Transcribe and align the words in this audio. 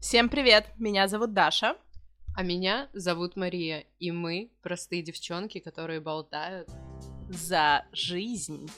Всем 0.00 0.30
привет! 0.30 0.64
Меня 0.78 1.08
зовут 1.08 1.34
Даша. 1.34 1.76
А 2.34 2.42
меня 2.42 2.88
зовут 2.94 3.36
Мария, 3.36 3.84
и 3.98 4.10
мы 4.10 4.50
простые 4.62 5.02
девчонки, 5.02 5.60
которые 5.60 6.00
болтают 6.00 6.70
за 7.28 7.84
жизнь. 7.92 8.70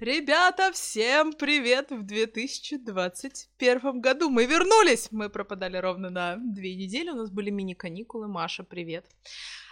Ребята, 0.00 0.72
всем 0.72 1.32
привет 1.32 1.90
в 1.90 2.02
2021 2.02 4.00
году. 4.00 4.28
Мы 4.28 4.46
вернулись! 4.46 5.06
Мы 5.12 5.30
пропадали 5.30 5.76
ровно 5.76 6.10
на 6.10 6.36
две 6.36 6.74
недели, 6.74 7.10
у 7.10 7.14
нас 7.14 7.30
были 7.30 7.50
мини-каникулы. 7.50 8.26
Маша, 8.26 8.64
привет. 8.64 9.06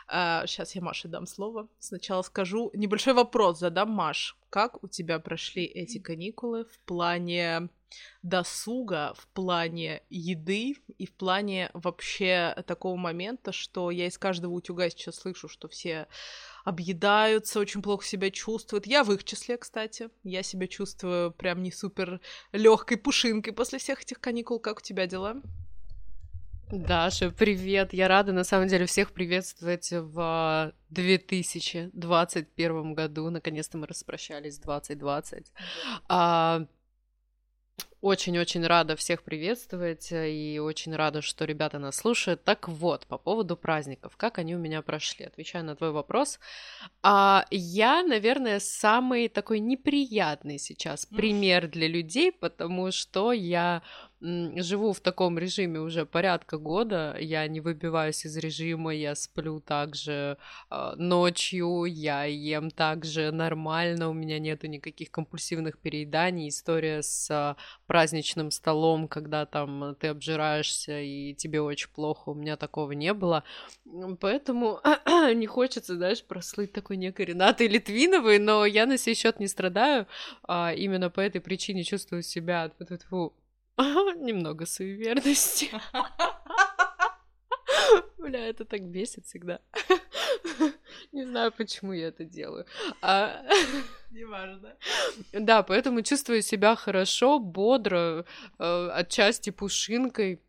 А, 0.08 0.46
сейчас 0.46 0.74
я 0.74 0.82
Маше 0.82 1.08
дам 1.08 1.26
слово. 1.26 1.68
Сначала 1.78 2.22
скажу 2.22 2.70
небольшой 2.74 3.14
вопрос 3.14 3.58
задам, 3.58 3.90
Маш. 3.90 4.36
Как 4.50 4.82
у 4.82 4.88
тебя 4.88 5.18
прошли 5.18 5.64
эти 5.64 5.98
каникулы 5.98 6.64
в 6.64 6.78
плане 6.80 7.68
досуга, 8.22 9.14
в 9.16 9.26
плане 9.28 10.02
еды 10.10 10.76
и 10.98 11.06
в 11.06 11.12
плане 11.12 11.70
вообще 11.72 12.54
такого 12.66 12.96
момента, 12.96 13.52
что 13.52 13.90
я 13.90 14.06
из 14.06 14.18
каждого 14.18 14.52
утюга 14.52 14.90
сейчас 14.90 15.16
слышу, 15.16 15.48
что 15.48 15.68
все 15.68 16.06
объедаются, 16.64 17.60
очень 17.60 17.82
плохо 17.82 18.04
себя 18.04 18.30
чувствуют. 18.30 18.86
Я 18.86 19.04
в 19.04 19.12
их 19.12 19.24
числе, 19.24 19.56
кстати. 19.56 20.10
Я 20.24 20.42
себя 20.42 20.66
чувствую 20.66 21.32
прям 21.32 21.62
не 21.62 21.72
супер 21.72 22.20
легкой 22.52 22.96
пушинкой 22.96 23.52
после 23.52 23.78
всех 23.78 24.02
этих 24.02 24.20
каникул. 24.20 24.60
Как 24.60 24.78
у 24.78 24.82
тебя 24.82 25.06
дела? 25.06 25.42
Даша, 26.70 27.30
привет! 27.30 27.92
Я 27.92 28.08
рада, 28.08 28.32
на 28.32 28.42
самом 28.42 28.66
деле, 28.66 28.86
всех 28.86 29.12
приветствовать 29.12 29.92
в 29.92 30.74
2021 30.88 32.92
году. 32.92 33.30
Наконец-то 33.30 33.78
мы 33.78 33.86
распрощались 33.86 34.56
с 34.56 34.58
2020. 34.58 35.52
А, 36.08 36.66
очень-очень 38.06 38.64
рада 38.64 38.94
всех 38.94 39.22
приветствовать 39.22 40.08
и 40.12 40.60
очень 40.62 40.94
рада, 40.94 41.22
что 41.22 41.44
ребята 41.44 41.80
нас 41.80 41.96
слушают. 41.96 42.44
Так 42.44 42.68
вот, 42.68 43.06
по 43.06 43.18
поводу 43.18 43.56
праздников, 43.56 44.16
как 44.16 44.38
они 44.38 44.54
у 44.54 44.58
меня 44.58 44.80
прошли? 44.82 45.26
Отвечаю 45.26 45.64
на 45.64 45.74
твой 45.74 45.90
вопрос. 45.90 46.38
А, 47.02 47.44
я, 47.50 48.04
наверное, 48.04 48.60
самый 48.60 49.28
такой 49.28 49.58
неприятный 49.58 50.58
сейчас 50.58 51.04
пример 51.04 51.68
для 51.68 51.88
людей, 51.88 52.30
потому 52.30 52.92
что 52.92 53.32
я 53.32 53.82
живу 54.20 54.92
в 54.92 55.00
таком 55.00 55.38
режиме 55.38 55.80
уже 55.80 56.06
порядка 56.06 56.56
года, 56.58 57.16
я 57.20 57.46
не 57.48 57.60
выбиваюсь 57.60 58.24
из 58.24 58.36
режима, 58.38 58.94
я 58.94 59.14
сплю 59.14 59.60
также 59.60 60.38
э, 60.70 60.94
ночью, 60.96 61.84
я 61.84 62.24
ем 62.24 62.70
также 62.70 63.30
нормально, 63.30 64.08
у 64.08 64.14
меня 64.14 64.38
нету 64.38 64.68
никаких 64.68 65.10
компульсивных 65.10 65.78
перееданий, 65.78 66.48
история 66.48 67.02
с 67.02 67.30
э, 67.30 67.56
праздничным 67.96 68.50
столом, 68.50 69.08
когда 69.08 69.46
там 69.46 69.96
ты 69.98 70.08
обжираешься 70.08 71.00
и 71.00 71.32
тебе 71.32 71.62
очень 71.62 71.88
плохо, 71.88 72.28
у 72.28 72.34
меня 72.34 72.58
такого 72.58 72.92
не 72.92 73.14
было, 73.14 73.42
поэтому 74.20 74.82
не 75.34 75.46
хочется, 75.46 75.96
знаешь, 75.96 76.22
прослыть 76.22 76.74
такой 76.74 76.98
некой 76.98 77.24
Ренатой 77.24 77.68
Литвиновой, 77.68 78.38
но 78.38 78.66
я 78.66 78.84
на 78.84 78.98
сей 78.98 79.14
счет 79.14 79.40
не 79.40 79.48
страдаю, 79.48 80.06
а 80.46 80.74
именно 80.74 81.08
по 81.08 81.20
этой 81.20 81.40
причине 81.40 81.84
чувствую 81.84 82.22
себя 82.22 82.68
немного 83.78 84.66
суеверности. 84.66 85.70
Бля, 88.18 88.46
это 88.46 88.66
так 88.66 88.82
бесит 88.82 89.24
всегда. 89.24 89.60
Не 91.12 91.24
знаю, 91.24 91.52
почему 91.52 91.92
я 91.92 92.08
это 92.08 92.24
делаю. 92.24 92.66
А... 93.02 93.42
Неважно. 94.10 94.76
Да, 95.32 95.62
поэтому 95.62 96.02
чувствую 96.02 96.42
себя 96.42 96.76
хорошо, 96.76 97.38
бодро, 97.38 98.24
э, 98.58 98.88
отчасти 98.92 99.50
пушинкой. 99.50 100.40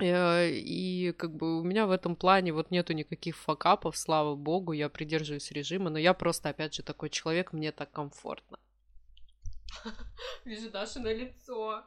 Э, 0.00 0.48
и 0.50 1.12
как 1.12 1.34
бы 1.34 1.60
у 1.60 1.64
меня 1.64 1.86
в 1.86 1.90
этом 1.90 2.16
плане 2.16 2.52
вот 2.52 2.70
нету 2.70 2.92
никаких 2.92 3.36
факапов, 3.36 3.96
слава 3.96 4.34
богу, 4.34 4.72
я 4.72 4.88
придерживаюсь 4.88 5.50
режима, 5.52 5.90
но 5.90 5.98
я 5.98 6.14
просто, 6.14 6.48
опять 6.48 6.74
же, 6.74 6.82
такой 6.82 7.10
человек, 7.10 7.52
мне 7.52 7.72
так 7.72 7.90
комфортно. 7.90 8.58
Вижу 10.44 10.70
Даша 10.70 11.00
на 11.00 11.12
лицо. 11.12 11.84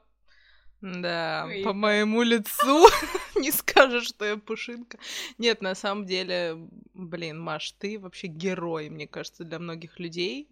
Да, 0.81 1.46
Ой, 1.46 1.62
по 1.64 1.74
моему 1.74 2.24
лицу 2.24 2.88
не 3.36 3.52
скажешь, 3.52 4.08
что 4.08 4.25
я 4.25 4.38
пушинка. 4.38 4.97
Нет, 5.38 5.62
на 5.62 5.75
самом 5.75 6.06
деле, 6.06 6.58
блин, 6.96 7.40
Маш, 7.40 7.74
ты 7.74 8.00
вообще 8.00 8.28
герой, 8.28 8.90
мне 8.90 9.08
кажется, 9.08 9.44
для 9.44 9.59
многих 9.59 10.00
людей. 10.00 10.47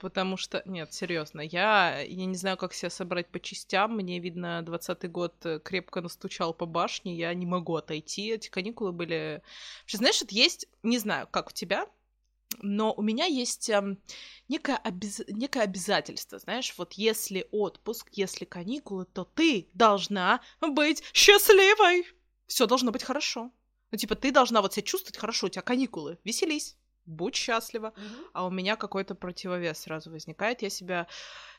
Потому 0.00 0.36
что, 0.36 0.62
нет, 0.64 0.92
серьезно, 0.92 1.40
я, 1.40 2.00
я 2.00 2.24
не 2.24 2.36
знаю, 2.36 2.56
как 2.56 2.72
себя 2.72 2.90
собрать 2.90 3.28
по 3.28 3.40
частям. 3.40 3.96
Мне, 3.96 4.20
видно, 4.20 4.62
двадцатый 4.62 5.10
год 5.10 5.34
крепко 5.64 6.00
настучал 6.00 6.54
по 6.54 6.66
башне, 6.66 7.16
я 7.16 7.34
не 7.34 7.46
могу 7.46 7.74
отойти. 7.74 8.28
Эти 8.30 8.48
каникулы 8.48 8.92
были... 8.92 9.42
Вообще, 9.82 9.96
знаешь, 9.96 10.22
это 10.22 10.34
есть, 10.34 10.68
не 10.84 10.98
знаю, 10.98 11.26
как 11.30 11.48
у 11.48 11.52
тебя, 11.52 11.86
но 12.60 12.92
у 12.94 13.02
меня 13.02 13.26
есть 13.26 13.68
эм, 13.68 13.98
некое, 14.48 14.76
обез... 14.76 15.22
некое 15.28 15.64
обязательство, 15.64 16.38
знаешь, 16.38 16.74
вот 16.76 16.94
если 16.94 17.46
отпуск, 17.50 18.08
если 18.12 18.44
каникулы, 18.44 19.04
то 19.04 19.24
ты 19.24 19.68
должна 19.74 20.40
быть 20.60 21.02
счастливой. 21.12 22.06
Все 22.46 22.66
должно 22.66 22.90
быть 22.90 23.02
хорошо. 23.02 23.52
Ну, 23.90 23.98
типа, 23.98 24.14
ты 24.14 24.32
должна 24.32 24.62
вот 24.62 24.74
себя 24.74 24.82
чувствовать 24.82 25.18
хорошо, 25.18 25.46
у 25.46 25.50
тебя 25.50 25.62
каникулы, 25.62 26.18
веселись, 26.24 26.76
будь 27.04 27.34
счастлива. 27.34 27.92
Mm-hmm. 27.96 28.30
А 28.32 28.46
у 28.46 28.50
меня 28.50 28.76
какой-то 28.76 29.14
противовес 29.14 29.78
сразу 29.78 30.10
возникает. 30.10 30.62
Я 30.62 30.70
себя 30.70 31.06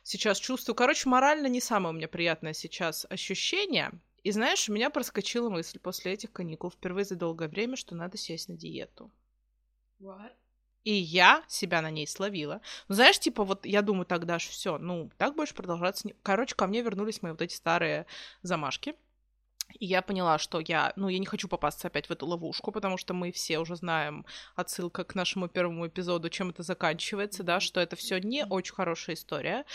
сейчас 0.04 0.40
чувствую. 0.40 0.76
Короче, 0.76 1.10
морально 1.10 1.48
не 1.48 1.62
самое 1.62 1.94
у 1.94 1.98
меня 1.98 2.08
приятное 2.08 2.54
сейчас 2.54 3.06
ощущение. 3.10 3.92
И 4.24 4.32
знаешь, 4.32 4.68
у 4.70 4.74
меня 4.74 4.90
проскочила 4.90 5.50
мысль 5.50 5.80
после 5.80 6.14
этих 6.14 6.32
каникул 6.32 6.72
впервые 6.72 7.06
за 7.06 7.16
долгое 7.16 7.48
время, 7.48 7.76
что 7.76 7.96
надо 7.96 8.18
сесть 8.18 8.50
на 8.50 8.58
диету. 8.58 9.12
What? 10.00 10.34
И 10.84 10.94
я 10.94 11.44
себя 11.48 11.82
на 11.82 11.92
ней 11.92 12.08
словила. 12.08 12.62
Ну, 12.88 12.96
знаешь, 12.96 13.20
типа, 13.20 13.44
вот 13.44 13.66
я 13.66 13.82
думаю, 13.82 14.06
тогда 14.06 14.40
ж 14.40 14.44
все, 14.44 14.78
ну, 14.78 15.12
так 15.18 15.36
будешь 15.36 15.54
продолжаться. 15.54 16.10
Короче, 16.24 16.56
ко 16.56 16.68
мне 16.68 16.82
вернулись 16.82 17.22
мои 17.22 17.32
вот 17.32 17.42
эти 17.42 17.54
старые 17.54 18.06
замашки. 18.42 18.96
И 19.78 19.86
я 19.86 20.02
поняла, 20.02 20.40
что 20.40 20.60
я, 20.60 20.94
ну, 20.96 21.10
я 21.10 21.20
не 21.20 21.26
хочу 21.26 21.48
попасться 21.48 21.88
опять 21.88 22.08
в 22.08 22.12
эту 22.12 22.26
ловушку, 22.26 22.72
потому 22.72 22.98
что 22.98 23.14
мы 23.14 23.32
все 23.32 23.60
уже 23.60 23.76
знаем 23.76 24.26
отсылка 24.56 25.04
к 25.04 25.14
нашему 25.14 25.48
первому 25.48 25.88
эпизоду, 25.88 26.30
чем 26.30 26.50
это 26.50 26.64
заканчивается, 26.64 27.44
да, 27.44 27.60
что 27.60 27.80
это 27.80 27.96
все 27.96 28.18
не 28.20 28.46
очень 28.46 28.74
хорошая 28.74 29.16
история. 29.16 29.66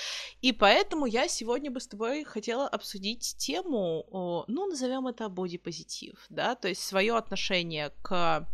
И 0.42 0.52
поэтому 0.52 1.06
я 1.06 1.28
сегодня 1.28 1.70
бы 1.70 1.80
с 1.80 1.86
тобой 1.86 2.24
хотела 2.24 2.66
обсудить 2.66 3.36
тему, 3.38 4.44
ну, 4.48 4.66
назовем 4.66 5.06
это 5.06 5.28
бодипозитив, 5.28 6.26
да, 6.28 6.56
то 6.56 6.66
есть 6.66 6.82
свое 6.82 7.16
отношение 7.16 7.92
к 8.02 8.48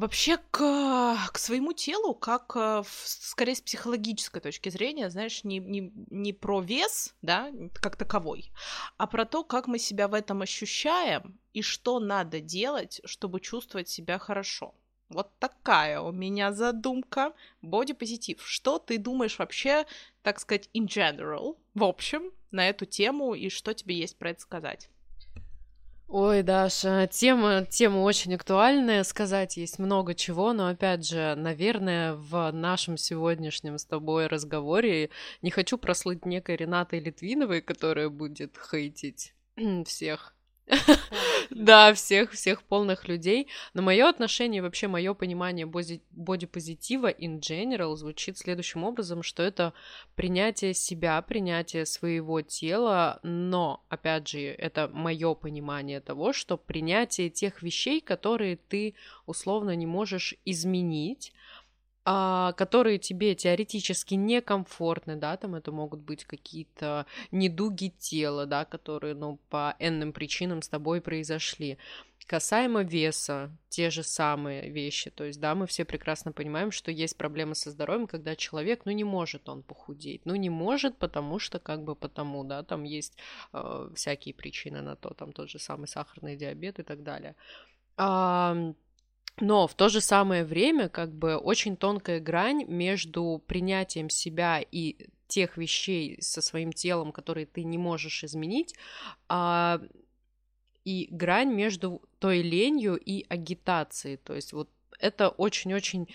Вообще 0.00 0.38
к, 0.38 0.58
к 1.30 1.36
своему 1.36 1.74
телу, 1.74 2.14
как 2.14 2.56
э, 2.56 2.82
в, 2.82 2.88
скорее 3.04 3.54
с 3.54 3.60
психологической 3.60 4.40
точки 4.40 4.70
зрения, 4.70 5.10
знаешь, 5.10 5.44
не, 5.44 5.58
не, 5.58 5.92
не 6.08 6.32
про 6.32 6.62
вес, 6.62 7.14
да, 7.20 7.50
как 7.74 7.96
таковой, 7.96 8.50
а 8.96 9.06
про 9.06 9.26
то, 9.26 9.44
как 9.44 9.66
мы 9.66 9.78
себя 9.78 10.08
в 10.08 10.14
этом 10.14 10.40
ощущаем 10.40 11.38
и 11.52 11.60
что 11.60 12.00
надо 12.00 12.40
делать, 12.40 13.02
чтобы 13.04 13.40
чувствовать 13.40 13.90
себя 13.90 14.18
хорошо. 14.18 14.74
Вот 15.10 15.38
такая 15.38 16.00
у 16.00 16.12
меня 16.12 16.52
задумка. 16.52 17.34
Бодипозитив. 17.60 18.40
Что 18.42 18.78
ты 18.78 18.96
думаешь 18.96 19.38
вообще, 19.38 19.84
так 20.22 20.40
сказать, 20.40 20.70
in 20.72 20.86
general, 20.86 21.58
в 21.74 21.84
общем, 21.84 22.32
на 22.52 22.66
эту 22.70 22.86
тему, 22.86 23.34
и 23.34 23.50
что 23.50 23.74
тебе 23.74 23.96
есть 23.96 24.16
про 24.16 24.30
это 24.30 24.40
сказать? 24.40 24.88
Ой, 26.12 26.42
Даша, 26.42 27.06
тема, 27.06 27.64
тема 27.64 27.98
очень 27.98 28.34
актуальная, 28.34 29.04
сказать 29.04 29.56
есть 29.56 29.78
много 29.78 30.12
чего, 30.16 30.52
но 30.52 30.66
опять 30.66 31.06
же, 31.06 31.36
наверное, 31.36 32.14
в 32.14 32.50
нашем 32.50 32.96
сегодняшнем 32.96 33.78
с 33.78 33.84
тобой 33.84 34.26
разговоре 34.26 35.10
не 35.40 35.52
хочу 35.52 35.78
прослыть 35.78 36.26
некой 36.26 36.56
Ренатой 36.56 36.98
Литвиновой, 36.98 37.60
которая 37.60 38.08
будет 38.08 38.58
хейтить 38.58 39.34
всех 39.86 40.34
да, 41.50 41.92
всех, 41.94 42.32
всех 42.32 42.62
полных 42.62 43.08
людей. 43.08 43.48
Но 43.74 43.82
мое 43.82 44.08
отношение, 44.08 44.62
вообще 44.62 44.88
мое 44.88 45.14
понимание 45.14 45.66
бодипозитива 45.66 47.10
in 47.10 47.40
general 47.40 47.96
звучит 47.96 48.38
следующим 48.38 48.84
образом, 48.84 49.22
что 49.22 49.42
это 49.42 49.72
принятие 50.14 50.74
себя, 50.74 51.20
принятие 51.22 51.86
своего 51.86 52.40
тела, 52.42 53.20
но, 53.22 53.84
опять 53.88 54.28
же, 54.28 54.40
это 54.40 54.88
мое 54.92 55.34
понимание 55.34 56.00
того, 56.00 56.32
что 56.32 56.56
принятие 56.56 57.30
тех 57.30 57.62
вещей, 57.62 58.00
которые 58.00 58.56
ты 58.56 58.94
условно 59.26 59.74
не 59.74 59.86
можешь 59.86 60.34
изменить, 60.44 61.32
которые 62.04 62.98
тебе 62.98 63.34
теоретически 63.34 64.14
некомфортны, 64.14 65.16
да, 65.16 65.36
там 65.36 65.54
это 65.54 65.70
могут 65.70 66.00
быть 66.00 66.24
какие-то 66.24 67.06
недуги 67.30 67.92
тела, 67.98 68.46
да, 68.46 68.64
которые, 68.64 69.14
ну, 69.14 69.38
по 69.50 69.76
энным 69.78 70.12
причинам 70.12 70.62
с 70.62 70.68
тобой 70.68 71.00
произошли. 71.00 71.78
Касаемо 72.26 72.82
веса, 72.82 73.50
те 73.68 73.90
же 73.90 74.04
самые 74.04 74.70
вещи. 74.70 75.10
То 75.10 75.24
есть, 75.24 75.40
да, 75.40 75.54
мы 75.56 75.66
все 75.66 75.84
прекрасно 75.84 76.30
понимаем, 76.30 76.70
что 76.70 76.92
есть 76.92 77.16
проблемы 77.16 77.56
со 77.56 77.70
здоровьем, 77.72 78.06
когда 78.06 78.36
человек, 78.36 78.82
ну, 78.84 78.92
не 78.92 79.04
может 79.04 79.48
он 79.48 79.62
похудеть. 79.62 80.24
Ну, 80.24 80.36
не 80.36 80.48
может, 80.48 80.96
потому 80.96 81.40
что, 81.40 81.58
как 81.58 81.82
бы, 81.82 81.96
потому, 81.96 82.44
да, 82.44 82.62
там 82.62 82.84
есть 82.84 83.18
э, 83.52 83.90
всякие 83.96 84.32
причины 84.32 84.80
на 84.80 84.94
то, 84.94 85.12
там 85.12 85.32
тот 85.32 85.50
же 85.50 85.58
самый 85.58 85.88
сахарный 85.88 86.36
диабет 86.36 86.78
и 86.78 86.82
так 86.84 87.02
далее. 87.02 87.34
А, 87.96 88.74
но 89.38 89.66
в 89.66 89.74
то 89.74 89.88
же 89.88 90.00
самое 90.00 90.44
время, 90.44 90.88
как 90.88 91.12
бы, 91.12 91.36
очень 91.36 91.76
тонкая 91.76 92.20
грань 92.20 92.64
между 92.66 93.42
принятием 93.46 94.10
себя 94.10 94.60
и 94.60 95.08
тех 95.28 95.56
вещей 95.56 96.20
со 96.20 96.42
своим 96.42 96.72
телом, 96.72 97.12
которые 97.12 97.46
ты 97.46 97.64
не 97.64 97.78
можешь 97.78 98.24
изменить, 98.24 98.74
а, 99.28 99.80
и 100.84 101.08
грань 101.10 101.52
между 101.52 102.02
той 102.18 102.42
ленью 102.42 102.96
и 102.96 103.24
агитацией. 103.28 104.16
То 104.16 104.34
есть 104.34 104.52
вот 104.52 104.68
это 104.98 105.28
очень-очень 105.28 106.08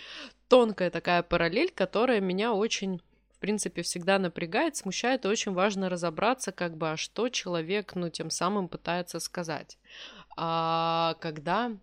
тонкая 0.48 0.92
такая 0.92 1.24
параллель, 1.24 1.72
которая 1.72 2.20
меня 2.20 2.54
очень 2.54 3.02
в 3.36 3.40
принципе, 3.40 3.82
всегда 3.82 4.18
напрягает, 4.18 4.78
смущает, 4.78 5.26
и 5.26 5.28
очень 5.28 5.52
важно 5.52 5.90
разобраться, 5.90 6.54
как 6.54 6.78
бы, 6.78 6.92
а 6.92 6.98
что 6.98 7.28
человек, 7.28 7.94
ну, 7.94 8.10
тем 8.10 8.30
самым 8.30 8.70
пытается 8.70 9.20
сказать. 9.20 9.78
А 10.38 11.16
когда 11.20 11.74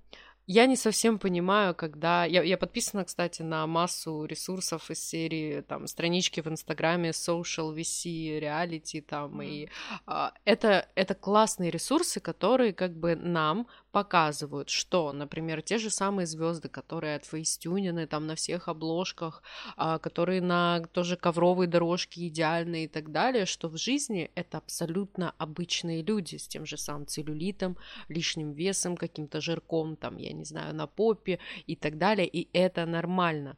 я 0.52 0.66
не 0.66 0.76
совсем 0.76 1.18
понимаю, 1.18 1.74
когда... 1.74 2.24
Я, 2.24 2.42
я 2.42 2.56
подписана, 2.58 3.04
кстати, 3.04 3.42
на 3.42 3.66
массу 3.66 4.26
ресурсов 4.26 4.90
из 4.90 5.02
серии, 5.02 5.62
там, 5.62 5.86
странички 5.86 6.40
в 6.40 6.46
Инстаграме, 6.46 7.10
social, 7.10 7.74
VC, 7.74 8.38
reality, 8.40 9.00
там, 9.00 9.40
mm. 9.40 9.46
и 9.46 9.68
а, 10.06 10.32
это, 10.44 10.88
это 10.94 11.14
классные 11.14 11.70
ресурсы, 11.70 12.20
которые, 12.20 12.72
как 12.74 12.94
бы, 12.94 13.16
нам 13.16 13.66
показывают, 13.92 14.70
что, 14.70 15.12
например, 15.12 15.62
те 15.62 15.78
же 15.78 15.90
самые 15.90 16.26
звезды, 16.26 16.68
которые 16.68 17.16
от 17.16 17.26
фейстюнены 17.26 18.06
там 18.06 18.26
на 18.26 18.34
всех 18.34 18.68
обложках, 18.68 19.42
а, 19.76 19.98
которые 19.98 20.40
на 20.40 20.80
тоже 20.92 21.16
ковровой 21.16 21.66
дорожке 21.66 22.26
идеальные 22.28 22.84
и 22.84 22.88
так 22.88 23.12
далее, 23.12 23.46
что 23.46 23.68
в 23.68 23.76
жизни 23.76 24.30
это 24.34 24.58
абсолютно 24.58 25.34
обычные 25.38 26.02
люди 26.02 26.36
с 26.36 26.48
тем 26.48 26.66
же 26.66 26.76
самым 26.76 27.06
целлюлитом, 27.06 27.76
лишним 28.08 28.52
весом, 28.52 28.96
каким-то 28.96 29.40
жирком, 29.40 29.96
там, 29.96 30.16
я 30.16 30.32
не 30.32 30.44
знаю, 30.44 30.74
на 30.74 30.86
попе 30.86 31.38
и 31.66 31.76
так 31.76 31.98
далее, 31.98 32.26
и 32.26 32.48
это 32.52 32.86
нормально. 32.86 33.56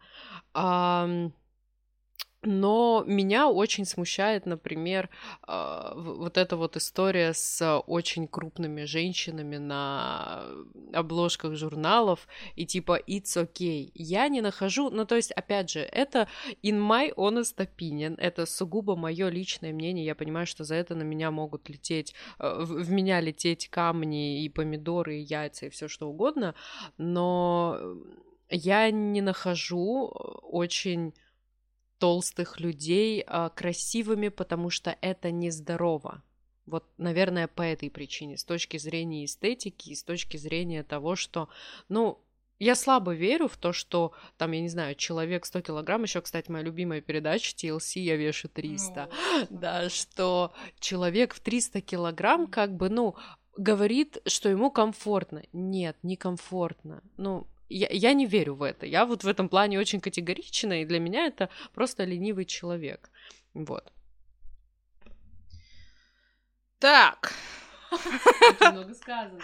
Но 2.47 3.05
меня 3.07 3.49
очень 3.49 3.85
смущает, 3.85 4.47
например, 4.47 5.09
а, 5.43 5.95
вот 5.97 6.39
эта 6.39 6.57
вот 6.57 6.77
история 6.77 7.33
с 7.33 7.81
очень 7.87 8.29
крупными 8.29 8.85
женщинами 8.85 9.57
на 9.57 10.45
обложках 10.93 11.55
журналов 11.55 12.29
и 12.57 12.67
типа 12.67 13.01
it's 13.07 13.37
okay. 13.37 13.91
Я 13.95 14.29
не 14.29 14.41
нахожу, 14.41 14.91
ну 14.91 15.05
то 15.05 15.17
есть, 15.17 15.33
опять 15.33 15.71
же, 15.71 15.81
это 15.81 16.29
in 16.63 16.79
my 16.81 17.15
honest 17.15 17.57
opinion, 17.57 18.17
это 18.19 18.47
сугубо 18.47 18.97
мое 18.97 19.29
личное 19.29 19.73
мнение. 19.73 20.05
Я 20.05 20.15
понимаю, 20.15 20.47
что 20.47 20.65
за 20.65 20.75
это 20.75 20.95
на 20.95 21.03
меня 21.03 21.31
могут 21.31 21.69
лететь, 21.69 22.15
э, 22.39 22.65
в 22.65 22.91
меня 22.91 23.21
лететь 23.21 23.69
камни 23.69 24.45
и 24.45 24.49
помидоры, 24.49 25.17
и 25.19 25.23
яйца 25.23 25.67
и 25.67 25.71
все 25.71 25.89
что 25.89 26.09
угодно, 26.09 26.55
но 26.99 27.79
я 28.51 28.91
не 28.91 29.21
нахожу 29.21 30.07
очень 30.43 31.15
толстых 31.99 32.61
людей 32.61 33.25
а, 33.27 33.49
красивыми, 33.51 34.29
потому 34.29 34.71
что 34.71 34.97
это 35.01 35.31
нездорово. 35.31 36.23
Вот, 36.67 36.85
наверное, 36.97 37.47
по 37.47 37.63
этой 37.63 37.91
причине, 37.91 38.39
с 38.39 38.45
точки 38.45 38.79
зрения 38.79 39.25
эстетики 39.25 39.91
и 39.91 39.95
с 39.95 40.03
точки 40.03 40.37
зрения 40.37 40.83
того, 40.83 41.15
что, 41.15 41.49
ну, 41.89 42.21
я 42.59 42.75
слабо 42.75 43.15
верю 43.15 43.49
в 43.49 43.57
то, 43.57 43.73
что 43.73 44.13
там, 44.39 44.53
я 44.53 44.61
не 44.61 44.69
знаю, 44.69 44.95
человек 44.95 45.45
100 45.45 45.61
килограмм, 45.61 46.05
еще, 46.05 46.23
кстати, 46.23 46.51
моя 46.51 46.65
любимая 46.65 47.01
передача 47.01 47.55
TLC, 47.55 48.01
я 48.01 48.17
вешу 48.17 48.49
300, 48.49 49.09
ну, 49.51 49.59
да, 49.59 49.91
что 49.91 50.55
человек 50.79 51.35
в 51.35 51.41
300 51.41 51.81
килограмм 51.83 52.47
как 52.47 52.75
бы, 52.75 52.89
ну, 52.89 53.17
говорит, 53.57 54.19
что 54.27 54.49
ему 54.49 54.71
комфортно. 54.71 55.43
Нет, 55.53 55.97
некомфортно. 56.03 57.03
Ну, 57.17 57.47
я, 57.69 57.89
я 57.91 58.13
не 58.13 58.27
верю 58.27 58.55
в 58.55 58.63
это. 58.63 58.87
Я 58.87 59.07
вот 59.07 59.25
в 59.25 59.29
этом 59.29 59.49
плане 59.49 59.79
очень 59.79 60.01
категорична, 60.01 60.83
и 60.83 60.85
для 60.85 61.01
меня 61.01 61.27
это 61.27 61.49
просто 61.75 62.05
ленивый 62.05 62.45
человек. 62.45 63.11
Вот. 63.55 63.93
Так. 66.79 67.33
Много 68.61 68.95
сказано. 69.01 69.41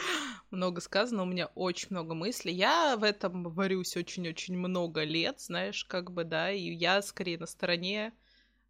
Много 0.50 0.80
сказано, 0.80 1.22
у 1.22 1.26
меня 1.26 1.46
очень 1.54 1.88
много 1.90 2.14
мыслей. 2.14 2.52
Я 2.52 2.96
в 2.96 3.04
этом 3.04 3.44
варюсь 3.44 3.96
очень-очень 3.96 4.56
много 4.56 5.04
лет, 5.04 5.40
знаешь, 5.40 5.84
как 5.84 6.10
бы, 6.10 6.24
да, 6.24 6.50
и 6.50 6.72
я 6.74 7.00
скорее 7.02 7.38
на 7.38 7.46
стороне 7.46 8.12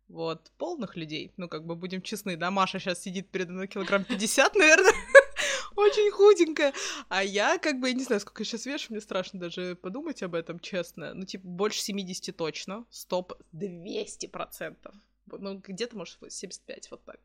вот, 0.09 0.53
полных 0.59 0.97
людей. 0.97 1.33
Ну, 1.37 1.49
как 1.49 1.65
бы, 1.65 1.75
будем 1.75 2.03
честны, 2.03 2.37
да, 2.37 2.51
Маша 2.51 2.79
сейчас 2.79 3.01
сидит 3.01 3.31
передо 3.31 3.53
мной 3.53 3.69
килограмм 3.69 4.05
50, 4.05 4.55
наверное 4.55 4.93
очень 5.77 6.11
худенькая. 6.11 6.73
А 7.09 7.23
я 7.23 7.59
как 7.59 7.81
бы, 7.81 7.89
я 7.89 7.95
не 7.95 8.05
знаю, 8.05 8.21
сколько 8.21 8.43
я 8.43 8.45
сейчас 8.45 8.67
вешу, 8.67 8.89
мне 8.91 9.01
страшно 9.01 9.41
даже 9.41 9.77
подумать 9.77 10.23
об 10.23 10.35
этом, 10.35 10.59
честно. 10.61 11.15
Ну, 11.15 11.25
типа, 11.25 11.47
больше 11.47 11.81
70 11.81 12.37
точно, 12.37 12.85
стоп, 12.91 13.35
200 13.53 14.27
процентов. 14.27 14.95
Ну, 15.27 15.59
где-то, 15.59 15.97
может, 15.97 16.19
75, 16.29 16.91
вот 16.91 17.05
так. 17.05 17.21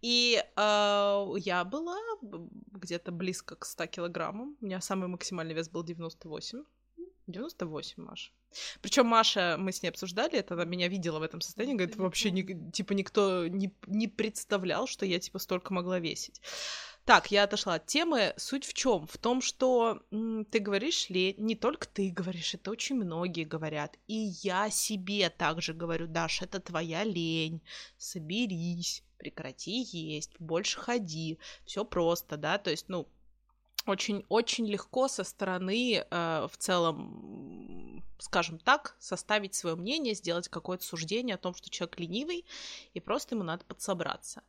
И 0.00 0.42
э, 0.42 1.26
я 1.38 1.64
была 1.64 1.98
где-то 2.22 3.12
близко 3.12 3.56
к 3.56 3.66
100 3.66 3.86
килограммам. 3.86 4.56
У 4.60 4.64
меня 4.64 4.80
самый 4.80 5.08
максимальный 5.08 5.54
вес 5.54 5.68
был 5.68 5.84
98. 5.84 6.64
98, 7.26 8.02
Маша. 8.02 8.30
Причем 8.80 9.06
Маша, 9.06 9.56
мы 9.58 9.72
с 9.72 9.82
ней 9.82 9.88
обсуждали 9.88 10.38
это, 10.38 10.54
она 10.54 10.64
меня 10.64 10.88
видела 10.88 11.18
в 11.18 11.22
этом 11.22 11.40
состоянии, 11.40 11.74
говорит, 11.74 11.96
вообще, 11.96 12.30
ни, 12.30 12.70
типа, 12.70 12.92
никто 12.92 13.48
не, 13.48 13.74
не 13.86 14.08
представлял, 14.08 14.86
что 14.86 15.04
я, 15.04 15.18
типа, 15.18 15.38
столько 15.38 15.74
могла 15.74 15.98
весить. 15.98 16.40
Так, 17.06 17.30
я 17.30 17.44
отошла 17.44 17.74
от 17.74 17.86
темы. 17.86 18.34
Суть 18.36 18.64
в 18.64 18.74
чем? 18.74 19.06
В 19.06 19.16
том, 19.16 19.40
что 19.40 20.02
м, 20.10 20.44
ты 20.44 20.58
говоришь 20.58 21.08
ли, 21.08 21.36
не 21.38 21.54
только 21.54 21.86
ты 21.86 22.10
говоришь, 22.10 22.54
это 22.54 22.72
очень 22.72 22.96
многие 22.96 23.44
говорят. 23.44 23.96
И 24.08 24.32
я 24.42 24.70
себе 24.70 25.30
также 25.30 25.72
говорю, 25.72 26.08
Даша, 26.08 26.46
это 26.46 26.58
твоя 26.58 27.04
лень. 27.04 27.62
Соберись, 27.96 29.04
прекрати 29.18 29.82
есть, 29.82 30.32
больше 30.40 30.80
ходи. 30.80 31.38
Все 31.64 31.84
просто, 31.84 32.36
да. 32.36 32.58
То 32.58 32.72
есть, 32.72 32.88
ну, 32.88 33.06
очень-очень 33.86 34.66
легко 34.66 35.06
со 35.06 35.22
стороны 35.22 36.04
э, 36.10 36.48
в 36.50 36.56
целом, 36.56 37.85
скажем 38.18 38.58
так, 38.58 38.96
составить 38.98 39.54
свое 39.54 39.76
мнение, 39.76 40.14
сделать 40.14 40.48
какое-то 40.48 40.84
суждение 40.84 41.34
о 41.34 41.38
том, 41.38 41.54
что 41.54 41.70
человек 41.70 41.98
ленивый, 42.00 42.44
и 42.94 43.00
просто 43.00 43.34
ему 43.34 43.44
надо 43.44 43.64
подсобраться. 43.64 44.42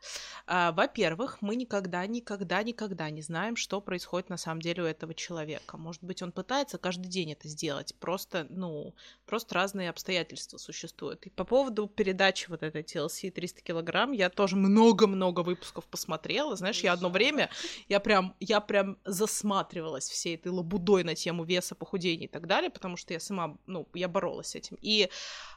Э, 0.47 0.71
во-первых, 0.71 1.41
мы 1.41 1.55
никогда, 1.55 2.05
никогда, 2.07 2.63
никогда 2.63 3.09
не 3.09 3.21
знаем, 3.21 3.55
что 3.55 3.79
происходит 3.79 4.29
на 4.29 4.37
самом 4.37 4.61
деле 4.61 4.83
у 4.83 4.85
этого 4.85 5.13
человека. 5.13 5.77
Может 5.77 6.03
быть, 6.03 6.21
он 6.21 6.31
пытается 6.31 6.77
каждый 6.77 7.07
день 7.07 7.33
это 7.33 7.47
сделать, 7.47 7.93
просто, 7.99 8.47
ну, 8.49 8.95
просто 9.25 9.55
разные 9.55 9.89
обстоятельства 9.89 10.57
существуют. 10.57 11.25
И 11.27 11.29
по 11.29 11.43
поводу 11.43 11.87
передачи 11.87 12.49
вот 12.49 12.63
этой 12.63 12.81
TLC 12.81 13.29
300 13.29 13.61
килограмм, 13.61 14.13
я 14.13 14.29
тоже 14.29 14.55
много-много 14.55 15.41
выпусков 15.41 15.85
посмотрела, 15.85 16.55
знаешь, 16.55 16.81
я 16.81 16.93
одно 16.93 17.09
время, 17.09 17.49
я 17.87 17.99
прям, 17.99 18.35
я 18.39 18.61
прям 18.61 18.97
за 19.05 19.27
засматривалась 19.27 20.09
всей 20.09 20.35
этой 20.35 20.51
лабудой 20.51 21.03
на 21.03 21.13
тему 21.13 21.43
веса, 21.43 21.75
похудения 21.75 22.27
и 22.27 22.29
так 22.29 22.47
далее, 22.47 22.69
потому 22.69 22.95
что 22.95 23.13
я 23.13 23.19
сама, 23.19 23.56
ну, 23.65 23.87
я 23.93 24.07
боролась 24.07 24.47
с 24.47 24.55
этим. 24.55 24.77
И 24.81 25.09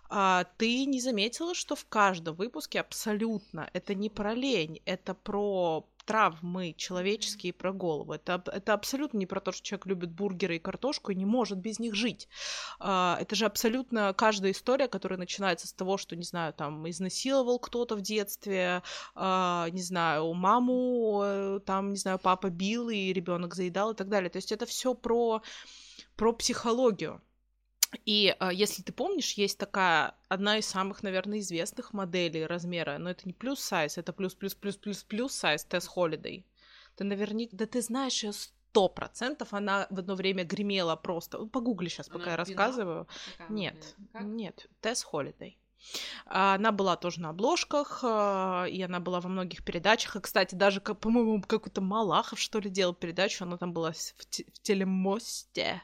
а, 0.08 0.44
ты 0.56 0.84
не 0.86 1.00
заметила, 1.00 1.54
что 1.54 1.76
в 1.76 1.86
каждом 1.86 2.34
выпуске 2.34 2.80
абсолютно 2.80 3.70
это 3.72 3.94
не 3.94 4.10
про 4.10 4.34
лень, 4.34 4.80
это 4.84 5.14
про 5.14 5.86
травмы 6.04 6.74
человеческие 6.76 7.52
про 7.52 7.72
голову. 7.72 8.12
Это, 8.12 8.42
это 8.46 8.72
абсолютно 8.74 9.18
не 9.18 9.26
про 9.26 9.40
то, 9.40 9.52
что 9.52 9.62
человек 9.62 9.86
любит 9.86 10.10
бургеры 10.10 10.56
и 10.56 10.58
картошку 10.58 11.12
и 11.12 11.14
не 11.14 11.24
может 11.24 11.58
без 11.58 11.78
них 11.78 11.94
жить. 11.94 12.28
А, 12.80 13.16
это 13.20 13.36
же 13.36 13.46
абсолютно 13.46 14.12
каждая 14.14 14.50
история, 14.50 14.88
которая 14.88 15.20
начинается 15.20 15.68
с 15.68 15.72
того, 15.72 15.96
что, 15.96 16.16
не 16.16 16.24
знаю, 16.24 16.52
там, 16.52 16.88
изнасиловал 16.90 17.60
кто-то 17.60 17.94
в 17.94 18.00
детстве, 18.00 18.82
а, 19.14 19.68
не 19.70 19.82
знаю, 19.82 20.32
маму, 20.32 21.20
э, 21.22 21.60
там, 21.64 21.90
не 21.90 21.96
знаю, 21.96 22.18
папа 22.18 22.50
бил, 22.50 22.88
и 22.88 23.12
ребенок 23.12 23.54
заедал 23.54 23.92
и 23.92 23.94
так 23.94 24.08
далее. 24.08 24.30
То 24.30 24.38
есть 24.38 24.50
это 24.50 24.66
все 24.66 24.94
про, 24.94 25.42
про 26.16 26.32
психологию. 26.32 27.22
И 28.04 28.36
э, 28.38 28.50
если 28.52 28.82
ты 28.82 28.92
помнишь, 28.92 29.32
есть 29.32 29.58
такая 29.58 30.14
одна 30.28 30.58
из 30.58 30.66
самых, 30.66 31.02
наверное, 31.02 31.38
известных 31.40 31.92
моделей 31.92 32.46
размера, 32.46 32.98
но 32.98 33.10
это 33.10 33.22
не 33.26 33.32
плюс 33.32 33.60
сайз, 33.60 33.98
это 33.98 34.12
плюс 34.12 34.34
плюс 34.34 34.54
плюс 34.54 34.76
плюс 34.76 35.02
плюс 35.02 35.32
сайз 35.32 35.64
Тесс 35.64 35.86
Холидей. 35.86 36.46
Ты 36.96 37.04
наверняка, 37.04 37.56
да 37.56 37.66
ты 37.66 37.82
знаешь 37.82 38.22
ее 38.22 38.32
сто 38.32 38.88
процентов 38.88 39.52
она 39.52 39.86
в 39.90 39.98
одно 39.98 40.14
время 40.14 40.44
гремела 40.44 40.94
просто. 40.96 41.46
Погугли 41.46 41.88
сейчас, 41.88 42.08
пока 42.08 42.22
она 42.22 42.30
я 42.32 42.36
рассказываю. 42.36 43.08
Нет, 43.48 43.96
нет, 44.20 44.66
Тесс 44.80 45.02
Холидей. 45.02 45.58
Она 46.26 46.72
была 46.72 46.96
тоже 46.96 47.20
на 47.20 47.30
обложках, 47.30 48.00
а, 48.04 48.66
и 48.66 48.82
она 48.82 49.00
была 49.00 49.20
во 49.20 49.28
многих 49.30 49.64
передачах. 49.64 50.14
И, 50.16 50.20
кстати, 50.20 50.54
даже, 50.54 50.80
по-моему, 50.80 51.42
какой-то 51.42 51.80
Малахов, 51.80 52.38
что 52.38 52.58
ли, 52.60 52.68
делал 52.70 52.94
передачу. 52.94 53.44
Она 53.44 53.56
там 53.56 53.72
была 53.72 53.92
в, 53.92 54.26
те- 54.26 54.44
в 54.52 54.60
телемосте. 54.60 55.82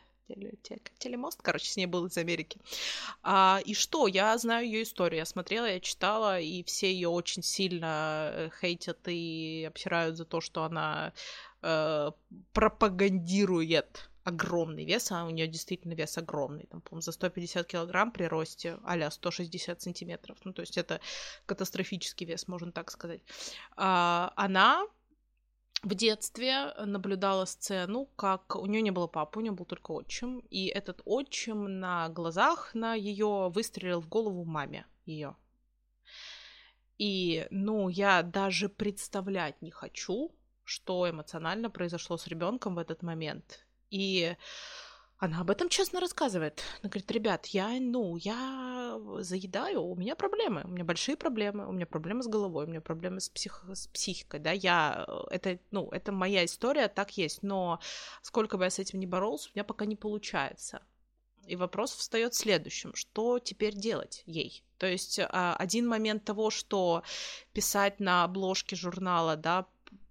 Телемост, 0.98 1.40
короче, 1.42 1.70
с 1.70 1.76
ней 1.76 1.86
был 1.86 2.06
из 2.06 2.16
Америки. 2.18 2.58
А, 3.22 3.60
и 3.64 3.74
что? 3.74 4.06
Я 4.06 4.36
знаю 4.38 4.66
ее 4.66 4.82
историю. 4.82 5.18
Я 5.18 5.24
смотрела, 5.24 5.66
я 5.66 5.80
читала, 5.80 6.40
и 6.40 6.62
все 6.64 6.92
ее 6.92 7.08
очень 7.08 7.42
сильно 7.42 8.30
э, 8.32 8.50
хейтят 8.60 8.98
и 9.06 9.64
обсирают 9.68 10.16
за 10.16 10.24
то, 10.24 10.40
что 10.40 10.64
она 10.64 11.12
э, 11.62 12.10
пропагандирует 12.52 14.10
огромный 14.26 14.84
вес, 14.84 15.12
а 15.12 15.24
у 15.24 15.30
нее 15.30 15.46
действительно 15.46 15.92
вес 15.92 16.18
огромный, 16.18 16.66
там, 16.66 16.80
по-моему, 16.80 17.00
за 17.00 17.12
150 17.12 17.64
килограмм 17.64 18.10
при 18.10 18.24
росте 18.24 18.76
а 18.82 19.10
160 19.10 19.80
сантиметров, 19.80 20.36
ну, 20.42 20.52
то 20.52 20.62
есть 20.62 20.76
это 20.76 21.00
катастрофический 21.46 22.26
вес, 22.26 22.48
можно 22.48 22.72
так 22.72 22.90
сказать. 22.90 23.20
А, 23.76 24.32
она 24.34 24.84
в 25.86 25.94
детстве 25.94 26.74
наблюдала 26.84 27.44
сцену, 27.44 28.06
как 28.16 28.56
у 28.56 28.66
нее 28.66 28.82
не 28.82 28.90
было 28.90 29.06
папы, 29.06 29.38
у 29.38 29.42
нее 29.42 29.52
был 29.52 29.64
только 29.64 29.92
отчим, 29.92 30.40
и 30.50 30.66
этот 30.66 31.00
отчим 31.04 31.78
на 31.78 32.08
глазах 32.08 32.74
на 32.74 32.94
ее 32.94 33.50
выстрелил 33.54 34.00
в 34.00 34.08
голову 34.08 34.44
маме 34.44 34.84
ее. 35.04 35.36
И, 36.98 37.46
ну, 37.50 37.88
я 37.88 38.24
даже 38.24 38.68
представлять 38.68 39.62
не 39.62 39.70
хочу, 39.70 40.34
что 40.64 41.08
эмоционально 41.08 41.70
произошло 41.70 42.16
с 42.16 42.26
ребенком 42.26 42.74
в 42.74 42.78
этот 42.78 43.02
момент. 43.02 43.64
И 43.90 44.36
она 45.18 45.40
об 45.40 45.50
этом 45.50 45.68
честно 45.68 46.00
рассказывает. 46.00 46.62
Она 46.82 46.90
говорит, 46.90 47.10
ребят, 47.10 47.46
я, 47.46 47.70
ну, 47.80 48.16
я 48.16 48.98
заедаю, 49.20 49.82
у 49.82 49.96
меня 49.96 50.14
проблемы, 50.14 50.62
у 50.64 50.68
меня 50.68 50.84
большие 50.84 51.16
проблемы, 51.16 51.66
у 51.66 51.72
меня 51.72 51.86
проблемы 51.86 52.22
с 52.22 52.26
головой, 52.26 52.66
у 52.66 52.68
меня 52.68 52.80
проблемы 52.80 53.20
с, 53.20 53.28
псих... 53.28 53.64
с 53.72 53.86
психикой, 53.88 54.40
да, 54.40 54.52
я, 54.52 55.06
это, 55.30 55.58
ну, 55.70 55.88
это 55.90 56.12
моя 56.12 56.44
история, 56.44 56.88
так 56.88 57.16
есть, 57.16 57.42
но 57.42 57.80
сколько 58.22 58.58
бы 58.58 58.64
я 58.64 58.70
с 58.70 58.78
этим 58.78 59.00
не 59.00 59.06
боролся, 59.06 59.48
у 59.48 59.56
меня 59.56 59.64
пока 59.64 59.86
не 59.86 59.96
получается. 59.96 60.82
И 61.46 61.56
вопрос 61.56 61.94
встает 61.94 62.34
следующим, 62.34 62.94
что 62.94 63.38
теперь 63.38 63.74
делать 63.74 64.22
ей? 64.26 64.64
То 64.78 64.86
есть 64.86 65.20
а, 65.20 65.54
один 65.56 65.86
момент 65.86 66.24
того, 66.24 66.50
что 66.50 67.04
писать 67.52 68.00
на 68.00 68.24
обложке 68.24 68.74
журнала, 68.74 69.36
да, 69.36 69.66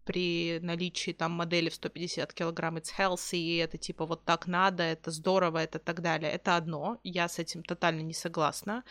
при 0.06 0.60
наличии 0.62 1.12
там 1.12 1.32
модели 1.32 1.70
в 1.70 1.76
150 1.76 2.34
килограмм 2.34 2.78
it's 2.78 2.92
healthy, 2.98 3.38
и 3.38 3.58
это 3.58 3.78
типа 3.78 4.06
вот 4.06 4.24
так 4.24 4.48
надо, 4.48 4.84
это 4.84 5.12
здорово, 5.12 5.58
это 5.58 5.80
так 5.80 6.02
далее. 6.02 6.32
Это 6.32 6.56
одно, 6.56 7.00
я 7.04 7.28
с 7.28 7.40
этим 7.40 7.64
тотально 7.64 8.02
не 8.02 8.14
согласна. 8.14 8.84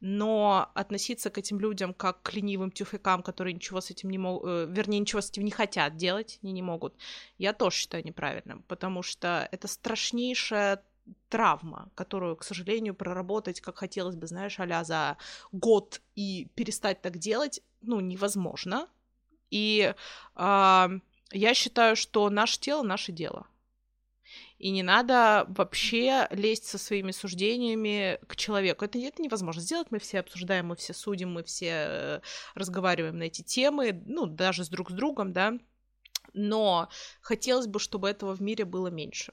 Но 0.00 0.70
относиться 0.74 1.30
к 1.30 1.38
этим 1.38 1.58
людям 1.58 1.94
как 1.94 2.22
к 2.22 2.34
ленивым 2.34 2.70
тюфякам, 2.70 3.22
которые 3.22 3.54
ничего 3.54 3.80
с 3.80 3.90
этим 3.90 4.10
не 4.10 4.18
могут, 4.18 4.48
э, 4.48 4.66
вернее, 4.68 5.00
ничего 5.00 5.20
с 5.20 5.30
этим 5.30 5.44
не 5.44 5.50
хотят 5.50 5.96
делать, 5.96 6.38
не, 6.42 6.52
не 6.52 6.62
могут, 6.62 6.94
я 7.38 7.52
тоже 7.52 7.76
считаю 7.76 8.04
неправильным, 8.04 8.62
потому 8.68 9.02
что 9.02 9.48
это 9.50 9.66
страшнейшая 9.66 10.82
травма, 11.28 11.90
которую, 11.94 12.36
к 12.36 12.44
сожалению, 12.44 12.94
проработать, 12.94 13.60
как 13.60 13.78
хотелось 13.78 14.16
бы, 14.16 14.26
знаешь, 14.26 14.60
а 14.60 14.84
за 14.84 15.16
год 15.52 16.00
и 16.14 16.48
перестать 16.54 17.00
так 17.00 17.18
делать, 17.18 17.62
ну, 17.80 18.00
невозможно, 18.00 18.88
и 19.50 19.94
э, 20.36 20.88
я 21.32 21.54
считаю, 21.54 21.96
что 21.96 22.30
наше 22.30 22.58
тело 22.58 22.82
наше 22.82 23.12
дело. 23.12 23.46
И 24.58 24.70
не 24.70 24.82
надо 24.82 25.46
вообще 25.48 26.26
лезть 26.30 26.66
со 26.66 26.78
своими 26.78 27.12
суждениями 27.12 28.18
к 28.26 28.34
человеку. 28.34 28.84
Это, 28.84 28.98
это 28.98 29.22
невозможно 29.22 29.62
сделать. 29.62 29.88
Мы 29.90 30.00
все 30.00 30.18
обсуждаем, 30.18 30.66
мы 30.66 30.76
все 30.76 30.92
судим, 30.92 31.32
мы 31.32 31.44
все 31.44 32.20
разговариваем 32.54 33.18
на 33.18 33.24
эти 33.24 33.42
темы, 33.42 34.02
ну, 34.06 34.26
даже 34.26 34.64
с 34.64 34.68
друг 34.68 34.90
с 34.90 34.94
другом, 34.94 35.32
да. 35.32 35.54
Но 36.34 36.88
хотелось 37.20 37.68
бы, 37.68 37.78
чтобы 37.78 38.08
этого 38.08 38.34
в 38.34 38.42
мире 38.42 38.64
было 38.64 38.88
меньше. 38.88 39.32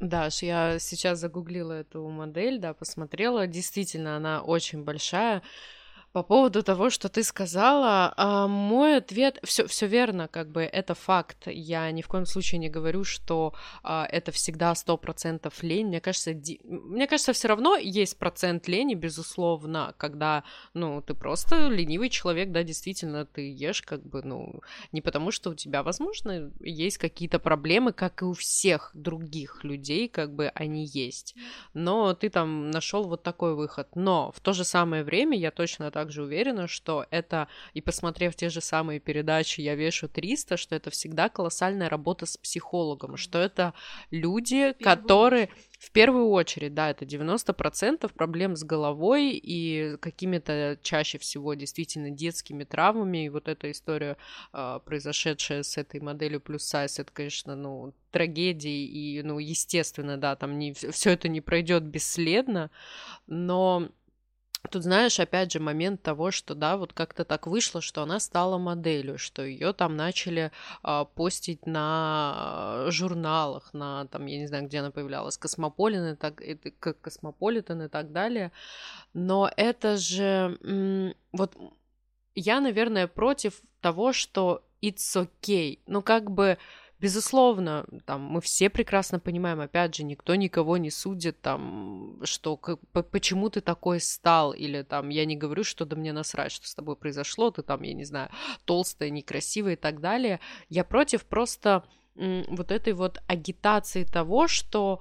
Даш, 0.00 0.42
я 0.42 0.78
сейчас 0.78 1.20
загуглила 1.20 1.72
эту 1.72 2.06
модель, 2.08 2.58
да, 2.58 2.74
посмотрела. 2.74 3.46
Действительно, 3.46 4.16
она 4.16 4.42
очень 4.42 4.82
большая. 4.82 5.42
По 6.12 6.22
поводу 6.22 6.62
того, 6.62 6.88
что 6.90 7.08
ты 7.08 7.22
сказала, 7.22 8.14
а, 8.16 8.46
мой 8.46 8.96
ответ 8.96 9.38
все, 9.42 9.66
все 9.66 9.86
верно, 9.86 10.28
как 10.28 10.50
бы 10.50 10.62
это 10.62 10.94
факт. 10.94 11.46
Я 11.46 11.90
ни 11.90 12.00
в 12.00 12.08
коем 12.08 12.24
случае 12.24 12.58
не 12.58 12.70
говорю, 12.70 13.04
что 13.04 13.54
а, 13.82 14.06
это 14.10 14.32
всегда 14.32 14.74
сто 14.74 14.96
процентов 14.96 15.62
лень. 15.62 15.88
Мне 15.88 16.00
кажется, 16.00 16.32
ди... 16.32 16.60
мне 16.64 17.06
кажется, 17.06 17.32
все 17.32 17.48
равно 17.48 17.76
есть 17.76 18.18
процент 18.18 18.66
лени, 18.66 18.94
безусловно, 18.94 19.94
когда, 19.98 20.44
ну, 20.72 21.02
ты 21.02 21.12
просто 21.14 21.68
ленивый 21.68 22.08
человек, 22.08 22.50
да, 22.50 22.62
действительно, 22.62 23.26
ты 23.26 23.52
ешь, 23.52 23.82
как 23.82 24.02
бы, 24.02 24.22
ну, 24.22 24.62
не 24.92 25.02
потому, 25.02 25.30
что 25.30 25.50
у 25.50 25.54
тебя, 25.54 25.82
возможно, 25.82 26.50
есть 26.60 26.98
какие-то 26.98 27.38
проблемы, 27.38 27.92
как 27.92 28.22
и 28.22 28.24
у 28.24 28.32
всех 28.32 28.90
других 28.94 29.64
людей, 29.64 30.08
как 30.08 30.34
бы 30.34 30.48
они 30.54 30.86
есть. 30.86 31.34
Но 31.74 32.14
ты 32.14 32.30
там 32.30 32.70
нашел 32.70 33.04
вот 33.04 33.22
такой 33.22 33.54
выход. 33.54 33.94
Но 33.94 34.32
в 34.32 34.40
то 34.40 34.52
же 34.52 34.64
самое 34.64 35.04
время 35.04 35.36
я 35.36 35.50
точно 35.50 35.90
так 35.90 36.05
также 36.06 36.22
уверена, 36.22 36.68
что 36.68 37.04
это, 37.10 37.48
и 37.74 37.80
посмотрев 37.80 38.36
те 38.36 38.48
же 38.48 38.60
самые 38.60 39.00
передачи 39.00 39.60
«Я 39.60 39.74
вешу 39.74 40.06
300», 40.06 40.56
что 40.56 40.76
это 40.76 40.90
всегда 40.90 41.28
колоссальная 41.28 41.88
работа 41.88 42.26
с 42.26 42.36
психологом, 42.36 43.16
что 43.16 43.38
это 43.38 43.74
люди, 44.12 44.72
которые... 44.80 45.48
В 45.78 45.90
первую 45.90 46.30
очередь, 46.30 46.72
да, 46.72 46.88
это 46.88 47.04
90% 47.04 48.10
проблем 48.14 48.56
с 48.56 48.64
головой 48.64 49.32
и 49.32 49.98
какими-то 50.00 50.78
чаще 50.82 51.18
всего 51.18 51.52
действительно 51.52 52.10
детскими 52.10 52.64
травмами. 52.64 53.26
И 53.26 53.28
вот 53.28 53.46
эта 53.46 53.70
история, 53.70 54.16
э, 54.54 54.80
произошедшая 54.86 55.62
с 55.62 55.76
этой 55.76 56.00
моделью 56.00 56.40
плюс 56.40 56.64
сайз, 56.64 56.98
это, 56.98 57.12
конечно, 57.12 57.56
ну, 57.56 57.92
трагедии 58.10 58.86
и, 58.86 59.22
ну, 59.22 59.38
естественно, 59.38 60.16
да, 60.16 60.34
там 60.34 60.58
не, 60.58 60.72
все 60.72 61.10
это 61.10 61.28
не 61.28 61.42
пройдет 61.42 61.82
бесследно, 61.82 62.70
но 63.26 63.90
Тут, 64.68 64.82
знаешь, 64.82 65.20
опять 65.20 65.52
же, 65.52 65.60
момент 65.60 66.02
того, 66.02 66.30
что, 66.30 66.54
да, 66.54 66.76
вот 66.76 66.92
как-то 66.92 67.24
так 67.24 67.46
вышло, 67.46 67.80
что 67.80 68.02
она 68.02 68.20
стала 68.20 68.58
моделью, 68.58 69.18
что 69.18 69.42
ее 69.42 69.72
там 69.72 69.96
начали 69.96 70.50
а, 70.82 71.04
постить 71.04 71.66
на 71.66 72.84
журналах, 72.88 73.72
на, 73.72 74.06
там, 74.06 74.26
я 74.26 74.38
не 74.38 74.46
знаю, 74.46 74.66
где 74.66 74.78
она 74.80 74.90
появлялась, 74.90 75.38
Космополитен 75.38 76.14
и 76.14 76.16
так, 76.16 76.40
это, 76.40 76.70
Космополитен 76.70 77.82
и 77.82 77.88
так 77.88 78.12
далее. 78.12 78.52
Но 79.14 79.50
это 79.56 79.96
же, 79.96 80.58
м- 80.62 81.14
вот 81.32 81.56
я, 82.34 82.60
наверное, 82.60 83.06
против 83.06 83.62
того, 83.80 84.12
что 84.12 84.62
it's 84.82 85.16
okay. 85.16 85.78
Ну, 85.86 86.02
как 86.02 86.30
бы 86.30 86.58
Безусловно, 86.98 87.84
там 88.06 88.22
мы 88.22 88.40
все 88.40 88.70
прекрасно 88.70 89.20
понимаем, 89.20 89.60
опять 89.60 89.94
же, 89.94 90.02
никто 90.02 90.34
никого 90.34 90.78
не 90.78 90.90
судит, 90.90 91.40
там, 91.42 92.18
что 92.24 92.56
как, 92.56 92.80
почему 93.10 93.50
ты 93.50 93.60
такой 93.60 94.00
стал, 94.00 94.52
или 94.52 94.82
там, 94.82 95.10
я 95.10 95.26
не 95.26 95.36
говорю, 95.36 95.62
что 95.62 95.84
да 95.84 95.94
мне 95.94 96.14
насрать, 96.14 96.52
что 96.52 96.66
с 96.66 96.74
тобой 96.74 96.96
произошло, 96.96 97.50
ты 97.50 97.62
там, 97.62 97.82
я 97.82 97.92
не 97.92 98.04
знаю, 98.04 98.30
толстая, 98.64 99.10
некрасивая 99.10 99.74
и 99.74 99.76
так 99.76 100.00
далее. 100.00 100.40
Я 100.70 100.84
против 100.84 101.26
просто 101.26 101.84
вот 102.14 102.70
этой 102.70 102.94
вот 102.94 103.20
агитации 103.26 104.04
того, 104.04 104.48
что 104.48 105.00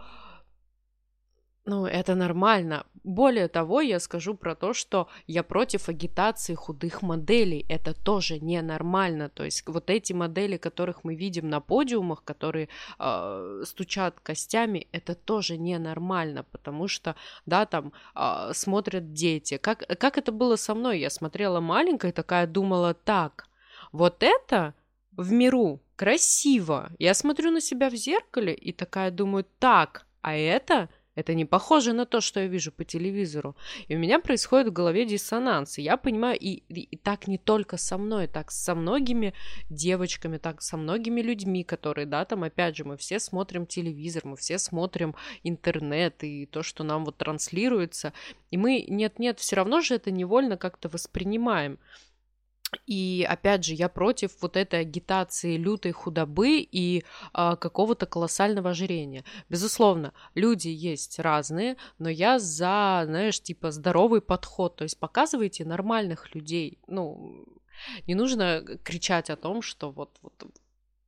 ну, 1.66 1.88
это 1.88 2.14
нормально. 2.14 2.86
Более 3.04 3.48
того, 3.48 3.82
я 3.82 4.00
скажу 4.00 4.36
про 4.36 4.56
то, 4.56 4.74
что 4.74 5.08
я 5.26 5.42
против 5.42 5.90
агитации 5.90 6.54
худых 6.54 7.02
моделей. 7.02 7.66
Это 7.70 7.96
тоже 7.96 8.40
ненормально. 8.40 9.30
То 9.30 9.44
есть 9.44 9.64
вот 9.68 9.90
эти 9.90 10.14
модели, 10.14 10.58
которых 10.58 11.04
мы 11.04 11.16
видим 11.16 11.50
на 11.50 11.62
подиумах, 11.62 12.24
которые 12.24 12.70
э, 13.00 13.64
стучат 13.66 14.20
костями, 14.20 14.88
это 14.92 15.16
тоже 15.16 15.58
ненормально, 15.58 16.44
потому 16.52 16.88
что, 16.88 17.16
да, 17.48 17.66
там 17.66 17.94
э, 18.16 18.52
смотрят 18.54 19.14
дети. 19.14 19.58
Как, 19.58 19.80
как 20.00 20.20
это 20.20 20.32
было 20.32 20.58
со 20.58 20.76
мной? 20.76 21.00
Я 21.00 21.10
смотрела 21.10 21.62
маленькая 21.62 22.12
такая, 22.12 22.46
думала, 22.46 22.94
так, 22.94 23.48
вот 23.92 24.22
это 24.22 24.76
в 25.12 25.32
миру 25.32 25.80
красиво. 25.96 26.92
Я 27.00 27.16
смотрю 27.16 27.50
на 27.50 27.62
себя 27.62 27.90
в 27.90 27.96
зеркале 27.96 28.54
и 28.54 28.72
такая 28.72 29.10
думаю, 29.10 29.46
так, 29.60 30.06
а 30.22 30.36
это 30.36 30.90
это 31.16 31.34
не 31.34 31.46
похоже 31.46 31.94
на 31.94 32.06
то, 32.06 32.22
что 32.22 32.42
я 32.42 32.48
вижу 32.48 32.72
по 32.72 32.84
телевизору. 32.84 33.56
И 33.88 33.96
у 33.96 34.00
меня 34.00 34.20
происходит 34.20 34.68
в 34.68 34.74
голове 34.74 35.06
диссонанс. 35.06 35.78
И 35.78 35.82
я 35.82 35.98
понимаю, 35.98 36.38
и, 36.38 36.64
и, 36.68 36.82
и 36.82 36.98
так 36.98 37.28
не 37.28 37.38
только 37.38 37.78
со 37.78 37.98
мной, 37.98 38.28
так 38.28 38.52
со 38.52 38.76
многими 38.76 39.34
девочками, 39.70 40.38
так 40.38 40.62
со 40.62 40.78
многими 40.78 41.22
людьми, 41.22 41.64
которые, 41.64 42.06
да, 42.06 42.26
там, 42.26 42.44
опять 42.44 42.76
же, 42.76 42.84
мы 42.84 42.98
все 42.98 43.20
смотрим 43.20 43.66
телевизор, 43.66 44.26
мы 44.26 44.36
все 44.36 44.60
смотрим 44.60 45.16
интернет 45.44 46.24
и 46.24 46.46
то, 46.46 46.64
что 46.64 46.84
нам 46.84 47.06
вот 47.06 47.18
транслируется. 47.18 48.12
И 48.52 48.58
мы, 48.58 48.86
нет-нет, 48.88 49.40
все 49.40 49.56
равно 49.56 49.82
же 49.82 49.96
это 49.96 50.12
невольно 50.12 50.58
как-то 50.58 50.90
воспринимаем. 50.90 51.80
И 52.86 53.26
опять 53.28 53.64
же, 53.66 53.74
я 53.74 53.90
против 53.90 54.32
вот 54.42 54.58
этой 54.58 54.82
агитации 54.82 55.58
лютой 55.58 55.92
худобы 55.92 56.60
и 56.60 57.04
а, 57.34 57.56
какого-то 57.56 58.06
колоссального 58.06 58.72
ожирения. 58.72 59.24
Безусловно, 59.50 60.14
люди 60.36 60.68
есть 60.68 61.20
разные, 61.20 61.78
но 62.00 62.10
я 62.10 62.40
за, 62.40 63.04
знаешь, 63.06 63.42
типа 63.42 63.72
здоровый 63.72 64.22
подход. 64.22 64.76
То 64.76 64.84
есть 64.84 65.00
показывайте 65.00 65.66
нормальных 65.66 66.34
людей. 66.36 66.80
Ну, 66.88 67.46
не 68.08 68.16
нужно 68.16 68.64
кричать 68.84 69.30
о 69.30 69.36
том, 69.36 69.62
что 69.62 69.92
вот, 69.92 70.18
вот 70.22 70.34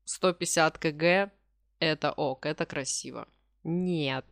150 0.06 0.78
кг 0.78 1.32
это 1.80 2.12
ок, 2.12 2.46
это 2.46 2.66
красиво. 2.66 3.28
Нет. 3.64 4.26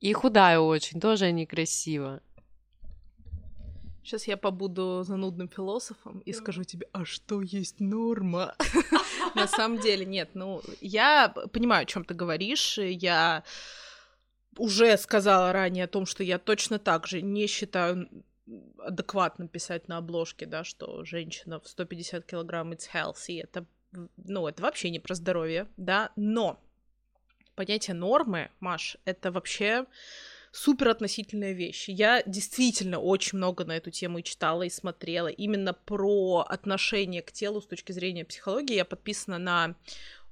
И 0.00 0.12
худая 0.12 0.58
очень, 0.60 1.00
тоже 1.00 1.30
некрасиво. 1.30 2.22
Сейчас 4.02 4.26
я 4.26 4.36
побуду 4.36 5.02
занудным 5.04 5.48
философом 5.48 6.20
и 6.20 6.32
скажу 6.32 6.64
тебе, 6.64 6.86
а 6.92 7.04
что 7.04 7.42
есть 7.42 7.80
норма? 7.80 8.54
На 9.34 9.46
самом 9.46 9.78
деле, 9.78 10.06
нет, 10.06 10.30
ну, 10.34 10.62
я 10.80 11.28
понимаю, 11.28 11.82
о 11.82 11.86
чем 11.86 12.04
ты 12.04 12.14
говоришь, 12.14 12.78
я 12.78 13.44
уже 14.56 14.96
сказала 14.96 15.52
ранее 15.52 15.84
о 15.84 15.88
том, 15.88 16.06
что 16.06 16.24
я 16.24 16.38
точно 16.38 16.78
так 16.78 17.06
же 17.06 17.22
не 17.22 17.46
считаю 17.46 18.08
адекватно 18.78 19.48
писать 19.48 19.86
на 19.88 19.98
обложке, 19.98 20.46
да, 20.46 20.64
что 20.64 21.04
женщина 21.04 21.60
в 21.60 21.68
150 21.68 22.24
килограмм 22.24 22.72
it's 22.72 22.88
healthy, 22.92 23.42
это, 23.42 23.66
ну, 24.16 24.48
это 24.48 24.62
вообще 24.62 24.90
не 24.90 24.98
про 24.98 25.14
здоровье, 25.14 25.68
да, 25.76 26.10
но 26.16 26.60
понятие 27.54 27.94
нормы, 27.94 28.50
Маш, 28.60 28.96
это 29.04 29.30
вообще 29.30 29.86
супер 30.52 30.88
относительная 30.88 31.52
вещь. 31.52 31.88
Я 31.88 32.22
действительно 32.24 32.98
очень 32.98 33.38
много 33.38 33.64
на 33.64 33.76
эту 33.76 33.90
тему 33.90 34.18
и 34.18 34.22
читала, 34.22 34.62
и 34.62 34.70
смотрела. 34.70 35.28
Именно 35.28 35.72
про 35.72 36.44
отношение 36.48 37.22
к 37.22 37.32
телу 37.32 37.60
с 37.60 37.66
точки 37.66 37.92
зрения 37.92 38.24
психологии. 38.24 38.74
Я 38.74 38.84
подписана 38.84 39.38
на 39.38 39.74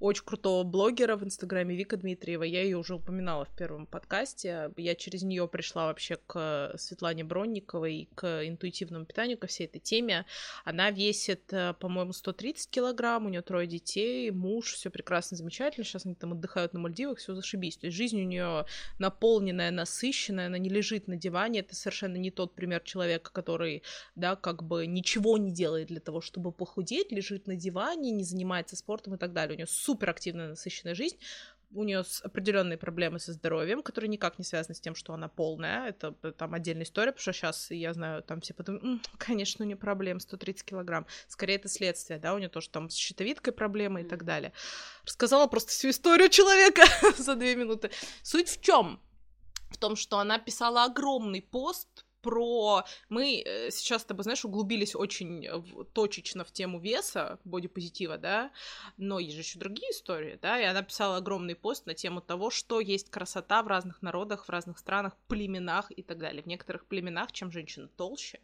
очень 0.00 0.24
крутого 0.24 0.62
блогера 0.62 1.16
в 1.16 1.24
Инстаграме 1.24 1.74
Вика 1.74 1.96
Дмитриева. 1.96 2.44
Я 2.44 2.62
ее 2.62 2.76
уже 2.76 2.94
упоминала 2.94 3.44
в 3.44 3.56
первом 3.56 3.86
подкасте. 3.86 4.70
Я 4.76 4.94
через 4.94 5.22
нее 5.22 5.48
пришла 5.48 5.86
вообще 5.86 6.18
к 6.26 6.72
Светлане 6.76 7.24
Бронниковой 7.24 7.94
и 7.94 8.08
к 8.14 8.46
интуитивному 8.46 9.06
питанию, 9.06 9.38
ко 9.38 9.48
всей 9.48 9.66
этой 9.66 9.80
теме. 9.80 10.24
Она 10.64 10.90
весит, 10.90 11.52
э, 11.52 11.74
по-моему, 11.80 12.12
130 12.12 12.70
килограмм, 12.70 13.26
у 13.26 13.28
нее 13.28 13.42
трое 13.42 13.66
детей, 13.66 14.30
муж, 14.30 14.74
все 14.74 14.90
прекрасно, 14.90 15.36
замечательно. 15.36 15.84
Сейчас 15.84 16.06
они 16.06 16.14
там 16.14 16.32
отдыхают 16.32 16.74
на 16.74 16.80
Мальдивах, 16.80 17.18
все 17.18 17.34
зашибись. 17.34 17.76
То 17.76 17.86
есть 17.86 17.96
жизнь 17.96 18.20
у 18.20 18.24
нее 18.24 18.66
наполненная, 18.98 19.72
насыщенная, 19.72 20.46
она 20.46 20.58
не 20.58 20.68
лежит 20.68 21.08
на 21.08 21.16
диване. 21.16 21.60
Это 21.60 21.74
совершенно 21.74 22.16
не 22.16 22.30
тот 22.30 22.54
пример 22.54 22.82
человека, 22.82 23.32
который, 23.32 23.82
да, 24.14 24.36
как 24.36 24.62
бы 24.62 24.86
ничего 24.86 25.38
не 25.38 25.50
делает 25.50 25.88
для 25.88 26.00
того, 26.00 26.20
чтобы 26.20 26.52
похудеть, 26.52 27.10
лежит 27.10 27.48
на 27.48 27.56
диване, 27.56 28.12
не 28.12 28.22
занимается 28.22 28.76
спортом 28.76 29.14
и 29.14 29.18
так 29.18 29.32
далее. 29.32 29.54
У 29.54 29.56
нее 29.56 29.66
суперактивная, 29.88 30.48
насыщенная 30.48 30.94
жизнь. 30.94 31.18
У 31.70 31.82
нее 31.84 32.02
определенные 32.22 32.78
проблемы 32.78 33.18
со 33.18 33.32
здоровьем, 33.32 33.82
которые 33.82 34.08
никак 34.08 34.38
не 34.38 34.44
связаны 34.44 34.74
с 34.74 34.80
тем, 34.80 34.94
что 34.94 35.12
она 35.12 35.28
полная. 35.28 35.88
Это 35.88 36.12
там 36.12 36.54
отдельная 36.54 36.84
история, 36.84 37.12
потому 37.12 37.22
что 37.22 37.32
сейчас, 37.32 37.70
я 37.70 37.92
знаю, 37.94 38.22
там 38.22 38.40
все 38.40 38.54
подумают, 38.54 38.84
М, 38.84 39.00
конечно, 39.18 39.64
у 39.64 39.68
нее 39.68 39.76
проблем 39.76 40.20
130 40.20 40.64
килограмм. 40.64 41.06
Скорее, 41.26 41.56
это 41.56 41.68
следствие, 41.68 42.18
да, 42.18 42.34
у 42.34 42.38
нее 42.38 42.48
тоже 42.48 42.70
там 42.70 42.88
с 42.88 42.94
щитовидкой 42.94 43.52
проблемы 43.52 44.00
и 44.00 44.04
так 44.04 44.24
далее. 44.24 44.52
Рассказала 45.04 45.46
просто 45.46 45.70
всю 45.70 45.90
историю 45.90 46.28
человека 46.30 46.82
за 47.18 47.34
две 47.34 47.54
минуты. 47.56 47.90
Суть 48.22 48.48
в 48.48 48.60
чем? 48.60 49.00
В 49.70 49.76
том, 49.76 49.96
что 49.96 50.18
она 50.18 50.38
писала 50.38 50.84
огромный 50.84 51.42
пост 51.42 52.06
про... 52.22 52.84
Мы 53.08 53.42
э, 53.44 53.70
сейчас 53.70 54.02
с 54.02 54.04
тобой, 54.04 54.24
знаешь, 54.24 54.44
углубились 54.44 54.94
очень 54.94 55.46
точечно 55.92 56.44
в 56.44 56.52
тему 56.52 56.80
веса, 56.80 57.38
бодипозитива, 57.44 58.18
да, 58.18 58.52
но 58.96 59.18
есть 59.18 59.34
же 59.34 59.42
еще 59.42 59.58
другие 59.58 59.90
истории, 59.90 60.38
да, 60.40 60.60
и 60.60 60.64
она 60.64 60.82
писала 60.82 61.16
огромный 61.16 61.54
пост 61.54 61.86
на 61.86 61.94
тему 61.94 62.20
того, 62.20 62.50
что 62.50 62.80
есть 62.80 63.10
красота 63.10 63.62
в 63.62 63.68
разных 63.68 64.02
народах, 64.02 64.46
в 64.46 64.50
разных 64.50 64.78
странах, 64.78 65.16
племенах 65.28 65.90
и 65.90 66.02
так 66.02 66.18
далее. 66.18 66.42
В 66.42 66.46
некоторых 66.46 66.86
племенах, 66.86 67.32
чем 67.32 67.50
женщина 67.50 67.88
толще, 67.88 68.40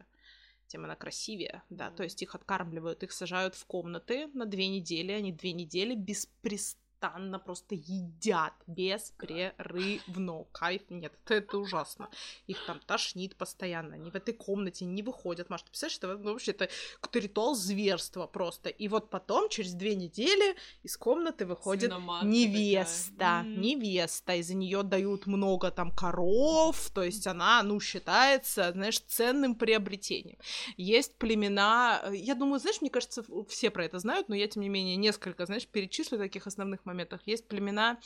тем 0.66 0.84
она 0.84 0.96
красивее, 0.96 1.62
да, 1.70 1.90
то 1.90 2.02
есть 2.02 2.22
их 2.22 2.34
откармливают, 2.34 3.02
их 3.02 3.12
сажают 3.12 3.54
в 3.54 3.64
комнаты 3.66 4.28
на 4.34 4.46
две 4.46 4.68
недели, 4.68 5.12
они 5.12 5.32
две 5.32 5.52
недели 5.52 5.94
беспрестанно 5.94 6.83
постоянно 7.04 7.38
просто 7.38 7.74
едят 7.74 8.54
беспрерывно. 8.66 10.44
Кайф 10.52 10.82
нет, 10.90 11.12
это, 11.24 11.34
это 11.34 11.58
ужасно. 11.58 12.08
Их 12.46 12.64
там 12.66 12.80
тошнит 12.86 13.36
постоянно, 13.36 13.94
они 13.94 14.10
в 14.10 14.14
этой 14.14 14.34
комнате 14.34 14.84
не 14.84 15.02
выходят. 15.02 15.50
Маш, 15.50 15.62
ты 15.62 15.70
представляешь, 15.70 15.98
это 15.98 16.24
ну, 16.24 16.32
вообще 16.32 16.52
это 16.52 16.68
какой-то 17.00 17.18
ритуал 17.18 17.54
зверства 17.54 18.26
просто. 18.26 18.68
И 18.68 18.88
вот 18.88 19.10
потом, 19.10 19.48
через 19.48 19.74
две 19.74 19.94
недели, 19.94 20.56
из 20.82 20.96
комнаты 20.96 21.46
выходит 21.46 21.92
невеста. 22.22 23.12
Такая. 23.18 23.44
Невеста. 23.44 24.34
Из-за 24.34 24.54
нее 24.54 24.82
дают 24.82 25.26
много 25.26 25.70
там 25.70 25.90
коров, 25.90 26.90
то 26.90 27.02
есть 27.02 27.26
она, 27.26 27.62
ну, 27.62 27.80
считается, 27.80 28.72
знаешь, 28.72 29.00
ценным 29.00 29.54
приобретением. 29.54 30.38
Есть 30.76 31.16
племена, 31.16 32.00
э, 32.04 32.16
я 32.16 32.34
думаю, 32.34 32.60
знаешь, 32.60 32.80
мне 32.80 32.90
кажется, 32.90 33.24
все 33.48 33.70
про 33.70 33.84
это 33.84 33.98
знают, 33.98 34.28
но 34.28 34.34
я, 34.34 34.46
тем 34.48 34.62
не 34.62 34.68
менее, 34.68 34.96
несколько, 34.96 35.46
знаешь, 35.46 35.66
перечислю 35.66 36.18
таких 36.18 36.46
основных 36.46 36.84
моментов 36.84 36.93
моментах. 36.94 37.20
Есть 37.26 37.48
племена, 37.48 37.98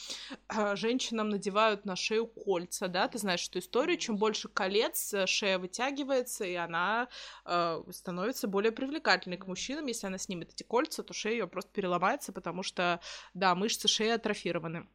э, 0.48 0.76
женщинам 0.76 1.28
надевают 1.28 1.84
на 1.84 1.94
шею 1.96 2.26
кольца, 2.26 2.88
да, 2.88 3.08
ты 3.08 3.18
знаешь 3.18 3.46
эту 3.48 3.60
историю, 3.60 3.98
чем 3.98 4.16
больше 4.16 4.48
колец, 4.48 5.14
э, 5.14 5.26
шея 5.26 5.58
вытягивается, 5.58 6.44
и 6.44 6.54
она 6.54 7.08
э, 7.44 7.82
становится 7.92 8.48
более 8.48 8.72
привлекательной 8.72 9.36
к 9.36 9.46
мужчинам. 9.46 9.86
Если 9.86 10.06
она 10.06 10.18
снимет 10.18 10.52
эти 10.52 10.62
кольца, 10.62 11.02
то 11.02 11.12
шея 11.12 11.32
ее 11.32 11.46
просто 11.46 11.70
переломается, 11.72 12.32
потому 12.32 12.62
что, 12.62 13.00
да, 13.34 13.54
мышцы 13.54 13.88
шеи 13.88 14.10
атрофированы. 14.10 14.88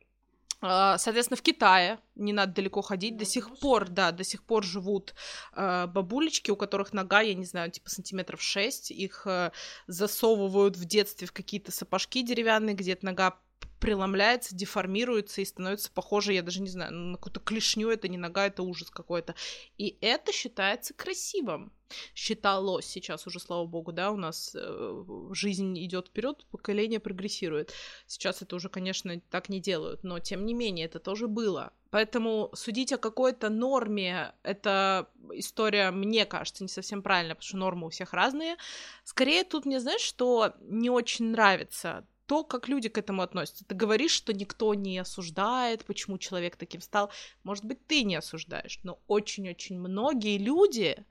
А, 0.65 0.97
соответственно, 0.97 1.37
в 1.37 1.41
Китае, 1.41 1.99
не 2.15 2.31
надо 2.31 2.53
далеко 2.53 2.81
ходить, 2.81 3.17
до 3.17 3.25
сих 3.25 3.59
пор, 3.59 3.89
да, 3.89 4.11
до 4.11 4.23
сих 4.23 4.43
пор 4.43 4.63
живут 4.63 5.13
бабулечки, 5.53 6.51
у 6.51 6.55
которых 6.55 6.93
нога, 6.93 7.19
я 7.19 7.33
не 7.33 7.45
знаю, 7.45 7.69
типа 7.69 7.89
сантиметров 7.89 8.41
6, 8.41 8.91
их 8.91 9.27
э, 9.27 9.51
засовывают 9.87 10.77
в 10.77 10.85
детстве 10.85 11.27
в 11.27 11.33
какие-то 11.33 11.71
сапожки 11.71 12.21
деревянные, 12.21 12.75
где-то 12.75 13.05
нога 13.05 13.39
преломляется, 13.79 14.55
деформируется 14.55 15.41
и 15.41 15.45
становится 15.45 15.91
похоже, 15.91 16.33
я 16.33 16.41
даже 16.41 16.61
не 16.61 16.69
знаю, 16.69 16.93
на 16.93 17.17
какую-то 17.17 17.39
клешню, 17.39 17.89
это 17.89 18.07
не 18.07 18.17
нога, 18.17 18.47
это 18.47 18.63
ужас 18.63 18.89
какой-то. 18.89 19.35
И 19.77 19.97
это 20.01 20.31
считается 20.31 20.93
красивым. 20.93 21.71
Считалось 22.15 22.85
сейчас 22.85 23.27
уже, 23.27 23.39
слава 23.39 23.65
богу, 23.65 23.91
да, 23.91 24.11
у 24.11 24.17
нас 24.17 24.55
э, 24.55 25.03
жизнь 25.31 25.77
идет 25.83 26.07
вперед, 26.07 26.45
поколение 26.49 26.99
прогрессирует. 26.99 27.73
Сейчас 28.07 28.41
это 28.41 28.55
уже, 28.55 28.69
конечно, 28.69 29.19
так 29.29 29.49
не 29.49 29.59
делают, 29.59 30.03
но 30.03 30.19
тем 30.19 30.45
не 30.45 30.53
менее 30.53 30.85
это 30.85 30.99
тоже 30.99 31.27
было. 31.27 31.73
Поэтому 31.91 32.49
судить 32.55 32.91
о 32.91 32.97
какой-то 32.97 33.49
норме, 33.49 34.33
это 34.41 35.09
история, 35.33 35.91
мне 35.91 36.25
кажется, 36.25 36.63
не 36.63 36.69
совсем 36.69 37.03
правильно, 37.03 37.35
потому 37.35 37.47
что 37.47 37.57
нормы 37.57 37.87
у 37.87 37.89
всех 37.89 38.13
разные. 38.13 38.55
Скорее 39.03 39.43
тут 39.43 39.65
мне, 39.65 39.79
знаешь, 39.79 40.01
что 40.01 40.53
не 40.61 40.89
очень 40.89 41.31
нравится 41.31 42.07
то, 42.25 42.43
как 42.43 42.67
люди 42.67 42.89
к 42.89 42.97
этому 42.97 43.21
относятся. 43.21 43.65
Ты 43.65 43.75
говоришь, 43.75 44.11
что 44.11 44.33
никто 44.33 44.73
не 44.73 44.97
осуждает, 44.97 45.85
почему 45.85 46.17
человек 46.17 46.55
таким 46.55 46.81
стал. 46.81 47.11
Может 47.43 47.65
быть, 47.65 47.85
ты 47.87 48.03
не 48.03 48.15
осуждаешь, 48.15 48.79
но 48.83 48.99
очень-очень 49.07 49.79
многие 49.79 50.37
люди 50.37 51.05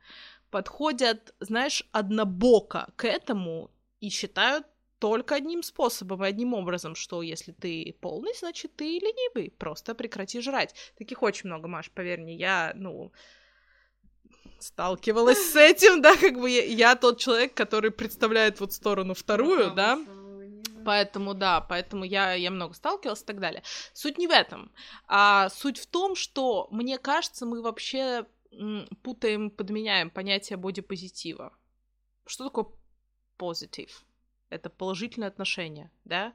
подходят, 0.51 1.35
знаешь, 1.41 1.89
однобоко 1.93 2.93
к 2.97 3.07
этому 3.07 3.71
и 4.01 4.09
считают 4.09 4.67
только 4.99 5.35
одним 5.35 5.63
способом 5.65 6.25
и 6.25 6.29
одним 6.29 6.55
образом, 6.55 6.95
что 6.95 7.23
если 7.23 7.51
ты 7.51 7.97
полный, 8.01 8.33
значит, 8.39 8.77
ты 8.77 8.85
ленивый, 8.85 9.51
просто 9.51 9.95
прекрати 9.95 10.41
жрать. 10.41 10.75
Таких 10.97 11.23
очень 11.23 11.49
много, 11.49 11.67
Маш, 11.67 11.91
поверь 11.91 12.21
мне, 12.21 12.37
я, 12.37 12.73
ну, 12.77 13.11
сталкивалась 14.61 15.53
с 15.53 15.57
этим, 15.57 16.03
да, 16.03 16.17
как 16.17 16.39
бы 16.39 16.49
я, 16.49 16.65
я 16.65 16.95
тот 16.95 17.19
человек, 17.19 17.53
который 17.55 17.91
представляет 17.91 18.61
вот 18.61 18.73
сторону 18.73 19.15
вторую, 19.15 19.73
да, 19.73 19.99
Поэтому, 20.85 21.35
да, 21.35 21.61
поэтому 21.61 22.05
я, 22.05 22.35
я 22.35 22.51
много 22.51 22.75
сталкивалась 22.75 23.23
и 23.23 23.27
так 23.27 23.41
далее. 23.41 23.63
Суть 23.93 24.19
не 24.19 24.27
в 24.27 24.31
этом. 24.31 24.73
А 25.07 25.49
суть 25.51 25.79
в 25.79 25.87
том, 25.87 26.15
что, 26.15 26.69
мне 26.71 26.99
кажется, 26.99 27.47
мы 27.47 27.63
вообще 27.63 28.27
путаем, 29.03 29.51
подменяем 29.51 30.11
понятие 30.11 30.57
бодипозитива. 30.57 31.53
Что 32.27 32.45
такое 32.45 32.67
позитив? 33.37 34.05
Это 34.51 34.69
положительное 34.69 35.29
отношение, 35.29 35.91
да? 36.05 36.35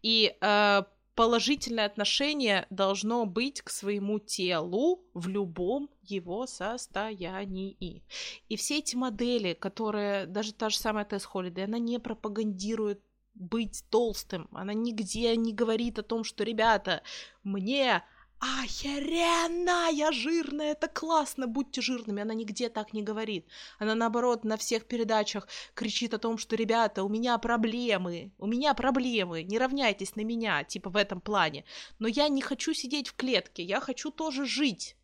И 0.00 0.36
э, 0.40 0.82
положительное 1.16 1.86
отношение 1.86 2.66
должно 2.70 3.26
быть 3.26 3.62
к 3.62 3.70
своему 3.70 4.20
телу 4.20 5.02
в 5.14 5.26
любом 5.28 5.90
его 6.02 6.46
состоянии. 6.46 8.04
И 8.48 8.56
все 8.56 8.78
эти 8.78 8.94
модели, 8.94 9.54
которые, 9.54 10.26
даже 10.26 10.52
та 10.52 10.68
же 10.68 10.76
самая 10.76 11.04
Тесс 11.04 11.26
Холлиday, 11.26 11.64
она 11.64 11.78
не 11.78 11.98
пропагандирует 11.98 13.00
быть 13.36 13.84
толстым. 13.90 14.48
Она 14.52 14.74
нигде 14.74 15.36
не 15.36 15.52
говорит 15.52 15.98
о 15.98 16.02
том, 16.02 16.24
что, 16.24 16.44
ребята, 16.44 17.02
мне 17.44 18.02
охеренно, 18.38 19.88
я 19.90 20.12
жирная, 20.12 20.72
это 20.72 20.88
классно, 20.88 21.46
будьте 21.46 21.80
жирными. 21.80 22.22
Она 22.22 22.34
нигде 22.34 22.68
так 22.68 22.92
не 22.92 23.02
говорит. 23.02 23.46
Она, 23.78 23.94
наоборот, 23.94 24.44
на 24.44 24.56
всех 24.56 24.86
передачах 24.86 25.48
кричит 25.74 26.14
о 26.14 26.18
том, 26.18 26.38
что, 26.38 26.56
ребята, 26.56 27.02
у 27.02 27.08
меня 27.08 27.38
проблемы, 27.38 28.32
у 28.38 28.46
меня 28.46 28.74
проблемы, 28.74 29.42
не 29.42 29.58
равняйтесь 29.58 30.16
на 30.16 30.22
меня, 30.22 30.64
типа 30.64 30.90
в 30.90 30.96
этом 30.96 31.20
плане. 31.20 31.64
Но 31.98 32.08
я 32.08 32.28
не 32.28 32.42
хочу 32.42 32.74
сидеть 32.74 33.08
в 33.08 33.16
клетке, 33.16 33.62
я 33.62 33.80
хочу 33.80 34.10
тоже 34.10 34.46
жить 34.46 34.96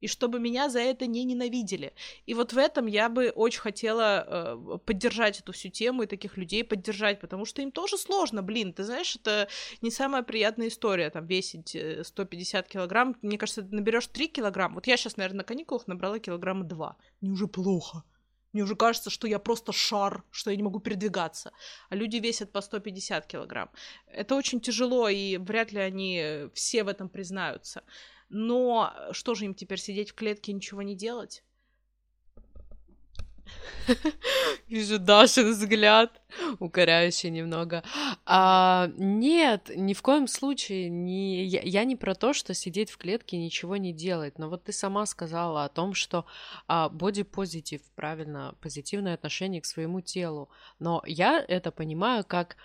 и 0.00 0.06
чтобы 0.06 0.38
меня 0.38 0.68
за 0.68 0.80
это 0.80 1.06
не 1.06 1.24
ненавидели. 1.24 1.92
И 2.26 2.34
вот 2.34 2.52
в 2.52 2.58
этом 2.58 2.86
я 2.86 3.08
бы 3.08 3.30
очень 3.30 3.60
хотела 3.60 4.24
э, 4.26 4.78
поддержать 4.84 5.40
эту 5.40 5.52
всю 5.52 5.68
тему 5.68 6.02
и 6.02 6.06
таких 6.06 6.36
людей 6.36 6.64
поддержать, 6.64 7.20
потому 7.20 7.44
что 7.44 7.62
им 7.62 7.70
тоже 7.70 7.98
сложно, 7.98 8.42
блин, 8.42 8.72
ты 8.72 8.84
знаешь, 8.84 9.16
это 9.16 9.48
не 9.82 9.90
самая 9.90 10.22
приятная 10.22 10.68
история, 10.68 11.10
там, 11.10 11.26
весить 11.26 11.76
150 12.02 12.66
э, 12.66 12.68
килограмм, 12.68 13.16
мне 13.22 13.38
кажется, 13.38 13.62
ты 13.62 13.74
наберешь 13.74 14.06
3 14.06 14.28
килограмма, 14.28 14.76
вот 14.76 14.86
я 14.86 14.96
сейчас, 14.96 15.16
наверное, 15.16 15.38
на 15.38 15.44
каникулах 15.44 15.86
набрала 15.86 16.18
килограмма 16.18 16.64
2, 16.64 16.96
мне 17.20 17.30
уже 17.30 17.46
плохо, 17.46 18.04
мне 18.52 18.62
уже 18.62 18.76
кажется, 18.76 19.10
что 19.10 19.28
я 19.28 19.38
просто 19.38 19.72
шар, 19.72 20.24
что 20.30 20.50
я 20.50 20.56
не 20.56 20.62
могу 20.62 20.80
передвигаться. 20.80 21.52
А 21.90 21.94
люди 21.94 22.16
весят 22.16 22.50
по 22.50 22.62
150 22.62 23.26
килограмм. 23.26 23.70
Это 24.06 24.34
очень 24.34 24.60
тяжело, 24.60 25.08
и 25.08 25.36
вряд 25.36 25.72
ли 25.72 25.80
они 25.80 26.48
все 26.54 26.82
в 26.82 26.88
этом 26.88 27.10
признаются. 27.10 27.82
Но 28.28 28.92
э, 28.94 29.12
что 29.12 29.34
же 29.34 29.46
им 29.46 29.54
теперь 29.54 29.78
сидеть 29.78 30.10
в 30.10 30.14
клетке 30.14 30.52
и 30.52 30.54
ничего 30.54 30.82
не 30.82 30.94
делать? 30.94 31.44
Вижу 34.68 34.98
Дашин 34.98 35.50
взгляд, 35.50 36.20
укоряющий 36.58 37.30
немного. 37.30 37.82
А, 38.26 38.90
нет, 38.96 39.70
ни 39.74 39.94
в 39.94 40.02
коем 40.02 40.26
случае 40.26 40.88
не... 40.88 41.44
Я, 41.44 41.60
я 41.62 41.84
не 41.84 41.96
про 41.96 42.14
то, 42.14 42.32
что 42.32 42.54
сидеть 42.54 42.90
в 42.90 42.98
клетке 42.98 43.38
ничего 43.38 43.76
не 43.76 43.92
делать. 43.92 44.38
Но 44.38 44.48
вот 44.48 44.64
ты 44.64 44.72
сама 44.72 45.06
сказала 45.06 45.64
о 45.64 45.68
том, 45.68 45.94
что 45.94 46.26
а, 46.66 46.88
бодипозитив, 46.88 47.80
правильно, 47.94 48.54
позитивное 48.60 49.14
отношение 49.14 49.60
к 49.60 49.66
своему 49.66 50.00
телу. 50.00 50.50
Но 50.78 51.02
я 51.06 51.44
это 51.46 51.70
понимаю 51.70 52.24
как 52.26 52.56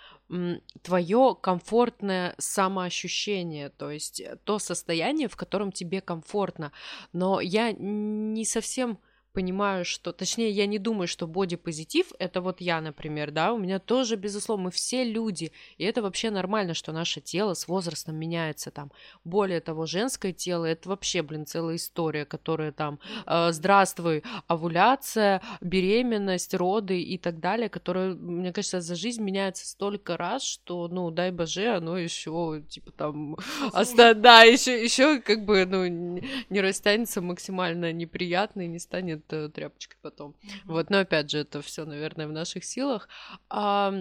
твое 0.82 1.36
комфортное 1.40 2.34
самоощущение, 2.38 3.68
то 3.68 3.90
есть 3.90 4.22
то 4.44 4.58
состояние, 4.58 5.28
в 5.28 5.36
котором 5.36 5.70
тебе 5.70 6.00
комфортно. 6.00 6.72
Но 7.12 7.40
я 7.40 7.72
не 7.72 8.44
совсем 8.44 8.98
понимаю, 9.34 9.84
что, 9.84 10.12
точнее, 10.12 10.50
я 10.50 10.66
не 10.66 10.78
думаю, 10.78 11.08
что 11.08 11.26
бодипозитив 11.26 12.12
это 12.18 12.40
вот 12.40 12.60
я, 12.60 12.80
например, 12.80 13.32
да, 13.32 13.52
у 13.52 13.58
меня 13.58 13.80
тоже, 13.80 14.16
безусловно, 14.16 14.64
мы 14.64 14.70
все 14.70 15.04
люди, 15.04 15.50
и 15.76 15.84
это 15.84 16.02
вообще 16.02 16.30
нормально, 16.30 16.72
что 16.72 16.92
наше 16.92 17.20
тело 17.20 17.54
с 17.54 17.66
возрастом 17.66 18.14
меняется 18.14 18.70
там. 18.70 18.92
Более 19.24 19.60
того, 19.60 19.86
женское 19.86 20.32
тело 20.32 20.64
это 20.64 20.88
вообще, 20.88 21.22
блин, 21.22 21.46
целая 21.46 21.76
история, 21.76 22.24
которая 22.24 22.70
там, 22.70 23.00
э, 23.26 23.50
здравствуй, 23.50 24.22
овуляция, 24.46 25.42
беременность, 25.60 26.54
роды 26.54 27.02
и 27.02 27.18
так 27.18 27.40
далее, 27.40 27.68
которая, 27.68 28.14
мне 28.14 28.52
кажется, 28.52 28.80
за 28.80 28.94
жизнь 28.94 29.22
меняется 29.22 29.66
столько 29.66 30.16
раз, 30.16 30.44
что, 30.44 30.86
ну, 30.86 31.10
дай 31.10 31.32
боже, 31.32 31.74
оно 31.74 31.98
еще 31.98 32.62
типа 32.68 32.92
там, 32.92 33.36
оста... 33.72 34.14
да, 34.14 34.42
еще, 34.42 34.82
еще 34.82 35.20
как 35.20 35.44
бы, 35.44 35.66
ну, 35.66 35.86
не 35.86 36.60
растянется 36.60 37.20
максимально 37.20 37.92
неприятно 37.92 38.62
и 38.62 38.68
не 38.68 38.78
станет 38.78 39.23
будет 39.28 39.54
тряпочкой 39.54 39.98
потом. 40.02 40.30
Mm-hmm. 40.30 40.60
Вот, 40.66 40.90
но 40.90 40.98
опять 40.98 41.30
же, 41.30 41.38
это 41.38 41.62
все, 41.62 41.84
наверное, 41.84 42.26
в 42.26 42.32
наших 42.32 42.64
силах. 42.64 43.08
А, 43.48 43.92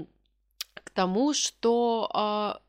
к 0.74 0.90
тому, 0.92 1.34
что 1.34 2.10
а, 2.14 2.62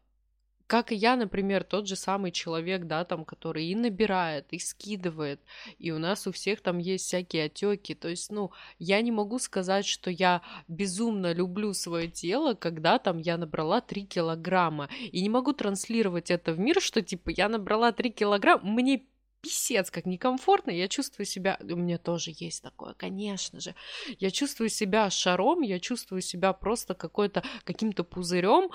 как 0.67 0.93
и 0.93 0.95
я, 0.95 1.17
например, 1.17 1.63
тот 1.63 1.87
же 1.87 1.95
самый 1.95 2.31
человек, 2.31 2.85
да, 2.87 3.05
там, 3.05 3.25
который 3.25 3.67
и 3.67 3.75
набирает, 3.75 4.47
и 4.51 4.59
скидывает, 4.59 5.41
и 5.79 5.91
у 5.91 5.99
нас 5.99 6.27
у 6.27 6.33
всех 6.33 6.63
там 6.63 6.79
есть 6.79 7.05
всякие 7.07 7.45
отеки. 7.45 7.95
То 7.95 8.09
есть, 8.09 8.33
ну, 8.33 8.51
я 8.79 9.01
не 9.03 9.13
могу 9.13 9.39
сказать, 9.39 9.87
что 9.87 10.11
я 10.11 10.43
безумно 10.67 11.33
люблю 11.33 11.75
свое 11.75 12.09
тело, 12.09 12.55
когда 12.55 12.99
там 12.99 13.19
я 13.19 13.37
набрала 13.37 13.81
3 13.81 14.07
килограмма. 14.07 14.89
И 15.13 15.21
не 15.21 15.29
могу 15.29 15.53
транслировать 15.53 16.31
это 16.31 16.53
в 16.53 16.59
мир, 16.59 16.81
что 16.81 17.03
типа 17.03 17.31
я 17.31 17.49
набрала 17.49 17.93
3 17.93 18.11
килограмма, 18.11 18.65
мне 18.65 19.05
писец, 19.45 19.91
как 19.91 20.07
некомфортно, 20.07 20.73
я 20.73 20.89
чувствую 20.89 21.27
себя, 21.27 21.59
у 21.61 21.77
меня 21.77 21.99
тоже 21.99 22.33
есть 22.35 22.63
такое, 22.63 22.95
конечно 22.95 23.61
же, 23.61 23.75
я 24.19 24.31
чувствую 24.31 24.71
себя 24.71 25.11
шаром, 25.11 25.61
я 25.63 25.79
чувствую 25.79 26.23
себя 26.23 26.53
просто 26.53 26.95
какой-то, 26.95 27.43
каким-то 27.65 28.05
пузырем, 28.05 28.71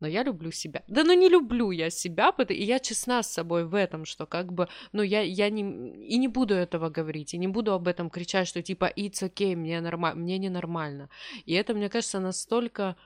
но 0.00 0.08
я 0.08 0.24
люблю 0.24 0.50
себя. 0.50 0.82
Да 0.88 1.04
ну 1.04 1.12
не 1.12 1.28
люблю 1.28 1.70
я 1.70 1.88
себя, 1.88 2.34
и 2.48 2.64
я 2.64 2.80
честна 2.80 3.22
с 3.22 3.32
собой 3.32 3.64
в 3.64 3.74
этом, 3.76 4.04
что 4.04 4.26
как 4.26 4.52
бы, 4.52 4.68
ну 4.92 5.02
я, 5.02 5.20
я 5.22 5.48
не, 5.48 5.62
и 6.08 6.18
не 6.18 6.28
буду 6.28 6.54
этого 6.54 6.90
говорить, 6.90 7.34
и 7.34 7.38
не 7.38 7.46
буду 7.48 7.72
об 7.72 7.86
этом 7.86 8.10
кричать, 8.10 8.48
что 8.48 8.62
типа 8.62 8.92
it's 8.96 9.22
okay, 9.22 9.54
мне 9.54 9.80
нормально, 9.80 10.20
мне 10.20 10.38
не 10.38 10.48
нормально. 10.48 11.08
И 11.46 11.54
это, 11.54 11.72
мне 11.72 11.88
кажется, 11.88 12.18
настолько, 12.18 12.96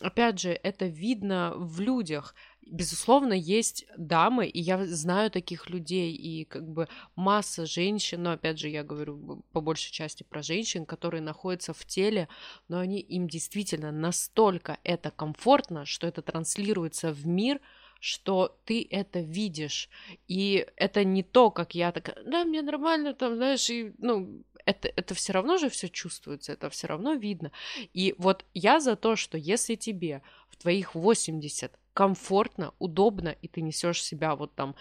опять 0.00 0.40
же, 0.40 0.58
это 0.62 0.86
видно 0.86 1.52
в 1.56 1.80
людях, 1.80 2.34
безусловно, 2.66 3.32
есть 3.32 3.86
дамы, 3.96 4.46
и 4.46 4.60
я 4.60 4.84
знаю 4.86 5.30
таких 5.30 5.68
людей, 5.68 6.12
и 6.12 6.44
как 6.44 6.66
бы 6.68 6.88
масса 7.16 7.66
женщин, 7.66 8.22
но 8.22 8.32
опять 8.32 8.58
же, 8.58 8.68
я 8.68 8.82
говорю 8.84 9.42
по 9.52 9.60
большей 9.60 9.92
части 9.92 10.22
про 10.22 10.42
женщин, 10.42 10.86
которые 10.86 11.20
находятся 11.20 11.72
в 11.72 11.84
теле, 11.84 12.28
но 12.68 12.78
они 12.78 13.00
им 13.00 13.28
действительно 13.28 13.92
настолько 13.92 14.78
это 14.84 15.10
комфортно, 15.10 15.84
что 15.84 16.06
это 16.06 16.22
транслируется 16.22 17.12
в 17.12 17.26
мир, 17.26 17.60
что 18.00 18.58
ты 18.64 18.86
это 18.90 19.20
видишь. 19.20 19.90
И 20.26 20.66
это 20.76 21.04
не 21.04 21.22
то, 21.22 21.50
как 21.50 21.74
я 21.74 21.92
такая, 21.92 22.16
да, 22.24 22.44
мне 22.44 22.62
нормально, 22.62 23.14
там, 23.14 23.36
знаешь, 23.36 23.68
и, 23.68 23.92
ну, 23.98 24.42
это, 24.64 24.88
это 24.88 25.14
все 25.14 25.32
равно 25.32 25.58
же 25.58 25.68
все 25.68 25.88
чувствуется, 25.88 26.52
это 26.52 26.70
все 26.70 26.86
равно 26.86 27.14
видно. 27.14 27.52
И 27.92 28.14
вот 28.18 28.44
я 28.54 28.80
за 28.80 28.96
то, 28.96 29.16
что 29.16 29.36
если 29.36 29.74
тебе 29.74 30.22
в 30.48 30.56
твоих 30.56 30.94
80 30.94 31.79
комфортно, 31.92 32.72
удобно, 32.78 33.28
и 33.28 33.48
ты 33.48 33.60
несешь 33.62 34.02
себя 34.02 34.36
вот 34.36 34.54
там 34.54 34.74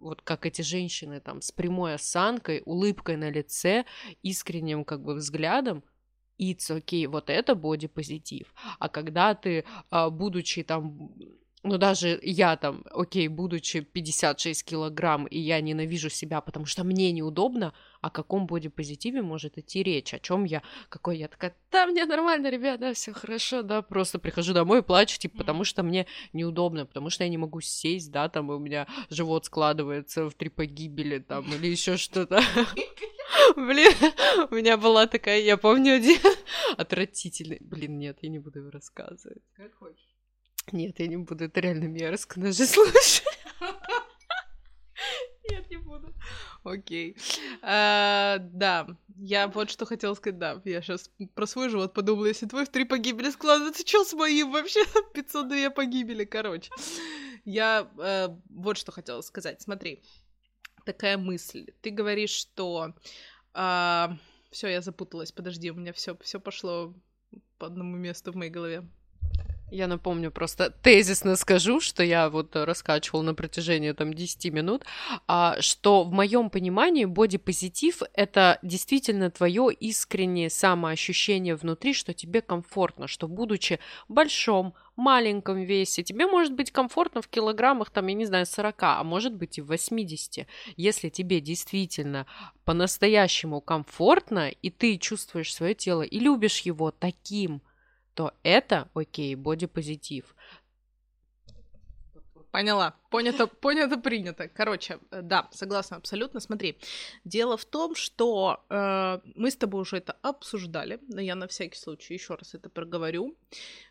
вот 0.00 0.20
как 0.22 0.44
эти 0.44 0.62
женщины 0.62 1.20
там 1.20 1.40
с 1.40 1.50
прямой 1.50 1.94
осанкой, 1.94 2.62
улыбкой 2.66 3.16
на 3.16 3.30
лице, 3.30 3.86
искренним 4.22 4.84
как 4.84 5.02
бы 5.02 5.14
взглядом, 5.14 5.82
it's 6.38 6.70
okay, 6.70 7.08
вот 7.08 7.30
это 7.30 7.54
бодипозитив. 7.54 8.52
А 8.78 8.88
когда 8.88 9.34
ты, 9.34 9.64
а, 9.90 10.10
будучи 10.10 10.62
там 10.62 11.10
ну, 11.64 11.78
даже 11.78 12.20
я 12.22 12.56
там, 12.56 12.84
окей, 12.90 13.26
будучи 13.28 13.80
56 13.80 14.64
килограмм, 14.64 15.24
и 15.26 15.38
я 15.38 15.60
ненавижу 15.60 16.10
себя, 16.10 16.40
потому 16.40 16.66
что 16.66 16.84
мне 16.84 17.10
неудобно, 17.10 17.72
о 18.02 18.10
каком 18.10 18.46
бодипозитиве 18.46 19.22
может 19.22 19.56
идти 19.56 19.82
речь, 19.82 20.12
о 20.12 20.18
чем 20.18 20.44
я, 20.44 20.62
какой 20.90 21.16
я 21.18 21.26
такая, 21.26 21.56
да, 21.72 21.86
мне 21.86 22.04
нормально, 22.04 22.50
ребята, 22.50 22.92
все 22.92 23.12
хорошо, 23.12 23.62
да, 23.62 23.80
просто 23.80 24.18
прихожу 24.18 24.52
домой 24.52 24.80
и 24.80 24.82
плачу, 24.82 25.18
типа, 25.18 25.38
потому 25.38 25.64
что 25.64 25.82
мне 25.82 26.06
неудобно, 26.34 26.84
потому 26.84 27.08
что 27.08 27.24
я 27.24 27.30
не 27.30 27.38
могу 27.38 27.62
сесть, 27.62 28.12
да, 28.12 28.28
там 28.28 28.50
у 28.50 28.58
меня 28.58 28.86
живот 29.08 29.46
складывается 29.46 30.28
в 30.28 30.34
три 30.34 30.50
погибели, 30.50 31.18
там, 31.18 31.44
или 31.54 31.68
еще 31.68 31.96
что-то. 31.96 32.42
Блин, 33.56 33.92
у 34.50 34.54
меня 34.54 34.76
была 34.76 35.06
такая, 35.06 35.40
я 35.40 35.56
помню, 35.56 35.94
один 35.94 36.20
отвратительный. 36.76 37.58
Блин, 37.60 37.98
нет, 37.98 38.18
я 38.20 38.28
не 38.28 38.38
буду 38.38 38.58
его 38.60 38.70
рассказывать. 38.70 39.42
Как 39.56 39.74
хочешь. 39.74 40.03
Нет, 40.72 40.98
я 40.98 41.06
не 41.06 41.16
буду, 41.16 41.44
это 41.44 41.60
реально 41.60 41.84
мерзко, 41.84 42.40
даже 42.40 42.66
слушай. 42.66 43.24
Нет, 45.50 45.70
не 45.70 45.76
буду. 45.76 46.14
Окей. 46.62 47.16
А, 47.62 48.38
да, 48.38 48.86
я 49.16 49.48
вот 49.48 49.70
что 49.70 49.84
хотела 49.84 50.14
сказать, 50.14 50.38
да, 50.38 50.60
я 50.64 50.80
сейчас 50.80 51.10
про 51.34 51.46
свой 51.46 51.68
живот 51.68 51.92
подумала, 51.92 52.26
если 52.26 52.46
твой 52.46 52.64
в 52.64 52.70
три 52.70 52.84
погибели 52.84 53.30
складывается, 53.30 53.86
что 53.86 54.04
с 54.04 54.12
моим 54.14 54.52
вообще? 54.52 54.80
502 55.14 55.70
погибели, 55.70 56.24
короче. 56.24 56.70
Я 57.44 57.90
э, 57.98 58.28
вот 58.48 58.78
что 58.78 58.92
хотела 58.92 59.20
сказать, 59.20 59.60
смотри, 59.60 60.02
такая 60.86 61.18
мысль. 61.18 61.66
Ты 61.82 61.90
говоришь, 61.90 62.30
что... 62.30 62.94
Э, 63.52 64.08
все, 64.50 64.68
я 64.68 64.80
запуталась, 64.80 65.32
подожди, 65.32 65.70
у 65.70 65.74
меня 65.74 65.92
все, 65.92 66.16
все 66.18 66.38
пошло 66.38 66.94
по 67.58 67.66
одному 67.66 67.96
месту 67.96 68.32
в 68.32 68.36
моей 68.36 68.52
голове. 68.52 68.88
Я 69.74 69.88
напомню, 69.88 70.30
просто 70.30 70.70
тезисно 70.70 71.34
скажу, 71.34 71.80
что 71.80 72.04
я 72.04 72.30
вот 72.30 72.54
раскачивал 72.54 73.24
на 73.24 73.34
протяжении 73.34 73.90
там 73.90 74.14
10 74.14 74.52
минут, 74.52 74.84
а, 75.26 75.60
что 75.60 76.04
в 76.04 76.12
моем 76.12 76.48
понимании 76.48 77.06
бодипозитив— 77.06 78.02
это 78.14 78.60
действительно 78.62 79.32
твое 79.32 79.72
искреннее 79.72 80.48
самоощущение 80.48 81.56
внутри, 81.56 81.92
что 81.92 82.14
тебе 82.14 82.40
комфортно, 82.40 83.08
что 83.08 83.26
будучи 83.26 83.80
большом, 84.06 84.74
маленьком 84.94 85.64
весе, 85.64 86.04
тебе 86.04 86.28
может 86.28 86.54
быть 86.54 86.70
комфортно 86.70 87.20
в 87.20 87.26
килограммах, 87.26 87.90
там, 87.90 88.06
я 88.06 88.14
не 88.14 88.26
знаю, 88.26 88.46
40, 88.46 88.80
а 88.80 89.02
может 89.02 89.34
быть 89.34 89.58
и 89.58 89.60
в 89.60 89.66
80. 89.66 90.46
Если 90.76 91.08
тебе 91.08 91.40
действительно 91.40 92.26
по-настоящему 92.64 93.60
комфортно, 93.60 94.50
и 94.50 94.70
ты 94.70 94.98
чувствуешь 94.98 95.52
свое 95.52 95.74
тело 95.74 96.02
и 96.02 96.20
любишь 96.20 96.60
его 96.60 96.92
таким, 96.92 97.60
то 98.14 98.32
это, 98.42 98.88
окей, 98.94 99.34
бодипозитив. 99.34 100.34
Поняла. 102.54 102.94
Понято, 103.10 103.48
понято, 103.48 103.96
принято. 103.96 104.46
Короче, 104.46 105.00
э, 105.10 105.22
да, 105.22 105.48
согласна 105.50 105.96
абсолютно. 105.96 106.38
Смотри, 106.38 106.78
дело 107.24 107.56
в 107.56 107.64
том, 107.64 107.96
что 107.96 108.64
э, 108.70 109.18
мы 109.34 109.50
с 109.50 109.56
тобой 109.56 109.80
уже 109.82 109.96
это 109.96 110.12
обсуждали, 110.22 111.00
но 111.08 111.20
я 111.20 111.34
на 111.34 111.48
всякий 111.48 111.76
случай 111.76 112.14
еще 112.14 112.36
раз 112.36 112.54
это 112.54 112.70
проговорю, 112.70 113.36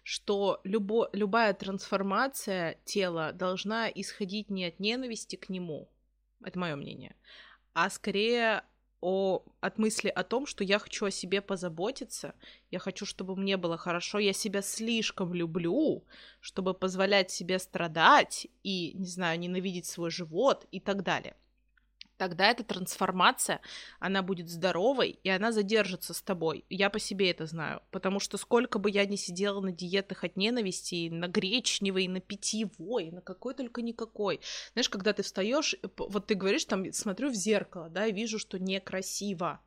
что 0.03 0.61
любо, 0.63 1.09
любая 1.11 1.53
трансформация 1.53 2.77
тела 2.85 3.33
должна 3.33 3.89
исходить 3.89 4.49
не 4.49 4.67
от 4.67 4.79
ненависти 4.79 5.35
к 5.35 5.49
нему, 5.49 5.89
это 6.41 6.57
мое 6.57 6.77
мнение, 6.77 7.17
а 7.73 7.89
скорее 7.89 8.63
о, 9.03 9.43
от 9.59 9.77
мысли 9.77 10.07
о 10.07 10.23
том, 10.23 10.45
что 10.45 10.63
я 10.63 10.79
хочу 10.79 11.05
о 11.05 11.11
себе 11.11 11.41
позаботиться, 11.41 12.33
я 12.71 12.79
хочу, 12.79 13.05
чтобы 13.05 13.35
мне 13.35 13.57
было 13.57 13.77
хорошо, 13.77 14.19
я 14.19 14.31
себя 14.31 14.61
слишком 14.61 15.33
люблю, 15.33 16.05
чтобы 16.39 16.73
позволять 16.73 17.29
себе 17.29 17.59
страдать 17.59 18.47
и, 18.63 18.93
не 18.93 19.07
знаю, 19.07 19.39
ненавидеть 19.39 19.85
свой 19.85 20.09
живот 20.09 20.65
и 20.71 20.79
так 20.79 21.03
далее 21.03 21.35
тогда 22.23 22.51
эта 22.51 22.63
трансформация, 22.63 23.59
она 23.99 24.21
будет 24.21 24.47
здоровой, 24.49 25.19
и 25.23 25.29
она 25.29 25.51
задержится 25.51 26.13
с 26.13 26.21
тобой. 26.21 26.63
Я 26.69 26.89
по 26.89 26.97
себе 26.97 27.29
это 27.29 27.45
знаю, 27.45 27.81
потому 27.91 28.21
что 28.21 28.37
сколько 28.37 28.79
бы 28.79 28.89
я 28.89 29.05
ни 29.05 29.17
сидела 29.17 29.59
на 29.59 29.73
диетах 29.73 30.23
от 30.23 30.37
ненависти, 30.37 31.09
на 31.09 31.27
гречневой, 31.27 32.07
на 32.07 32.21
питьевой, 32.21 33.11
на 33.11 33.19
какой 33.19 33.55
только 33.55 33.81
никакой. 33.81 34.39
Знаешь, 34.71 34.87
когда 34.87 35.11
ты 35.11 35.21
встаешь, 35.21 35.75
вот 35.97 36.27
ты 36.27 36.35
говоришь, 36.35 36.63
там, 36.63 36.93
смотрю 36.93 37.29
в 37.29 37.35
зеркало, 37.35 37.89
да, 37.89 38.05
и 38.05 38.13
вижу, 38.13 38.39
что 38.39 38.57
некрасиво 38.57 39.59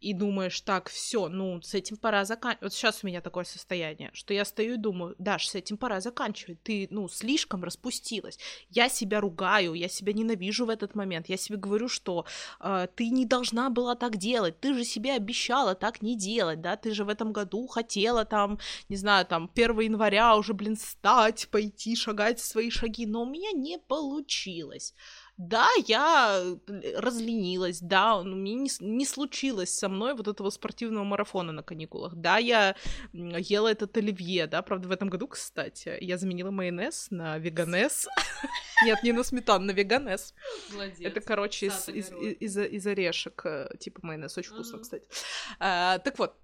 и 0.00 0.12
думаешь, 0.12 0.60
так, 0.60 0.88
все, 0.88 1.28
ну, 1.28 1.60
с 1.62 1.74
этим 1.74 1.96
пора 1.96 2.24
заканчивать. 2.24 2.62
Вот 2.62 2.72
сейчас 2.72 3.02
у 3.02 3.06
меня 3.06 3.20
такое 3.20 3.44
состояние, 3.44 4.10
что 4.12 4.34
я 4.34 4.44
стою 4.44 4.74
и 4.74 4.76
думаю, 4.76 5.14
Даш, 5.18 5.48
с 5.48 5.54
этим 5.54 5.76
пора 5.76 6.00
заканчивать. 6.00 6.62
Ты, 6.62 6.88
ну, 6.90 7.08
слишком 7.08 7.64
распустилась. 7.64 8.38
Я 8.70 8.88
себя 8.88 9.20
ругаю, 9.20 9.74
я 9.74 9.88
себя 9.88 10.12
ненавижу 10.12 10.66
в 10.66 10.70
этот 10.70 10.94
момент. 10.94 11.28
Я 11.28 11.36
себе 11.36 11.56
говорю, 11.56 11.88
что 11.88 12.26
э, 12.60 12.88
ты 12.94 13.10
не 13.10 13.26
должна 13.26 13.70
была 13.70 13.94
так 13.94 14.16
делать. 14.16 14.60
Ты 14.60 14.74
же 14.74 14.84
себе 14.84 15.12
обещала 15.14 15.74
так 15.74 16.02
не 16.02 16.16
делать, 16.16 16.60
да? 16.60 16.76
Ты 16.76 16.92
же 16.92 17.04
в 17.04 17.08
этом 17.08 17.32
году 17.32 17.66
хотела 17.66 18.24
там, 18.24 18.58
не 18.88 18.96
знаю, 18.96 19.26
там, 19.26 19.50
1 19.54 19.80
января 19.80 20.36
уже, 20.36 20.54
блин, 20.54 20.76
встать, 20.76 21.48
пойти, 21.50 21.96
шагать 21.96 22.40
свои 22.40 22.70
шаги. 22.70 23.06
Но 23.06 23.22
у 23.22 23.26
меня 23.26 23.52
не 23.52 23.78
получилось. 23.78 24.94
Да, 25.36 25.68
я 25.88 26.40
э, 26.68 26.98
разленилась, 26.98 27.80
да, 27.80 28.22
ну, 28.22 28.36
мне 28.36 28.54
не, 28.54 28.70
не 28.78 29.04
случилось 29.04 29.70
со 29.70 29.88
мной 29.88 30.14
вот 30.14 30.28
этого 30.28 30.48
спортивного 30.50 31.02
марафона 31.02 31.50
на 31.50 31.64
каникулах. 31.64 32.14
Да, 32.14 32.38
я 32.38 32.76
ела 33.12 33.68
этот 33.68 33.96
оливье, 33.96 34.46
да, 34.46 34.62
правда, 34.62 34.86
в 34.86 34.92
этом 34.92 35.08
году, 35.08 35.26
кстати, 35.26 35.98
я 36.00 36.18
заменила 36.18 36.52
майонез 36.52 37.08
на 37.10 37.38
веганес. 37.38 38.06
Нет, 38.84 39.02
не 39.02 39.12
на 39.12 39.24
сметану, 39.24 39.64
на 39.66 39.72
веганес. 39.72 40.34
Это, 41.00 41.20
короче, 41.20 41.66
из, 41.66 42.86
орешек, 42.86 43.44
э, 43.44 43.70
типа 43.80 44.00
майонез, 44.02 44.38
очень 44.38 44.52
вкусно, 44.52 44.78
кстати. 44.78 45.08
А, 45.58 45.98
так 45.98 46.16
вот, 46.20 46.36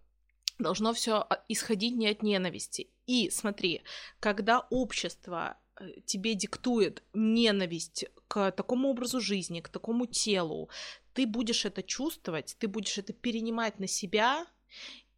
должно 0.59 0.93
все 0.93 1.25
а, 1.29 1.45
исходить 1.49 1.95
не 1.95 2.09
от 2.09 2.25
ненависти. 2.25 2.91
И 3.07 3.31
смотри, 3.31 3.83
когда 4.19 4.67
общество 4.71 5.59
тебе 6.05 6.35
диктует 6.35 7.03
ненависть 7.15 8.07
к 8.29 8.51
такому 8.53 8.91
образу 8.91 9.21
жизни, 9.21 9.61
к 9.61 9.69
такому 9.69 10.07
телу, 10.07 10.69
ты 11.15 11.27
будешь 11.27 11.65
это 11.65 11.83
чувствовать, 11.83 12.57
ты 12.59 12.69
будешь 12.69 12.99
это 12.99 13.13
перенимать 13.13 13.79
на 13.81 13.87
себя 13.87 14.47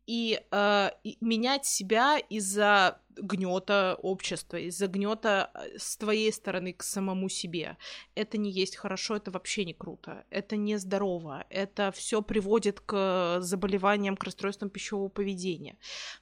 и, 0.06 0.42
э, 0.50 0.90
и 1.04 1.18
менять 1.20 1.66
себя 1.66 2.18
из-за 2.18 3.00
гнета 3.16 3.98
общества, 4.02 4.56
из-за 4.56 4.86
гнета 4.86 5.50
э, 5.54 5.78
с 5.78 5.96
твоей 5.96 6.32
стороны 6.32 6.72
к 6.72 6.82
самому 6.82 7.28
себе. 7.28 7.76
Это 8.14 8.38
не 8.38 8.50
есть 8.50 8.76
хорошо, 8.76 9.16
это 9.16 9.30
вообще 9.30 9.64
не 9.64 9.74
круто, 9.74 10.24
это 10.30 10.56
не 10.56 10.76
здорово, 10.76 11.44
это 11.50 11.92
все 11.92 12.22
приводит 12.22 12.80
к 12.80 13.38
заболеваниям, 13.40 14.16
к 14.16 14.24
расстройствам 14.24 14.70
пищевого 14.70 15.08
поведения. 15.08 15.76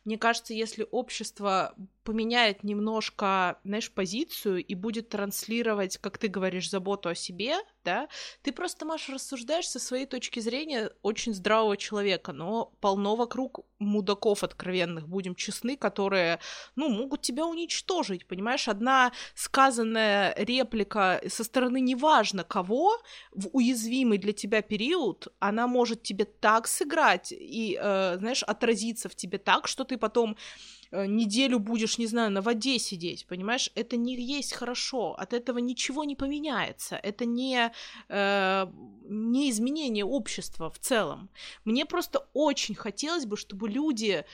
Мне 0.04 0.18
кажется, 0.18 0.54
если 0.54 0.86
общество 0.90 1.74
поменяет 2.04 2.64
немножко, 2.64 3.58
знаешь, 3.64 3.92
позицию 3.92 4.64
и 4.64 4.74
будет 4.74 5.10
транслировать, 5.10 5.98
как 5.98 6.18
ты 6.18 6.28
говоришь, 6.28 6.70
заботу 6.70 7.08
о 7.08 7.14
себе, 7.14 7.56
да, 7.84 8.08
ты 8.42 8.52
просто, 8.52 8.84
Маш, 8.84 9.08
рассуждаешь 9.08 9.68
со 9.68 9.78
своей 9.78 10.06
точки 10.06 10.40
зрения 10.40 10.90
очень 11.02 11.34
здравого 11.34 11.76
человека, 11.76 12.32
но 12.32 12.72
полно 12.80 13.16
вокруг 13.16 13.64
мудаков 13.78 14.42
откровенных, 14.42 15.08
будем 15.08 15.34
честны, 15.34 15.76
которые, 15.76 16.40
ну, 16.80 16.88
могут 16.88 17.20
тебя 17.20 17.46
уничтожить, 17.46 18.26
понимаешь? 18.26 18.68
Одна 18.68 19.12
сказанная 19.34 20.34
реплика 20.36 21.20
со 21.28 21.44
стороны 21.44 21.80
неважно 21.80 22.42
кого 22.42 22.98
в 23.32 23.48
уязвимый 23.52 24.18
для 24.18 24.32
тебя 24.32 24.62
период, 24.62 25.28
она 25.40 25.66
может 25.66 26.02
тебе 26.02 26.24
так 26.24 26.66
сыграть 26.66 27.32
и, 27.32 27.78
э, 27.80 28.16
знаешь, 28.18 28.42
отразиться 28.42 29.08
в 29.08 29.14
тебе 29.14 29.38
так, 29.38 29.68
что 29.68 29.84
ты 29.84 29.98
потом 29.98 30.36
э, 30.92 31.06
неделю 31.06 31.58
будешь, 31.58 31.98
не 31.98 32.06
знаю, 32.06 32.30
на 32.30 32.40
воде 32.40 32.78
сидеть, 32.78 33.26
понимаешь? 33.26 33.70
Это 33.74 33.98
не 33.98 34.14
есть 34.14 34.54
хорошо, 34.54 35.14
от 35.18 35.34
этого 35.34 35.58
ничего 35.58 36.04
не 36.04 36.16
поменяется, 36.16 36.96
это 36.96 37.26
не, 37.26 37.72
э, 38.08 38.66
не 39.04 39.50
изменение 39.50 40.04
общества 40.04 40.70
в 40.70 40.78
целом. 40.78 41.28
Мне 41.64 41.84
просто 41.84 42.26
очень 42.32 42.74
хотелось 42.74 43.26
бы, 43.26 43.36
чтобы 43.36 43.68
люди 43.68 44.24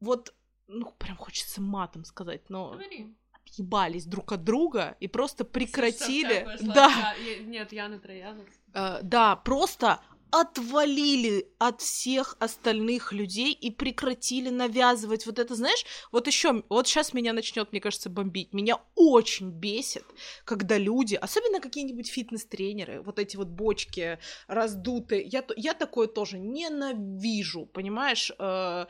вот 0.00 0.34
ну, 0.68 0.92
прям 0.98 1.16
хочется 1.16 1.60
матом 1.60 2.04
сказать, 2.04 2.48
но... 2.48 2.70
Говори 2.72 3.14
отъебались 3.50 4.04
друг 4.04 4.32
от 4.32 4.44
друга 4.44 4.96
и 5.00 5.08
просто 5.08 5.44
прекратили. 5.44 6.46
Да. 6.60 7.14
Я, 7.24 7.42
нет, 7.44 7.72
Яна 7.72 7.98
Троянов. 7.98 8.46
Uh, 8.74 9.00
да, 9.02 9.36
просто 9.36 10.00
отвалили 10.30 11.48
от 11.58 11.80
всех 11.80 12.36
остальных 12.38 13.12
людей 13.12 13.52
и 13.52 13.70
прекратили 13.70 14.50
навязывать 14.50 15.26
вот 15.26 15.38
это, 15.38 15.54
знаешь, 15.54 15.84
вот 16.12 16.26
еще, 16.26 16.62
вот 16.68 16.86
сейчас 16.86 17.14
меня 17.14 17.32
начнет, 17.32 17.72
мне 17.72 17.80
кажется, 17.80 18.10
бомбить. 18.10 18.52
Меня 18.52 18.78
очень 18.94 19.50
бесит, 19.50 20.04
когда 20.44 20.76
люди, 20.76 21.14
особенно 21.14 21.60
какие-нибудь 21.60 22.08
фитнес-тренеры, 22.08 23.00
вот 23.02 23.18
эти 23.18 23.36
вот 23.36 23.48
бочки 23.48 24.18
раздутые, 24.46 25.22
я, 25.22 25.44
я 25.56 25.74
такое 25.74 26.08
тоже 26.08 26.38
ненавижу, 26.38 27.66
понимаешь? 27.66 28.30
Э, 28.38 28.86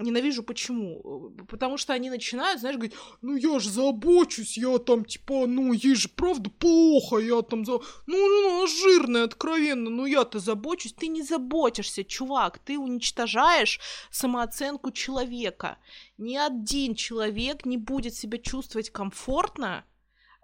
ненавижу 0.00 0.42
почему? 0.42 1.32
Потому 1.48 1.78
что 1.78 1.92
они 1.92 2.10
начинают, 2.10 2.60
знаешь, 2.60 2.76
говорить, 2.76 2.96
ну 3.22 3.36
я 3.36 3.60
же 3.60 3.70
забочусь, 3.70 4.58
я 4.58 4.78
там 4.78 5.04
типа, 5.04 5.46
ну 5.46 5.72
ей 5.72 5.94
же 5.94 6.08
правда 6.08 6.50
плохо, 6.50 7.18
я 7.18 7.42
там 7.42 7.64
за... 7.64 7.72
Ну, 7.72 7.82
ну 8.06 8.58
она 8.58 8.66
жирная, 8.66 9.24
откровенно, 9.24 9.88
ну 9.88 10.06
я-то 10.06 10.40
забочусь 10.40 10.63
забочусь. 10.64 10.92
Ты 10.92 11.08
не 11.08 11.22
заботишься, 11.22 12.04
чувак, 12.04 12.58
ты 12.58 12.78
уничтожаешь 12.78 13.80
самооценку 14.10 14.90
человека. 14.90 15.78
Ни 16.18 16.36
один 16.36 16.94
человек 16.94 17.66
не 17.66 17.76
будет 17.76 18.14
себя 18.14 18.38
чувствовать 18.38 18.90
комфортно, 18.90 19.84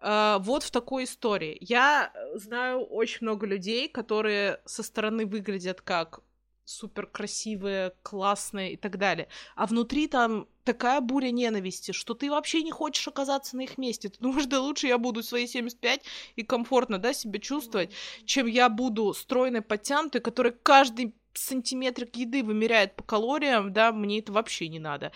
Uh, 0.02 0.38
вот 0.40 0.62
в 0.62 0.70
такой 0.70 1.04
истории. 1.04 1.58
Я 1.60 2.10
знаю 2.34 2.86
очень 2.86 3.18
много 3.20 3.46
людей, 3.46 3.86
которые 3.86 4.58
со 4.64 4.82
стороны 4.82 5.26
выглядят 5.26 5.82
как 5.82 6.20
супер 6.64 7.06
красивые, 7.06 7.92
классные 8.02 8.72
и 8.72 8.76
так 8.78 8.96
далее. 8.96 9.28
А 9.56 9.66
внутри 9.66 10.06
там 10.06 10.48
такая 10.64 11.00
буря 11.00 11.30
ненависти, 11.30 11.92
что 11.92 12.14
ты 12.14 12.30
вообще 12.30 12.62
не 12.62 12.70
хочешь 12.70 13.06
оказаться 13.08 13.56
на 13.56 13.62
их 13.62 13.78
месте. 13.78 14.08
Ты 14.08 14.18
думаешь, 14.20 14.46
да 14.46 14.60
лучше 14.60 14.86
я 14.86 14.98
буду 14.98 15.22
свои 15.22 15.46
75 15.46 16.02
и 16.36 16.42
комфортно, 16.42 16.98
да, 16.98 17.12
себя 17.12 17.38
чувствовать, 17.40 17.90
чем 18.24 18.46
я 18.46 18.68
буду 18.68 19.12
стройной, 19.14 19.62
подтянутой, 19.62 20.20
которая 20.20 20.52
каждый 20.52 21.14
сантиметрик 21.34 22.16
еды 22.16 22.42
вымеряет 22.42 22.96
по 22.96 23.02
калориям, 23.02 23.72
да, 23.72 23.92
мне 23.92 24.18
это 24.18 24.32
вообще 24.32 24.68
не 24.68 24.78
надо. 24.78 25.12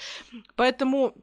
Поэтому 0.55 1.15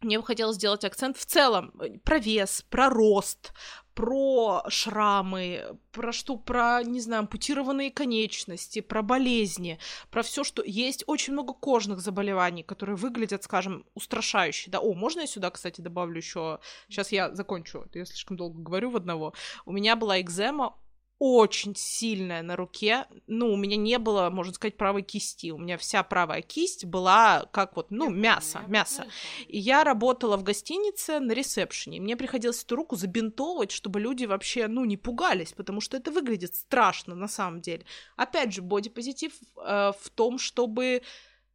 мне 0.00 0.18
бы 0.18 0.24
хотелось 0.24 0.56
сделать 0.56 0.84
акцент 0.84 1.18
в 1.18 1.26
целом 1.26 1.72
э, 1.78 1.98
про 1.98 2.18
вес, 2.18 2.64
про 2.70 2.88
рост, 2.88 3.52
про 3.94 4.62
шрамы, 4.68 5.76
про 5.92 6.12
что, 6.12 6.36
про, 6.36 6.82
не 6.82 7.00
знаю, 7.00 7.20
ампутированные 7.20 7.90
конечности, 7.90 8.80
про 8.80 9.02
болезни, 9.02 9.78
про 10.10 10.22
все, 10.22 10.44
что 10.44 10.62
есть 10.64 11.04
очень 11.06 11.32
много 11.32 11.52
кожных 11.52 12.00
заболеваний, 12.00 12.62
которые 12.62 12.96
выглядят, 12.96 13.44
скажем, 13.44 13.84
устрашающе. 13.94 14.70
Да, 14.70 14.80
о, 14.80 14.94
можно 14.94 15.20
я 15.20 15.26
сюда, 15.26 15.50
кстати, 15.50 15.80
добавлю 15.80 16.16
еще? 16.16 16.60
Сейчас 16.88 17.12
я 17.12 17.34
закончу, 17.34 17.86
я 17.94 18.04
слишком 18.04 18.36
долго 18.36 18.60
говорю 18.60 18.90
в 18.90 18.96
одного. 18.96 19.34
У 19.64 19.72
меня 19.72 19.96
была 19.96 20.20
экзема 20.20 20.76
очень 21.20 21.76
сильная 21.76 22.42
на 22.42 22.56
руке. 22.56 23.04
Ну, 23.26 23.52
у 23.52 23.56
меня 23.56 23.76
не 23.76 23.98
было, 23.98 24.30
можно 24.30 24.54
сказать, 24.54 24.78
правой 24.78 25.02
кисти. 25.02 25.50
У 25.50 25.58
меня 25.58 25.76
вся 25.76 26.02
правая 26.02 26.40
кисть 26.40 26.86
была 26.86 27.46
как 27.52 27.76
вот, 27.76 27.90
ну, 27.90 28.08
мясо, 28.08 28.62
мясо. 28.68 29.06
И 29.46 29.58
я 29.58 29.84
работала 29.84 30.38
в 30.38 30.42
гостинице 30.42 31.20
на 31.20 31.32
ресепшене. 31.32 32.00
Мне 32.00 32.16
приходилось 32.16 32.64
эту 32.64 32.74
руку 32.74 32.96
забинтовывать, 32.96 33.70
чтобы 33.70 34.00
люди 34.00 34.24
вообще, 34.24 34.66
ну, 34.66 34.86
не 34.86 34.96
пугались, 34.96 35.52
потому 35.52 35.82
что 35.82 35.98
это 35.98 36.10
выглядит 36.10 36.54
страшно 36.54 37.14
на 37.14 37.28
самом 37.28 37.60
деле. 37.60 37.84
Опять 38.16 38.54
же, 38.54 38.62
бодипозитив 38.62 39.32
э, 39.58 39.92
в 40.00 40.08
том, 40.14 40.38
чтобы 40.38 41.02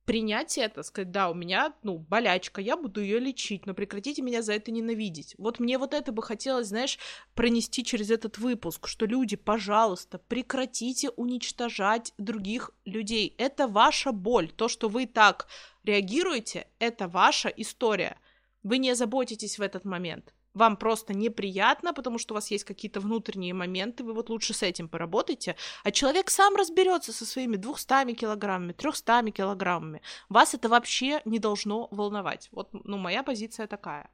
принять 0.05 0.57
это, 0.57 0.83
сказать, 0.83 1.11
да, 1.11 1.29
у 1.29 1.33
меня, 1.33 1.73
ну, 1.83 1.97
болячка, 1.97 2.61
я 2.61 2.77
буду 2.77 3.01
ее 3.01 3.19
лечить, 3.19 3.65
но 3.65 3.73
прекратите 3.73 4.21
меня 4.21 4.41
за 4.41 4.53
это 4.53 4.71
ненавидеть. 4.71 5.35
Вот 5.37 5.59
мне 5.59 5.77
вот 5.77 5.93
это 5.93 6.11
бы 6.11 6.21
хотелось, 6.21 6.67
знаешь, 6.67 6.99
пронести 7.33 7.83
через 7.83 8.11
этот 8.11 8.37
выпуск, 8.37 8.87
что 8.87 9.05
люди, 9.05 9.35
пожалуйста, 9.35 10.19
прекратите 10.19 11.09
уничтожать 11.09 12.13
других 12.17 12.71
людей. 12.85 13.35
Это 13.37 13.67
ваша 13.67 14.11
боль. 14.11 14.51
То, 14.51 14.67
что 14.67 14.89
вы 14.89 15.07
так 15.07 15.47
реагируете, 15.83 16.67
это 16.79 17.07
ваша 17.07 17.49
история. 17.49 18.17
Вы 18.63 18.77
не 18.77 18.95
заботитесь 18.95 19.59
в 19.59 19.61
этот 19.61 19.85
момент 19.85 20.33
вам 20.55 20.77
просто 20.77 21.13
неприятно, 21.13 21.93
потому 21.93 22.17
что 22.17 22.33
у 22.33 22.35
вас 22.35 22.49
есть 22.49 22.63
какие-то 22.63 22.99
внутренние 22.99 23.53
моменты, 23.53 24.03
вы 24.03 24.13
вот 24.13 24.29
лучше 24.29 24.53
с 24.53 24.63
этим 24.63 24.87
поработайте, 24.87 25.55
а 25.83 25.91
человек 25.91 26.29
сам 26.31 26.55
разберется 26.55 27.13
со 27.13 27.25
своими 27.25 27.57
200 27.57 28.13
килограммами, 28.13 28.71
300 28.71 29.31
килограммами. 29.31 30.01
Вас 30.29 30.53
это 30.53 30.69
вообще 30.69 31.21
не 31.25 31.39
должно 31.39 31.87
волновать. 31.91 32.49
Вот, 32.51 32.69
ну, 32.71 32.97
моя 32.97 33.21
позиция 33.21 33.67
такая. 33.67 34.09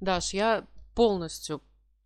Даш, 0.00 0.34
я 0.34 0.66
полностью 0.94 1.62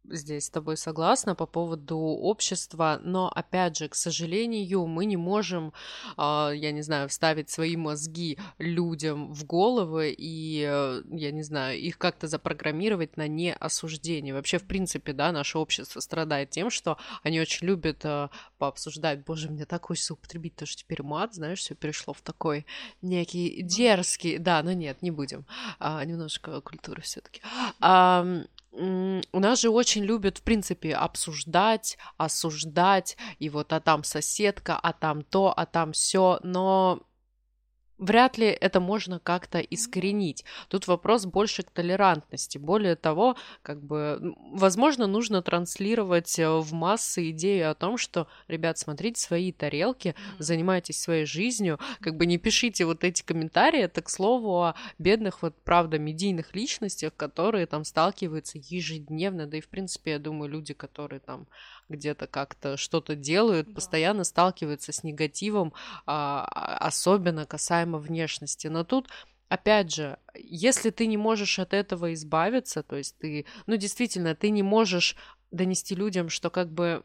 здесь 0.09 0.47
с 0.47 0.51
тобой 0.51 0.77
согласна 0.77 1.35
по 1.35 1.47
поводу 1.47 1.99
общества, 1.99 3.01
но 3.03 3.31
опять 3.35 3.77
же, 3.77 3.89
к 3.89 3.95
сожалению, 3.95 4.87
мы 4.87 5.05
не 5.05 5.17
можем, 5.17 5.73
э, 6.17 6.53
я 6.55 6.73
не 6.73 6.83
знаю, 6.83 7.09
вставить 7.09 7.51
свои 7.51 7.77
мозги 7.77 8.39
людям 8.59 9.33
в 9.33 9.45
головы 9.45 10.15
и, 10.17 10.65
э, 10.69 11.03
я 11.11 11.33
не 11.33 11.43
знаю, 11.43 11.79
их 11.79 11.99
как-то 11.99 12.27
запрограммировать 12.29 13.17
на 13.17 13.29
неосуждение. 13.29 14.35
Вообще, 14.35 14.59
в 14.59 14.67
принципе, 14.67 15.13
да, 15.13 15.33
наше 15.33 15.59
общество 15.59 16.01
страдает 16.01 16.51
тем, 16.51 16.71
что 16.71 16.97
они 17.23 17.41
очень 17.41 17.67
любят 17.67 18.05
э, 18.05 18.29
пообсуждать. 18.59 19.25
Боже, 19.25 19.51
мне 19.51 19.67
так 19.67 19.87
хочется 19.87 20.15
употребить 20.15 20.57
тоже 20.57 20.77
теперь 20.77 21.03
мат, 21.03 21.35
знаешь, 21.35 21.61
все 21.61 21.75
перешло 21.75 22.15
в 22.15 22.23
такой 22.23 22.67
некий 23.03 23.63
дерзкий, 23.63 24.39
да, 24.39 24.63
но 24.63 24.73
нет, 24.73 25.03
не 25.03 25.11
будем, 25.11 25.47
а, 25.79 26.05
немножко 26.05 26.61
культуры 26.61 27.03
все-таки. 27.03 27.43
У 28.73 29.41
нас 29.41 29.61
же 29.61 29.69
очень 29.69 30.05
любят, 30.05 30.39
в 30.39 30.43
принципе, 30.43 30.95
обсуждать, 30.95 31.99
осуждать, 32.17 33.17
и 33.39 33.51
вот 33.51 33.73
а 33.73 33.81
там 33.81 34.05
соседка, 34.05 34.79
а 34.79 34.93
там 34.93 35.23
то, 35.23 35.53
а 35.57 35.67
там 35.67 35.93
все, 35.93 36.39
но 36.43 37.01
вряд 38.01 38.39
ли 38.39 38.47
это 38.47 38.81
можно 38.81 39.21
как-то 39.21 39.59
искоренить. 39.59 40.45
Тут 40.69 40.89
вопрос 40.89 41.27
больше 41.27 41.63
к 41.63 41.71
толерантности. 41.71 42.59
Более 42.59 42.97
того, 42.97 43.37
как 43.63 43.83
бы, 43.83 44.35
возможно, 44.53 45.07
нужно 45.07 45.43
транслировать 45.43 46.39
э, 46.39 46.49
в 46.49 46.73
массы 46.73 47.31
идею 47.31 47.71
о 47.71 47.75
том, 47.75 47.99
что, 47.99 48.27
ребят, 48.49 48.79
смотрите 48.79 49.21
свои 49.21 49.53
тарелки, 49.53 50.15
занимайтесь 50.39 51.01
своей 51.01 51.27
жизнью, 51.27 51.79
как 52.01 52.17
бы 52.17 52.27
не 52.27 52.39
пишите 52.39 52.87
вот 52.87 53.05
эти 53.05 53.23
комментарии, 53.23 53.81
это, 53.81 54.03
к 54.03 54.09
слову, 54.09 54.63
о 54.63 54.75
бедных, 54.99 55.43
вот, 55.43 55.55
правда, 55.63 55.99
медийных 55.99 56.55
личностях, 56.55 57.15
которые 57.15 57.67
там 57.67 57.85
сталкиваются 57.85 58.59
ежедневно, 58.59 59.47
да 59.47 59.59
и, 59.59 59.61
в 59.61 59.69
принципе, 59.69 60.13
я 60.13 60.19
думаю, 60.19 60.51
люди, 60.51 60.73
которые 60.73 61.21
там 61.21 61.47
где-то 61.91 62.27
как-то 62.27 62.77
что-то 62.77 63.15
делают, 63.15 63.69
да. 63.69 63.75
постоянно 63.75 64.25
сталкиваются 64.25 64.93
с 64.93 65.05
негативом, 65.05 65.73
а, 66.07 66.45
особенно 66.81 67.45
касаемо 67.45 67.99
внешности. 67.99 68.69
Но 68.69 68.85
тут 68.85 69.09
опять 69.49 69.93
же, 69.93 70.19
если 70.35 70.91
ты 70.91 71.07
не 71.07 71.17
можешь 71.17 71.59
от 71.59 71.75
этого 71.75 72.15
избавиться, 72.15 72.83
то 72.83 72.97
есть 72.97 73.19
ты, 73.19 73.45
ну 73.67 73.77
действительно, 73.77 74.35
ты 74.35 74.51
не 74.51 74.63
можешь 74.63 75.17
донести 75.51 75.95
людям, 75.95 76.31
что 76.31 76.49
как 76.49 76.73
бы 76.73 77.05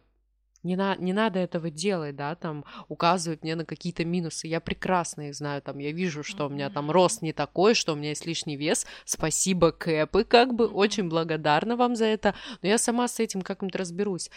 не, 0.65 0.75
на, 0.75 0.95
не 0.95 1.13
надо 1.13 1.39
этого 1.39 1.69
делать, 1.69 2.15
да, 2.15 2.35
там 2.35 2.65
указывать 2.87 3.43
мне 3.43 3.55
на 3.55 3.65
какие-то 3.65 4.03
минусы. 4.03 4.47
Я 4.47 4.59
прекрасно 4.59 5.29
их 5.29 5.35
знаю, 5.35 5.61
там 5.61 5.77
я 5.77 5.91
вижу, 5.91 6.23
что 6.23 6.47
у 6.47 6.49
меня 6.49 6.69
там 6.71 6.89
рост 6.89 7.21
не 7.21 7.33
такой, 7.33 7.75
что 7.75 7.93
у 7.93 7.95
меня 7.95 8.09
есть 8.09 8.25
лишний 8.25 8.57
вес. 8.57 8.87
Спасибо, 9.05 9.71
Кэпы, 9.71 10.23
как 10.23 10.55
бы 10.55 10.65
очень 10.65 11.07
благодарна 11.07 11.75
вам 11.75 11.95
за 11.95 12.05
это, 12.05 12.33
но 12.63 12.67
я 12.67 12.79
сама 12.79 13.07
с 13.07 13.19
этим 13.19 13.43
как-нибудь 13.43 13.75
разберусь. 13.75 14.31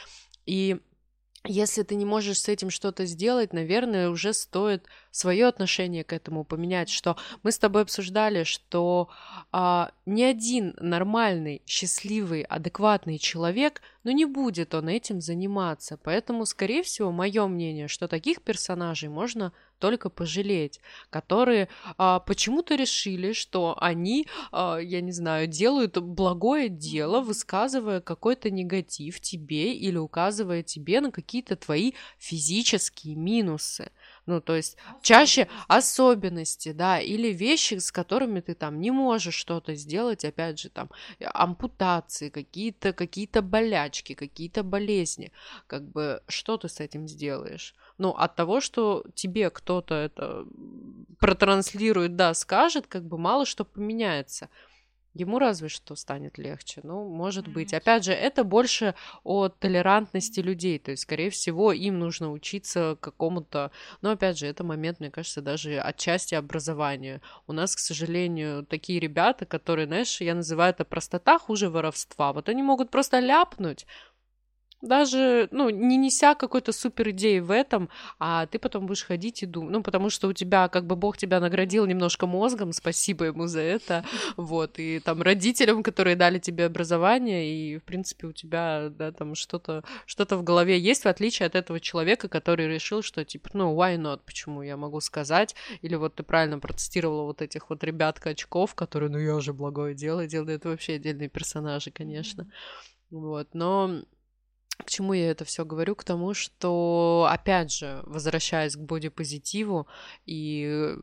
И 0.49 0.81
если 1.45 1.83
ты 1.83 1.95
не 1.95 2.07
можешь 2.07 2.41
с 2.41 2.49
этим 2.49 2.71
что-то 2.71 3.05
сделать, 3.05 3.53
наверное, 3.53 4.09
уже 4.09 4.33
стоит 4.33 4.87
свое 5.11 5.47
отношение 5.47 6.05
к 6.05 6.15
этому 6.15 6.43
поменять, 6.43 6.89
что 6.89 7.19
мы 7.43 7.53
с 7.53 7.59
тобой 7.59 7.83
обсуждали, 7.83 8.45
что 8.45 9.11
а, 9.53 9.93
ни 10.07 10.23
один 10.23 10.75
нормальный, 10.81 11.61
счастливый, 11.67 12.43
адекватный 12.43 13.19
человек, 13.19 13.83
ну 14.05 14.11
не 14.11 14.25
будет 14.25 14.75
он 14.75 14.89
этим 14.89 15.21
заниматься. 15.21 15.99
Поэтому, 16.03 16.47
скорее 16.47 16.83
всего, 16.83 17.13
мое 17.13 17.47
мнение, 17.47 17.89
что 17.89 18.09
таких 18.09 18.41
персонажей 18.41 19.11
можно 19.11 19.53
только 19.79 20.11
пожалеть, 20.11 20.81
которые 21.11 21.69
а, 21.97 22.21
почему-то 22.21 22.75
решили, 22.75 23.33
что 23.33 23.77
они, 23.81 24.27
а, 24.53 24.79
я 24.79 25.01
не 25.01 25.13
знаю, 25.13 25.47
делают 25.47 25.99
благое 25.99 26.69
дело, 26.69 27.21
высказывая 27.21 28.01
какой-то 28.01 28.51
негатив 28.51 29.21
тебе 29.21 29.75
или 29.75 29.97
указывая 29.97 30.63
тебе 30.63 31.01
на 31.01 31.11
какие-то 31.11 31.57
твои 31.57 31.93
физические 32.19 33.17
минусы. 33.17 33.91
Ну, 34.29 34.43
то 34.43 34.55
есть 34.57 34.77
чаще 35.01 35.49
особенности, 35.69 36.73
да, 36.73 37.01
или 37.01 37.29
вещи, 37.29 37.79
с 37.79 37.91
которыми 37.91 38.41
ты 38.41 38.55
там 38.55 38.79
не 38.79 38.91
можешь 38.91 39.35
что-то 39.35 39.75
сделать, 39.75 40.23
опять 40.23 40.61
же, 40.61 40.69
там, 40.69 40.91
э, 41.19 41.25
ампутации, 41.25 42.29
какие-то 42.29 42.93
какие 42.93 43.27
болячки, 43.41 44.13
какие-то 44.13 44.63
болезни. 44.63 45.33
Как 45.67 45.83
бы, 45.83 46.21
что 46.29 46.59
ты 46.59 46.69
с 46.69 46.79
этим 46.79 47.09
сделаешь? 47.09 47.75
Ну, 47.97 48.11
от 48.11 48.37
того, 48.37 48.61
что 48.61 49.03
тебе 49.15 49.49
кто-то 49.49 49.95
это 49.95 50.45
протранслирует, 51.19 52.17
да, 52.17 52.35
скажет, 52.35 52.87
как 52.87 53.05
бы 53.05 53.17
мало 53.17 53.47
что 53.47 53.65
поменяется. 53.65 54.51
Ему 55.19 55.41
разве 55.41 55.69
что 55.69 55.97
станет 55.97 56.39
легче. 56.39 56.81
Ну, 56.85 57.09
может 57.09 57.49
быть. 57.49 57.75
Опять 57.75 58.05
же, 58.05 58.13
это 58.13 58.45
больше 58.45 58.95
о 59.25 59.49
толерантности 59.49 60.39
людей. 60.39 60.79
То 60.79 60.93
есть, 60.93 61.03
скорее 61.03 61.31
всего, 61.31 61.73
им 61.73 61.99
нужно 61.99 62.31
учиться 62.31 62.97
какому-то... 63.01 63.73
Но, 64.01 64.13
опять 64.13 64.39
же, 64.39 64.47
это 64.47 64.63
момент, 64.63 65.01
мне 65.01 65.11
кажется, 65.11 65.43
даже 65.43 65.81
отчасти 65.81 66.37
образования. 66.37 67.21
У 67.49 67.53
нас, 67.53 67.75
к 67.75 67.81
сожалению, 67.81 68.65
такие 68.65 69.01
ребята, 69.01 69.45
которые, 69.45 69.87
знаешь, 69.87 70.21
я 70.21 70.37
называю 70.37 70.71
это 70.71 70.85
простота 70.85 71.41
хуже 71.41 71.69
воровства. 71.69 72.33
Вот 72.33 72.49
они 72.49 72.63
могут 72.63 72.91
просто 72.91 73.19
ляпнуть, 73.19 73.87
даже, 74.81 75.49
ну, 75.51 75.71
не 75.71 75.97
неся 75.97 76.35
какой-то 76.35 76.73
супер 76.73 77.11
идеи 77.11 77.41
в 77.41 77.51
этом, 77.51 77.89
а 78.19 78.47
ты 78.47 78.59
потом 78.59 78.87
будешь 78.87 79.05
ходить 79.05 79.43
и 79.43 79.47
думать, 79.47 79.73
ну, 79.73 79.83
потому 79.83 80.09
что 80.11 80.29
у 80.29 80.33
тебя, 80.33 80.69
как 80.69 80.87
бы, 80.87 80.95
Бог 80.97 81.19
тебя 81.19 81.41
наградил 81.41 81.87
немножко 81.87 82.27
мозгом, 82.27 82.73
спасибо 82.73 83.25
ему 83.27 83.47
за 83.47 83.61
это, 83.61 84.05
вот, 84.37 84.79
и 84.79 85.01
там 85.01 85.23
родителям, 85.23 85.83
которые 85.83 86.17
дали 86.17 86.39
тебе 86.39 86.67
образование, 86.67 87.53
и, 87.53 87.79
в 87.79 87.83
принципе, 87.83 88.29
у 88.29 88.33
тебя, 88.33 88.89
да, 88.91 89.11
там 89.11 89.35
что-то, 89.35 89.83
что-то 90.07 90.37
в 90.37 90.45
голове 90.45 90.79
есть, 90.79 91.05
в 91.05 91.09
отличие 91.09 91.47
от 91.47 91.55
этого 91.55 91.81
человека, 91.81 92.29
который 92.29 92.69
решил, 92.69 93.03
что, 93.03 93.25
типа, 93.25 93.51
ну, 93.55 93.75
why 93.75 93.97
not, 93.97 94.21
почему 94.25 94.63
я 94.63 94.77
могу 94.77 95.01
сказать, 95.01 95.57
или 95.83 95.97
вот 95.97 96.15
ты 96.15 96.23
правильно 96.23 96.59
процитировала 96.61 97.25
вот 97.25 97.43
этих 97.43 97.71
вот 97.71 97.83
ребят-качков, 97.83 98.75
которые, 98.75 99.11
ну, 99.11 99.19
я 99.19 99.41
же 99.41 99.53
благое 99.53 99.95
дело 99.95 100.27
делаю, 100.27 100.55
это 100.55 100.69
вообще 100.69 100.95
отдельные 100.95 101.29
персонажи, 101.29 101.91
конечно, 101.91 102.47
вот, 103.11 103.49
но 103.55 104.03
к 104.79 104.91
чему 104.91 105.13
я 105.13 105.31
это 105.31 105.45
все 105.45 105.65
говорю? 105.65 105.95
К 105.95 106.05
тому, 106.05 106.35
что, 106.35 107.29
опять 107.31 107.73
же, 107.73 108.03
возвращаясь 108.07 108.77
к 108.77 108.81
бодипозитиву 108.81 109.87
и 110.25 110.95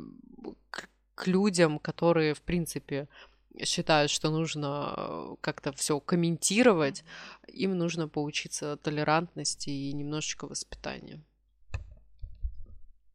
к, 0.70 0.90
к 1.16 1.28
людям, 1.28 1.80
которые, 1.80 2.34
в 2.34 2.42
принципе, 2.42 3.08
считают, 3.64 4.12
что 4.12 4.32
нужно 4.32 5.38
как-то 5.42 5.72
все 5.74 6.00
комментировать, 6.00 7.04
им 7.48 7.78
нужно 7.78 8.08
поучиться 8.08 8.78
толерантности 8.78 9.70
и 9.70 9.94
немножечко 9.94 10.48
воспитания. 10.48 11.22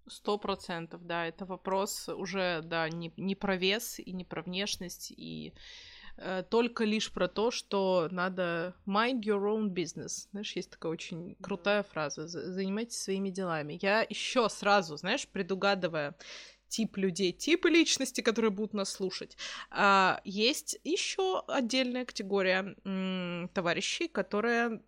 Сто 0.06 0.38
процентов, 0.38 1.06
да, 1.06 1.26
это 1.26 1.46
вопрос 1.46 2.08
уже, 2.08 2.62
да, 2.64 2.88
не, 2.88 3.12
не 3.16 3.36
про 3.36 3.56
вес 3.56 4.00
и 4.00 4.12
не 4.12 4.24
про 4.24 4.42
внешность, 4.42 5.12
и 5.16 5.52
только 6.50 6.84
лишь 6.84 7.12
про 7.12 7.28
то, 7.28 7.50
что 7.50 8.08
надо 8.10 8.74
mind 8.86 9.22
your 9.22 9.42
own 9.42 9.68
business. 9.68 10.28
Знаешь, 10.30 10.54
есть 10.56 10.70
такая 10.70 10.92
очень 10.92 11.36
крутая 11.40 11.82
фраза. 11.82 12.26
Занимайтесь 12.26 13.00
своими 13.00 13.30
делами. 13.30 13.78
Я 13.80 14.06
еще 14.08 14.48
сразу, 14.48 14.96
знаешь, 14.96 15.26
предугадывая 15.28 16.14
тип 16.68 16.96
людей, 16.96 17.32
типы 17.32 17.68
личности, 17.68 18.20
которые 18.22 18.50
будут 18.50 18.72
нас 18.74 18.90
слушать. 18.90 19.36
А, 19.70 20.20
есть 20.24 20.78
еще 20.84 21.42
отдельная 21.48 22.04
категория 22.04 22.74
м, 22.84 23.50
товарищей, 23.52 24.08
которая 24.08 24.80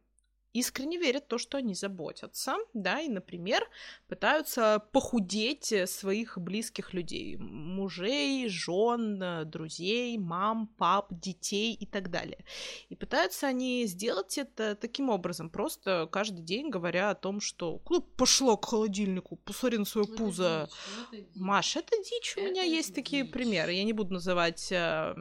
искренне 0.52 0.98
верят 0.98 1.24
в 1.24 1.28
то, 1.28 1.38
что 1.38 1.58
они 1.58 1.74
заботятся, 1.74 2.56
да, 2.74 3.00
и, 3.00 3.08
например, 3.08 3.68
пытаются 4.08 4.82
похудеть 4.92 5.72
своих 5.88 6.38
близких 6.38 6.92
людей, 6.94 7.36
мужей, 7.36 8.48
жен, 8.48 9.48
друзей, 9.50 10.18
мам, 10.18 10.66
пап, 10.78 11.08
детей 11.10 11.74
и 11.74 11.86
так 11.86 12.10
далее. 12.10 12.44
И 12.88 12.96
пытаются 12.96 13.46
они 13.46 13.86
сделать 13.86 14.38
это 14.38 14.74
таким 14.74 15.08
образом, 15.08 15.50
просто 15.50 16.08
каждый 16.10 16.42
день 16.42 16.70
говоря 16.70 17.10
о 17.10 17.14
том, 17.14 17.40
что 17.40 17.78
куда 17.78 18.00
пошла 18.16 18.56
к 18.56 18.64
холодильнику, 18.66 19.36
посмотри 19.36 19.78
на 19.78 19.84
свое 19.84 20.06
ну, 20.08 20.16
пузо. 20.16 20.68
Это 21.12 21.22
Маш, 21.34 21.76
это 21.76 21.96
дичь, 21.96 22.34
это 22.36 22.46
у 22.46 22.50
меня 22.50 22.62
есть 22.62 22.88
дичь. 22.88 22.96
такие 22.96 23.24
примеры. 23.24 23.72
Я 23.72 23.84
не 23.84 23.92
буду 23.92 24.14
называть 24.14 24.70
э, 24.70 25.14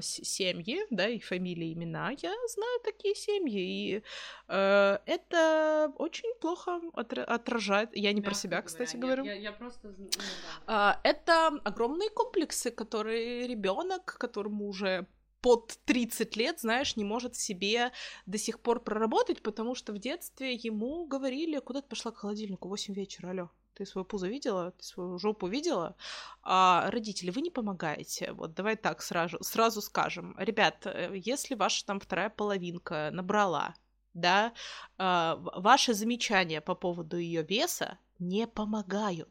семьи, 0.00 0.80
да, 0.90 1.08
и 1.08 1.18
фамилии, 1.18 1.72
имена. 1.72 2.10
Я 2.10 2.34
знаю 2.48 2.80
такие 2.84 3.14
семьи, 3.14 3.62
и 3.62 4.02
э, 4.48 4.73
это 5.06 5.92
очень 5.98 6.34
плохо 6.40 6.80
отражает. 6.94 7.90
Я 7.94 8.12
не 8.12 8.20
Мягко 8.20 8.30
про 8.30 8.34
себя, 8.34 8.62
кстати, 8.62 8.96
говоря. 8.96 9.22
говорю. 9.22 9.34
Я, 9.34 9.40
я 9.40 9.52
просто... 9.52 9.94
Ну, 9.96 10.08
да. 10.16 10.22
а, 10.66 11.00
это 11.02 11.48
огромные 11.64 12.10
комплексы, 12.10 12.70
которые 12.70 13.46
ребенок, 13.46 14.16
которому 14.18 14.66
уже 14.68 15.06
под 15.40 15.78
30 15.84 16.36
лет, 16.36 16.60
знаешь, 16.60 16.96
не 16.96 17.04
может 17.04 17.36
себе 17.36 17.92
до 18.26 18.38
сих 18.38 18.60
пор 18.60 18.80
проработать, 18.80 19.42
потому 19.42 19.74
что 19.74 19.92
в 19.92 19.98
детстве 19.98 20.54
ему 20.54 21.06
говорили, 21.06 21.58
куда 21.58 21.82
ты 21.82 21.88
пошла 21.88 22.12
к 22.12 22.16
холодильнику, 22.16 22.68
8 22.68 22.94
вечера, 22.94 23.28
алё. 23.28 23.50
Ты 23.74 23.84
свою 23.86 24.04
пузо 24.04 24.28
видела? 24.28 24.70
Ты 24.70 24.84
свою 24.84 25.18
жопу 25.18 25.48
видела? 25.48 25.96
А, 26.42 26.90
родители, 26.90 27.30
вы 27.30 27.42
не 27.42 27.50
помогаете. 27.50 28.32
Вот 28.32 28.54
давай 28.54 28.76
так 28.76 29.02
сразу, 29.02 29.36
сразу 29.42 29.82
скажем. 29.82 30.34
Ребят, 30.38 30.86
э, 30.86 31.12
если 31.14 31.56
ваша 31.56 31.84
там 31.84 31.98
вторая 32.00 32.30
половинка 32.30 33.10
набрала, 33.12 33.74
да, 34.14 34.52
а, 34.98 35.36
ваши 35.36 35.94
замечания 35.94 36.60
по 36.60 36.74
поводу 36.74 37.18
ее 37.18 37.42
веса 37.42 37.98
не 38.18 38.46
помогают. 38.46 39.28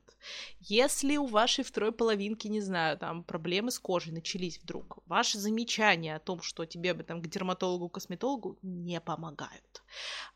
Если 0.61 1.17
у 1.17 1.25
вашей 1.25 1.63
второй 1.63 1.91
половинки, 1.91 2.47
не 2.47 2.61
знаю, 2.61 2.97
там 2.97 3.23
проблемы 3.23 3.71
с 3.71 3.79
кожей 3.79 4.13
начались 4.13 4.59
вдруг, 4.59 4.99
ваши 5.05 5.37
замечания 5.37 6.15
о 6.15 6.19
том, 6.19 6.41
что 6.41 6.65
тебе 6.65 6.93
бы 6.93 7.03
там 7.03 7.21
к 7.21 7.27
дерматологу, 7.27 7.89
косметологу, 7.89 8.57
не 8.61 9.01
помогают. 9.01 9.83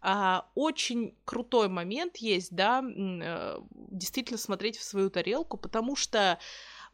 А, 0.02 0.50
очень 0.56 1.16
крутой 1.26 1.70
момент 1.70 2.18
есть, 2.18 2.54
да, 2.54 2.84
э, 2.84 3.60
действительно 3.74 4.38
смотреть 4.38 4.78
в 4.78 4.84
свою 4.84 5.10
тарелку, 5.10 5.58
потому 5.58 5.96
что 5.96 6.38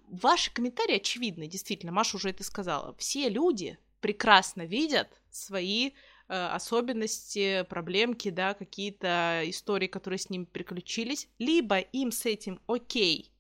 ваши 0.08 0.51
комментарии 0.54 0.97
очевидны, 0.97 1.47
действительно, 1.47 1.91
Маша 1.91 2.18
уже 2.18 2.30
это 2.30 2.43
сказала. 2.43 2.95
Все 2.97 3.30
люди 3.30 3.78
прекрасно 4.01 4.64
видят 4.64 5.22
свои 5.32 5.91
особенности, 6.28 7.65
проблемки, 7.69 8.30
да, 8.30 8.53
какие-то 8.53 9.41
истории, 9.45 9.88
которые 9.88 10.19
с 10.19 10.30
ним 10.30 10.45
приключились, 10.45 11.28
либо 11.39 11.80
им 11.80 12.11
с 12.11 12.26
этим 12.26 12.59
окей, 12.67 13.34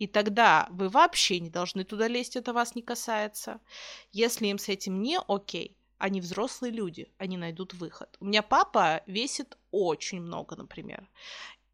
и 0.00 0.06
тогда 0.06 0.66
вы 0.70 0.88
вообще 0.88 1.40
не 1.40 1.50
должны 1.50 1.84
туда 1.84 2.08
лезть, 2.08 2.34
это 2.34 2.54
вас 2.54 2.74
не 2.74 2.80
касается. 2.80 3.60
Если 4.12 4.46
им 4.46 4.58
с 4.58 4.70
этим 4.70 5.02
не 5.02 5.18
окей, 5.28 5.76
они 5.98 6.22
взрослые 6.22 6.72
люди, 6.72 7.12
они 7.18 7.36
найдут 7.36 7.74
выход. 7.74 8.16
У 8.18 8.24
меня 8.24 8.42
папа 8.42 9.02
весит 9.06 9.58
очень 9.70 10.22
много, 10.22 10.56
например. 10.56 11.06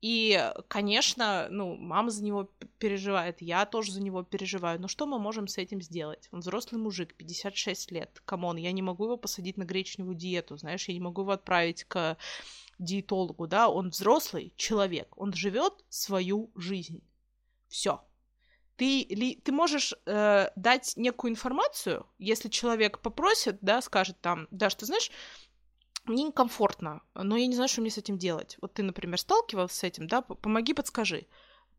И, 0.03 0.53
конечно, 0.69 1.49
ну, 1.51 1.75
мама 1.77 2.11
за 2.11 2.23
него 2.23 2.51
переживает, 2.79 3.41
я 3.41 3.65
тоже 3.65 3.93
за 3.93 4.03
него 4.03 4.23
переживаю. 4.23 4.81
Но 4.81 4.89
что 4.89 5.07
мы 5.07 5.19
можем 5.19 5.49
с 5.49 5.59
этим 5.59 5.81
сделать? 5.81 6.29
Он 6.33 6.41
взрослый 6.41 6.81
мужик, 6.81 7.15
56 7.15 7.93
лет. 7.93 8.23
Come 8.25 8.43
on, 8.43 8.57
я 8.57 8.73
не 8.73 8.83
могу 8.83 9.05
его 9.05 9.17
посадить 9.17 9.57
на 9.57 9.65
гречневую 9.65 10.15
диету, 10.15 10.57
знаешь, 10.57 10.87
я 10.89 10.95
не 10.95 11.01
могу 11.01 11.23
его 11.23 11.33
отправить 11.33 11.85
к 11.85 12.17
диетологу, 12.79 13.47
да, 13.47 13.69
он 13.69 13.89
взрослый 13.89 14.53
человек, 14.57 15.17
он 15.17 15.33
живет 15.33 15.73
свою 15.89 16.51
жизнь. 16.55 17.03
Все. 17.69 18.03
Ты, 18.77 19.07
ли, 19.09 19.37
ты 19.37 19.53
можешь 19.53 19.95
э, 20.05 20.51
дать 20.55 20.93
некую 20.97 21.31
информацию, 21.31 22.07
если 22.19 22.51
человек 22.51 23.01
попросит, 23.01 23.57
да, 23.63 23.81
скажет 23.81 24.21
там, 24.21 24.47
да, 24.51 24.69
что 24.69 24.85
знаешь, 24.85 25.11
мне 26.09 26.25
некомфортно, 26.25 27.03
но 27.15 27.37
я 27.37 27.47
не 27.47 27.55
знаю, 27.55 27.69
что 27.69 27.81
мне 27.81 27.91
с 27.91 27.99
этим 27.99 28.19
делать. 28.19 28.57
Вот 28.61 28.75
ты, 28.75 28.83
например, 28.83 29.19
сталкивался 29.19 29.77
с 29.77 29.85
этим, 29.85 30.07
да, 30.07 30.23
помоги, 30.23 30.75
подскажи. 30.75 31.27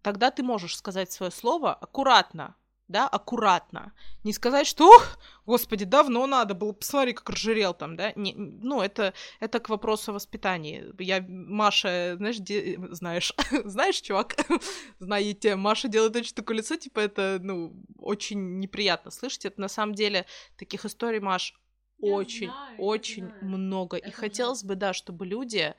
Тогда 0.01 0.32
ты 0.32 0.43
можешь 0.43 0.78
сказать 0.78 1.11
свое 1.11 1.32
слово 1.32 1.73
аккуратно, 1.73 2.55
да, 2.88 3.07
аккуратно. 3.07 3.93
Не 4.23 4.32
сказать, 4.32 4.65
что, 4.65 4.88
ух, 4.88 5.19
господи, 5.45 5.84
давно 5.84 6.25
надо 6.25 6.53
было, 6.53 6.71
посмотри, 6.71 7.13
как 7.13 7.30
разжирел 7.30 7.73
там, 7.73 7.97
да. 7.97 8.13
Не, 8.15 8.34
ну, 8.36 8.82
это, 8.82 9.13
это 9.39 9.59
к 9.59 9.69
вопросу 9.69 10.11
о 10.11 10.13
воспитании. 10.13 10.86
Я, 10.99 11.25
Маша, 11.28 12.15
знаешь, 12.17 12.38
де... 12.38 12.78
знаешь, 12.91 13.34
знаешь, 13.65 13.99
чувак, 13.99 14.36
знаете, 14.99 15.55
Маша 15.55 15.89
делает 15.89 16.15
очень 16.15 16.36
такое 16.36 16.57
лицо, 16.57 16.78
типа, 16.78 17.01
это, 17.01 17.39
ну, 17.41 17.73
очень 17.97 18.59
неприятно 18.59 19.11
слышать. 19.11 19.45
Это 19.45 19.59
на 19.59 19.67
самом 19.67 19.93
деле 19.93 20.25
таких 20.57 20.86
историй, 20.86 21.19
Маш, 21.19 21.53
очень, 22.02 22.48
знаю, 22.48 22.76
очень 22.78 23.28
знаю. 23.28 23.38
много. 23.41 23.98
Это 23.98 24.08
и 24.08 24.12
хотелось 24.12 24.64
бы, 24.64 24.76
да, 24.76 24.93
чтобы 24.93 25.26
люди 25.26 25.76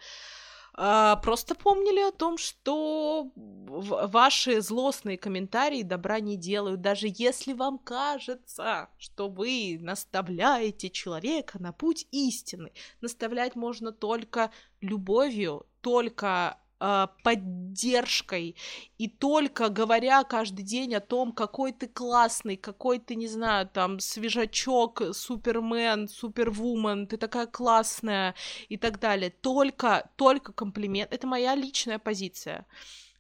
а, 0.81 1.17
просто 1.17 1.57
помнили 1.57 2.01
о 2.09 2.13
том, 2.13 2.39
что 2.39 3.33
ваши 3.35 4.61
злостные 4.61 5.19
комментарии 5.19 5.83
добра 5.83 6.21
не 6.21 6.37
делают, 6.37 6.81
даже 6.81 7.09
если 7.13 7.53
вам 7.53 7.79
кажется, 7.79 8.89
что 8.97 9.29
вы 9.29 9.79
наставляете 9.81 10.89
человека 10.89 11.61
на 11.61 11.73
путь 11.73 12.07
истины. 12.13 12.73
Наставлять 13.01 13.57
можно 13.57 13.91
только 13.91 14.53
любовью, 14.81 15.67
только 15.81 16.59
поддержкой 16.79 18.57
и 18.99 19.09
только 19.09 19.69
говоря 19.69 20.23
каждый 20.25 20.63
день 20.63 20.95
о 20.95 21.01
том, 21.01 21.33
какой 21.33 21.73
ты 21.73 21.89
классный, 21.89 22.57
какой 22.57 22.99
ты, 22.99 23.17
не 23.17 23.27
знаю, 23.27 23.69
там, 23.69 24.01
свежачок, 24.01 25.03
супермен, 25.13 26.09
супервумен, 26.09 27.07
ты 27.07 27.17
такая 27.17 27.47
классная 27.47 28.35
и 28.69 28.77
так 28.77 29.01
далее. 29.01 29.31
Только, 29.31 30.11
только 30.17 30.53
комплимент. 30.53 31.13
Это 31.13 31.27
моя 31.27 31.55
личная 31.55 31.99
позиция 31.99 32.67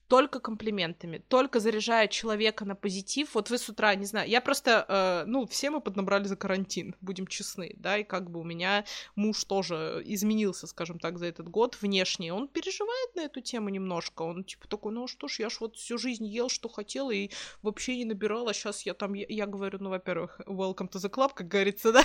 только 0.08 0.40
комплиментами, 0.40 1.22
только 1.28 1.60
заряжая 1.60 2.08
человека 2.08 2.64
на 2.64 2.74
позитив. 2.74 3.34
Вот 3.34 3.50
вы 3.50 3.58
с 3.58 3.68
утра, 3.68 3.94
не 3.94 4.06
знаю, 4.06 4.28
я 4.28 4.40
просто, 4.40 4.84
э, 4.88 5.24
ну, 5.26 5.46
все 5.46 5.70
мы 5.70 5.80
поднабрали 5.80 6.24
за 6.24 6.36
карантин, 6.36 6.96
будем 7.00 7.26
честны, 7.26 7.74
да, 7.76 7.98
и 7.98 8.04
как 8.04 8.30
бы 8.30 8.40
у 8.40 8.44
меня 8.44 8.84
муж 9.16 9.44
тоже 9.44 10.02
изменился, 10.06 10.66
скажем 10.66 10.98
так, 10.98 11.18
за 11.18 11.26
этот 11.26 11.48
год 11.48 11.76
внешне. 11.80 12.32
Он 12.32 12.48
переживает 12.48 13.16
на 13.16 13.20
эту 13.20 13.40
тему 13.40 13.68
немножко, 13.68 14.22
он 14.22 14.44
типа 14.44 14.66
такой, 14.66 14.92
ну 14.92 15.06
что 15.06 15.28
ж, 15.28 15.40
я 15.40 15.50
ж 15.50 15.58
вот 15.60 15.76
всю 15.76 15.98
жизнь 15.98 16.26
ел, 16.26 16.48
что 16.48 16.68
хотел, 16.68 17.10
и 17.10 17.30
вообще 17.62 17.96
не 17.96 18.06
набирала, 18.06 18.54
сейчас 18.54 18.82
я 18.82 18.94
там, 18.94 19.12
я, 19.12 19.26
я 19.28 19.46
говорю, 19.46 19.78
ну, 19.80 19.90
во-первых, 19.90 20.40
welcome 20.46 20.90
to 20.90 20.98
the 20.98 21.10
club, 21.10 21.32
как 21.34 21.48
говорится, 21.48 21.92
да, 21.92 22.02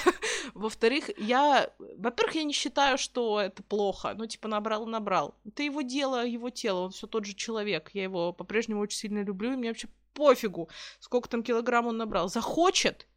во-вторых, 0.53 1.09
я, 1.17 1.71
во-первых, 1.79 2.35
я 2.35 2.43
не 2.43 2.53
считаю, 2.53 2.97
что 2.97 3.39
это 3.39 3.63
плохо, 3.63 4.13
ну, 4.17 4.25
типа, 4.25 4.49
набрал 4.49 4.85
набрал. 4.85 5.35
Это 5.45 5.63
его 5.63 5.81
дело, 5.81 6.25
его 6.25 6.49
тело, 6.49 6.79
он 6.81 6.91
все 6.91 7.07
тот 7.07 7.25
же 7.25 7.33
человек, 7.33 7.91
я 7.93 8.03
его 8.03 8.33
по-прежнему 8.33 8.81
очень 8.81 8.97
сильно 8.97 9.23
люблю, 9.23 9.53
и 9.53 9.55
мне 9.55 9.69
вообще 9.69 9.87
пофигу, 10.13 10.69
сколько 10.99 11.29
там 11.29 11.43
килограмм 11.43 11.87
он 11.87 11.97
набрал. 11.97 12.29
Захочет, 12.29 13.07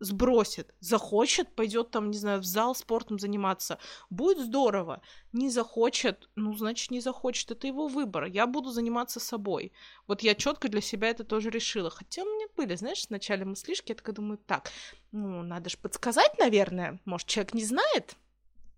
сбросит, 0.00 0.74
захочет, 0.80 1.54
пойдет 1.54 1.90
там, 1.90 2.10
не 2.10 2.18
знаю, 2.18 2.40
в 2.40 2.44
зал 2.44 2.74
спортом 2.74 3.18
заниматься. 3.18 3.78
Будет 4.10 4.38
здорово. 4.38 5.02
Не 5.32 5.50
захочет, 5.50 6.28
ну, 6.36 6.54
значит, 6.56 6.90
не 6.90 7.00
захочет. 7.00 7.50
Это 7.50 7.66
его 7.66 7.88
выбор. 7.88 8.24
Я 8.24 8.46
буду 8.46 8.70
заниматься 8.70 9.20
собой. 9.20 9.72
Вот 10.06 10.22
я 10.22 10.34
четко 10.34 10.68
для 10.68 10.80
себя 10.80 11.08
это 11.08 11.24
тоже 11.24 11.50
решила. 11.50 11.90
Хотя 11.90 12.22
у 12.22 12.26
меня 12.26 12.46
были, 12.56 12.74
знаешь, 12.74 13.06
вначале 13.08 13.44
мыслишки, 13.44 13.92
я 13.92 13.96
такая 13.96 14.14
думаю, 14.14 14.38
так, 14.38 14.70
ну, 15.12 15.42
надо 15.42 15.70
же 15.70 15.78
подсказать, 15.78 16.38
наверное. 16.38 17.00
Может, 17.04 17.28
человек 17.28 17.54
не 17.54 17.64
знает, 17.64 18.16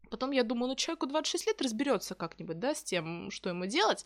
Потом 0.08 0.30
я 0.30 0.44
думаю, 0.44 0.68
ну, 0.68 0.76
человеку 0.76 1.06
26 1.06 1.46
лет 1.48 1.62
разберется 1.62 2.14
как-нибудь, 2.14 2.60
да, 2.60 2.76
с 2.76 2.82
тем, 2.84 3.30
что 3.32 3.48
ему 3.48 3.66
делать. 3.66 4.04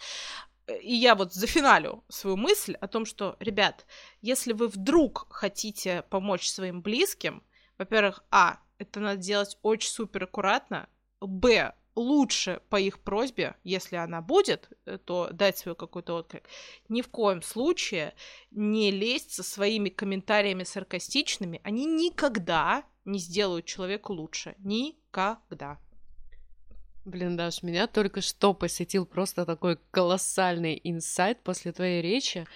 И 0.79 0.95
я 0.95 1.15
вот 1.15 1.33
зафиналю 1.33 2.05
свою 2.09 2.37
мысль 2.37 2.75
о 2.75 2.89
том, 2.89 3.07
что, 3.07 3.37
ребят, 3.41 3.87
если 4.21 4.53
вы 4.53 4.69
вдруг 4.69 5.27
хотите 5.31 6.05
помочь 6.11 6.49
своим 6.49 6.83
близким, 6.83 7.43
во-первых, 7.79 8.25
а, 8.31 8.61
это 8.79 9.01
надо 9.01 9.19
делать 9.19 9.59
очень 9.63 9.91
супер 9.91 10.25
аккуратно, 10.25 10.89
б, 11.21 11.75
лучше 11.97 12.63
по 12.69 12.81
их 12.81 13.01
просьбе, 13.01 13.57
если 13.65 13.97
она 13.97 14.21
будет, 14.21 14.71
э, 14.87 14.99
то 14.99 15.29
дать 15.33 15.59
свой 15.59 15.75
какой-то 15.75 16.15
отклик. 16.15 16.45
Ни 16.89 17.03
в 17.03 17.09
коем 17.09 17.43
случае 17.43 18.15
не 18.51 18.91
лезть 18.91 19.33
со 19.33 19.43
своими 19.43 19.89
комментариями 19.89 20.65
саркастичными. 20.65 21.61
Они 21.65 21.85
никогда 21.85 22.85
не 23.05 23.19
сделают 23.19 23.67
человеку 23.67 24.13
лучше. 24.13 24.55
Никогда. 24.59 25.79
Блин, 27.07 27.35
Даш, 27.35 27.63
меня 27.63 27.87
только 27.87 28.21
что 28.21 28.53
посетил 28.53 29.07
просто 29.07 29.47
такой 29.47 29.79
колоссальный 29.91 30.79
инсайт 30.85 31.39
после 31.43 31.73
твоей 31.73 32.03
речи, 32.03 32.47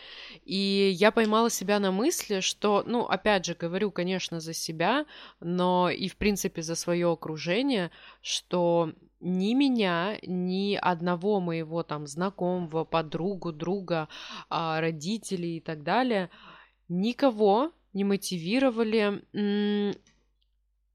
и 0.45 0.93
я 0.95 1.13
поймала 1.13 1.49
себя 1.49 1.81
на 1.81 1.91
мысли, 1.91 2.41
что, 2.41 2.85
ну, 2.87 3.07
опять 3.07 3.47
же, 3.47 3.55
говорю, 3.55 3.91
конечно, 3.91 4.41
за 4.41 4.53
себя, 4.53 5.07
но 5.41 5.89
и, 5.89 6.09
в 6.09 6.17
принципе, 6.17 6.61
за 6.61 6.75
свое 6.75 7.11
окружение, 7.11 7.91
что 8.21 8.93
ни 9.21 9.55
меня, 9.55 10.19
ни 10.23 10.75
одного 10.75 11.41
моего 11.41 11.83
там 11.83 12.07
знакомого, 12.07 12.85
подругу, 12.85 13.51
друга, 13.51 14.09
а, 14.51 14.79
родителей 14.79 15.57
и 15.57 15.61
так 15.61 15.83
далее, 15.83 16.29
никого 16.89 17.73
не 17.95 18.05
мотивировали 18.05 19.23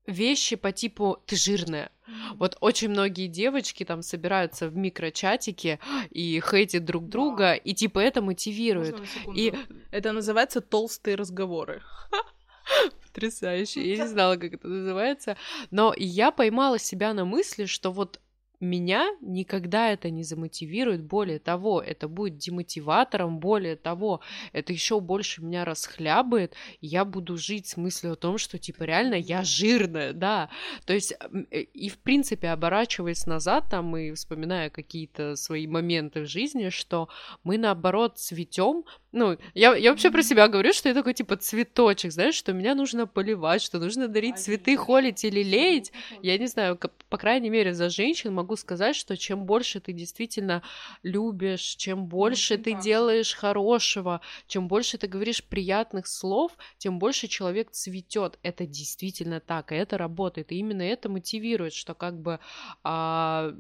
вещи 0.10 0.56
по 0.56 0.72
типу 0.72 1.22
«ты 1.26 1.36
жирная». 1.36 1.92
Вот 2.36 2.58
очень 2.60 2.90
многие 2.90 3.28
девочки 3.28 3.86
там 3.86 4.02
собираются 4.02 4.68
в 4.68 4.76
микрочатике 4.76 5.80
и 6.10 6.42
хейтят 6.42 6.86
друг 6.86 7.08
друга, 7.08 7.54
и 7.54 7.74
типа 7.74 8.00
это 8.00 8.22
мотивирует. 8.22 9.00
И 9.36 9.54
это 9.92 10.12
называется 10.12 10.62
толстые 10.62 11.16
разговоры. 11.16 11.82
Потрясающе. 13.06 13.90
Я 13.90 14.04
не 14.04 14.08
знала, 14.08 14.36
как 14.38 14.54
это 14.54 14.68
называется. 14.68 15.38
Но 15.72 15.94
я 15.98 16.32
поймала 16.32 16.80
себя 16.80 17.14
на 17.14 17.26
мысли, 17.26 17.66
что 17.66 17.92
вот 17.92 18.20
меня 18.60 19.10
никогда 19.22 19.92
это 19.92 20.10
не 20.10 20.24
замотивирует. 20.24 21.04
Более 21.04 21.40
того, 21.40 21.82
это 21.82 22.08
будет 22.08 22.38
демотиватором. 22.38 23.40
Более 23.40 23.76
того, 23.76 24.22
это 24.52 24.74
еще 24.74 25.00
больше 25.00 25.42
меня 25.42 25.66
расхлябает. 25.66 26.54
Я 26.82 27.06
буду 27.06 27.38
жить 27.38 27.68
с 27.68 27.78
мыслью 27.78 28.14
о 28.14 28.16
том, 28.16 28.38
что 28.38 28.58
типа 28.58 28.84
реально 28.84 29.16
я 29.16 29.44
жирная, 29.44 30.14
да. 30.14 30.50
То 30.86 30.94
есть 30.94 31.14
э, 31.52 31.62
и 31.62 31.90
в 31.90 31.98
принципе 32.00 32.50
оборачиваясь 32.50 33.26
назад 33.26 33.66
там 33.70 33.96
и 33.96 34.14
вспоминая 34.14 34.70
какие-то 34.70 35.36
свои 35.36 35.68
моменты 35.68 36.22
в 36.22 36.28
жизни, 36.28 36.70
что 36.70 37.08
мы 37.44 37.58
наоборот 37.58 38.18
цветем, 38.18 38.84
ну, 39.12 39.38
я, 39.56 39.76
я 39.76 39.90
вообще 39.90 40.12
про 40.12 40.22
себя 40.22 40.48
говорю, 40.48 40.72
что 40.72 40.90
я 40.90 40.96
такой, 40.96 41.14
типа, 41.16 41.36
цветочек, 41.36 42.12
знаешь, 42.12 42.36
что 42.36 42.54
меня 42.54 42.76
нужно 42.76 43.08
поливать, 43.08 43.62
что 43.62 43.80
нужно 43.80 44.08
дарить 44.08 44.38
цветы, 44.38 44.78
холить 44.78 45.24
или 45.24 45.42
леять. 45.42 45.92
Я 46.22 46.38
не 46.38 46.46
знаю, 46.46 46.78
по 47.10 47.18
крайней 47.18 47.50
мере, 47.50 47.74
за 47.74 47.90
женщин 47.90 48.34
могу 48.34 48.56
сказать, 48.56 48.96
что 48.96 49.18
чем 49.18 49.46
больше 49.46 49.80
ты 49.80 49.94
действительно 49.94 50.62
любишь, 51.02 51.62
чем 51.62 52.06
больше 52.06 52.58
ты 52.60 52.74
делаешь 52.74 53.34
хорошего, 53.34 54.22
чем 54.48 54.68
больше 54.68 55.00
ты 55.00 55.08
говоришь 55.08 55.44
приятных 55.44 56.06
слов, 56.06 56.52
тем 56.78 57.00
больше 57.00 57.28
человек 57.28 57.72
цветет. 57.72 58.38
Это 58.44 58.68
действительно 58.68 59.40
так, 59.40 59.72
и 59.72 59.76
это 59.76 59.98
работает. 59.98 60.52
И 60.52 60.58
именно 60.58 60.84
это 60.84 61.10
мотивирует, 61.10 61.74
что 61.74 61.96
как 61.96 62.20
бы 62.22 62.40
а, 62.84 63.54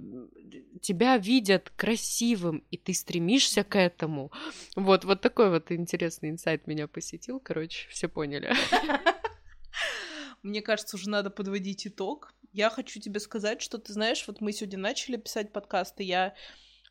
тебя 0.81 1.17
видят 1.17 1.71
красивым, 1.75 2.63
и 2.69 2.77
ты 2.77 2.93
стремишься 2.93 3.63
к 3.63 3.75
этому. 3.75 4.31
Вот, 4.75 5.05
вот 5.05 5.21
такой 5.21 5.38
такой 5.39 5.51
вот 5.51 5.71
интересный 5.71 6.31
инсайт 6.31 6.67
меня 6.67 6.89
посетил. 6.89 7.39
Короче, 7.39 7.87
все 7.89 8.09
поняли. 8.09 8.53
Мне 10.43 10.61
кажется, 10.61 10.97
уже 10.97 11.09
надо 11.09 11.29
подводить 11.29 11.87
итог. 11.87 12.33
Я 12.51 12.69
хочу 12.69 12.99
тебе 12.99 13.21
сказать, 13.21 13.61
что 13.61 13.77
ты 13.77 13.93
знаешь, 13.93 14.21
вот 14.27 14.41
мы 14.41 14.51
сегодня 14.51 14.77
начали 14.77 15.15
писать 15.15 15.53
подкасты, 15.53 16.03
я, 16.03 16.35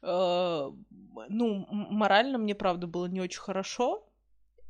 э, 0.00 0.70
ну, 1.28 1.66
морально 1.68 2.38
мне, 2.38 2.54
правда, 2.54 2.86
было 2.86 3.04
не 3.04 3.20
очень 3.20 3.40
хорошо, 3.40 4.08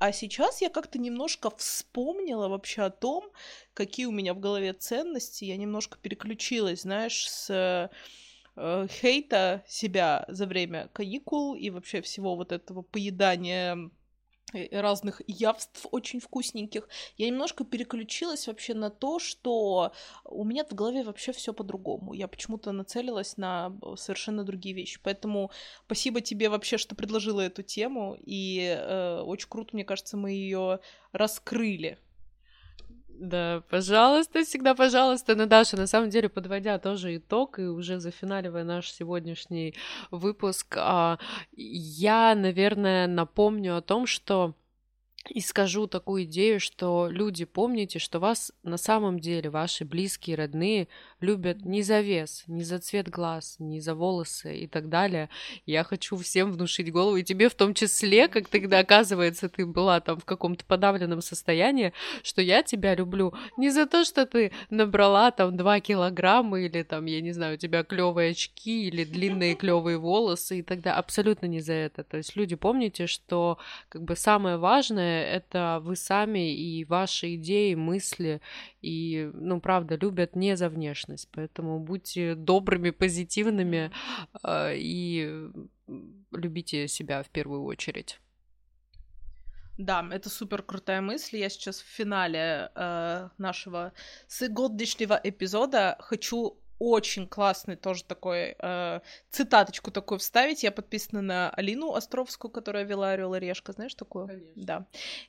а 0.00 0.10
сейчас 0.10 0.60
я 0.60 0.70
как-то 0.70 0.98
немножко 0.98 1.48
вспомнила 1.56 2.48
вообще 2.48 2.82
о 2.82 2.90
том, 2.90 3.30
какие 3.74 4.06
у 4.06 4.12
меня 4.12 4.34
в 4.34 4.40
голове 4.40 4.72
ценности. 4.72 5.44
Я 5.44 5.56
немножко 5.56 5.98
переключилась, 6.02 6.82
знаешь, 6.82 7.30
с 7.30 7.90
э, 8.58 8.86
хейта 8.90 9.62
себя 9.66 10.24
за 10.28 10.46
время 10.46 10.88
каникул 10.92 11.54
и 11.54 11.70
вообще 11.70 12.00
всего 12.00 12.36
вот 12.36 12.52
этого 12.52 12.82
поедания 12.82 13.90
э, 14.52 14.80
разных 14.80 15.22
явств 15.26 15.86
очень 15.90 16.20
вкусненьких, 16.20 16.88
я 17.16 17.28
немножко 17.28 17.64
переключилась 17.64 18.46
вообще 18.46 18.74
на 18.74 18.90
то, 18.90 19.18
что 19.18 19.92
у 20.24 20.44
меня 20.44 20.64
в 20.64 20.74
голове 20.74 21.02
вообще 21.02 21.32
все 21.32 21.52
по-другому. 21.52 22.12
Я 22.14 22.28
почему-то 22.28 22.72
нацелилась 22.72 23.36
на 23.36 23.72
совершенно 23.96 24.44
другие 24.44 24.74
вещи. 24.74 25.00
Поэтому 25.02 25.50
спасибо 25.86 26.20
тебе 26.20 26.48
вообще, 26.48 26.78
что 26.78 26.94
предложила 26.94 27.40
эту 27.40 27.62
тему. 27.62 28.16
И 28.18 28.76
э, 28.76 29.20
очень 29.20 29.48
круто, 29.48 29.70
мне 29.74 29.84
кажется, 29.84 30.16
мы 30.16 30.32
ее 30.32 30.80
раскрыли. 31.12 31.98
Да, 33.20 33.62
пожалуйста, 33.68 34.44
всегда 34.44 34.74
пожалуйста. 34.76 35.34
Ну, 35.34 35.46
Даша, 35.46 35.76
на 35.76 35.88
самом 35.88 36.08
деле, 36.08 36.28
подводя 36.28 36.78
тоже 36.78 37.16
итог 37.16 37.58
и 37.58 37.62
уже 37.62 37.98
зафиналивая 37.98 38.62
наш 38.62 38.92
сегодняшний 38.92 39.74
выпуск, 40.12 40.76
а, 40.78 41.18
я, 41.56 42.36
наверное, 42.36 43.08
напомню 43.08 43.76
о 43.76 43.80
том, 43.82 44.06
что 44.06 44.54
и 45.30 45.40
скажу 45.40 45.86
такую 45.86 46.24
идею, 46.24 46.60
что 46.60 47.08
люди, 47.10 47.44
помните, 47.44 47.98
что 47.98 48.18
вас 48.18 48.52
на 48.62 48.76
самом 48.76 49.18
деле, 49.18 49.50
ваши 49.50 49.84
близкие, 49.84 50.36
родные, 50.36 50.88
любят 51.20 51.64
не 51.64 51.82
за 51.82 52.00
вес, 52.00 52.44
не 52.46 52.64
за 52.64 52.78
цвет 52.78 53.08
глаз, 53.08 53.56
не 53.58 53.80
за 53.80 53.94
волосы 53.94 54.56
и 54.56 54.66
так 54.66 54.88
далее. 54.88 55.28
Я 55.66 55.84
хочу 55.84 56.16
всем 56.16 56.52
внушить 56.52 56.92
голову, 56.92 57.16
и 57.16 57.24
тебе 57.24 57.48
в 57.48 57.54
том 57.54 57.74
числе, 57.74 58.28
как 58.28 58.48
тогда 58.48 58.78
оказывается, 58.88 59.48
ты 59.48 59.66
была 59.66 60.00
там 60.00 60.18
в 60.18 60.24
каком-то 60.24 60.64
подавленном 60.64 61.20
состоянии, 61.20 61.92
что 62.22 62.42
я 62.42 62.62
тебя 62.62 62.94
люблю 62.94 63.34
не 63.56 63.70
за 63.70 63.86
то, 63.86 64.04
что 64.04 64.26
ты 64.26 64.52
набрала 64.70 65.30
там 65.30 65.56
2 65.56 65.80
килограмма 65.80 66.60
или 66.60 66.82
там, 66.82 67.06
я 67.06 67.20
не 67.20 67.32
знаю, 67.32 67.54
у 67.54 67.58
тебя 67.58 67.82
клевые 67.82 68.30
очки 68.30 68.88
или 68.88 69.04
длинные 69.04 69.54
клевые 69.56 69.98
волосы 69.98 70.60
и 70.60 70.62
тогда 70.62 70.96
абсолютно 70.96 71.46
не 71.46 71.60
за 71.60 71.72
это. 71.72 72.04
То 72.04 72.16
есть 72.16 72.36
люди, 72.36 72.56
помните, 72.56 73.06
что 73.06 73.58
как 73.88 74.02
бы 74.02 74.16
самое 74.16 74.56
важное 74.56 75.17
это 75.18 75.80
вы 75.82 75.96
сами 75.96 76.54
и 76.54 76.84
ваши 76.84 77.34
идеи, 77.34 77.74
мысли, 77.74 78.40
и, 78.80 79.30
ну, 79.34 79.60
правда, 79.60 79.96
любят 79.96 80.36
не 80.36 80.56
за 80.56 80.68
внешность, 80.68 81.28
поэтому 81.32 81.80
будьте 81.80 82.34
добрыми, 82.34 82.90
позитивными 82.90 83.90
э, 84.42 84.76
и 84.76 85.50
любите 86.32 86.88
себя 86.88 87.22
в 87.22 87.30
первую 87.30 87.64
очередь. 87.64 88.20
Да, 89.78 90.04
это 90.10 90.28
супер 90.28 90.62
крутая 90.62 91.00
мысль. 91.00 91.36
Я 91.36 91.48
сейчас 91.48 91.80
в 91.80 91.86
финале 91.86 92.72
э, 92.74 93.28
нашего 93.38 93.92
сегодняшнего 94.26 95.20
эпизода 95.22 95.96
хочу 96.00 96.58
очень 96.78 97.26
классный 97.26 97.76
тоже 97.76 98.04
такой 98.04 98.54
э, 98.58 99.00
цитаточку 99.30 99.90
такую 99.90 100.18
вставить. 100.18 100.62
Я 100.62 100.70
подписана 100.70 101.22
на 101.22 101.50
Алину 101.50 101.94
Островскую, 101.94 102.50
которая 102.50 102.84
вела 102.84 103.10
Орел 103.10 103.34
и 103.34 103.40
Решка, 103.40 103.72
знаешь 103.72 103.94
такую? 103.94 104.28
Конечно. 104.28 104.52
Да. 104.54 104.86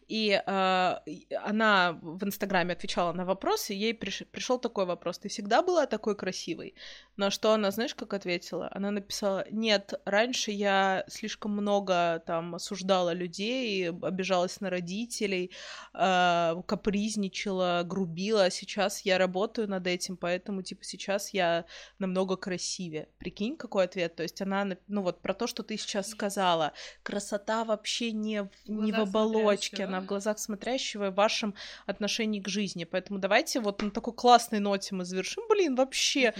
И 0.07 0.41
э, 0.45 0.95
она 1.43 1.97
в 2.01 2.23
Инстаграме 2.23 2.73
отвечала 2.73 3.13
на 3.13 3.25
вопросы, 3.25 3.73
ей 3.73 3.93
приш... 3.93 4.23
пришел 4.31 4.59
такой 4.59 4.85
вопрос: 4.85 5.19
Ты 5.19 5.29
всегда 5.29 5.61
была 5.61 5.85
такой 5.87 6.15
красивой? 6.15 6.75
На 7.17 7.31
что 7.31 7.51
она, 7.53 7.71
знаешь, 7.71 7.95
как 7.95 8.13
ответила? 8.13 8.69
Она 8.71 8.91
написала: 8.91 9.45
Нет, 9.49 9.93
раньше 10.05 10.51
я 10.51 11.03
слишком 11.07 11.51
много 11.51 12.21
там 12.25 12.55
осуждала 12.55 13.13
людей, 13.13 13.89
обижалась 13.89 14.61
на 14.61 14.69
родителей, 14.69 15.51
э, 15.93 16.61
капризничала, 16.67 17.81
грубила, 17.85 18.45
а 18.45 18.51
сейчас 18.51 19.01
я 19.01 19.17
работаю 19.17 19.67
над 19.67 19.87
этим, 19.87 20.15
поэтому 20.15 20.61
типа 20.61 20.83
сейчас 20.83 21.33
я 21.33 21.38
я 21.39 21.65
намного 21.99 22.35
красивее. 22.35 23.07
Прикинь, 23.17 23.55
какой 23.55 23.85
ответ. 23.85 24.15
То 24.15 24.23
есть 24.23 24.41
она, 24.41 24.67
ну 24.87 25.01
вот 25.01 25.21
про 25.21 25.33
то, 25.33 25.47
что 25.47 25.63
ты 25.63 25.77
сейчас 25.77 26.09
сказала. 26.09 26.73
Красота 27.03 27.63
вообще 27.63 28.11
не, 28.11 28.43
в, 28.43 28.49
не 28.67 28.91
в 28.91 28.99
оболочке, 28.99 29.85
она 29.85 30.01
в 30.01 30.05
глазах 30.05 30.39
смотрящего 30.39 31.09
в 31.09 31.15
вашем 31.15 31.55
отношении 31.85 32.41
к 32.41 32.47
жизни. 32.47 32.83
Поэтому 32.83 33.19
давайте 33.19 33.59
вот 33.59 33.81
на 33.81 33.91
такой 33.91 34.13
классной 34.13 34.59
ноте 34.59 34.95
мы 34.95 35.05
завершим. 35.05 35.43
Блин, 35.49 35.75
вообще. 35.75 36.33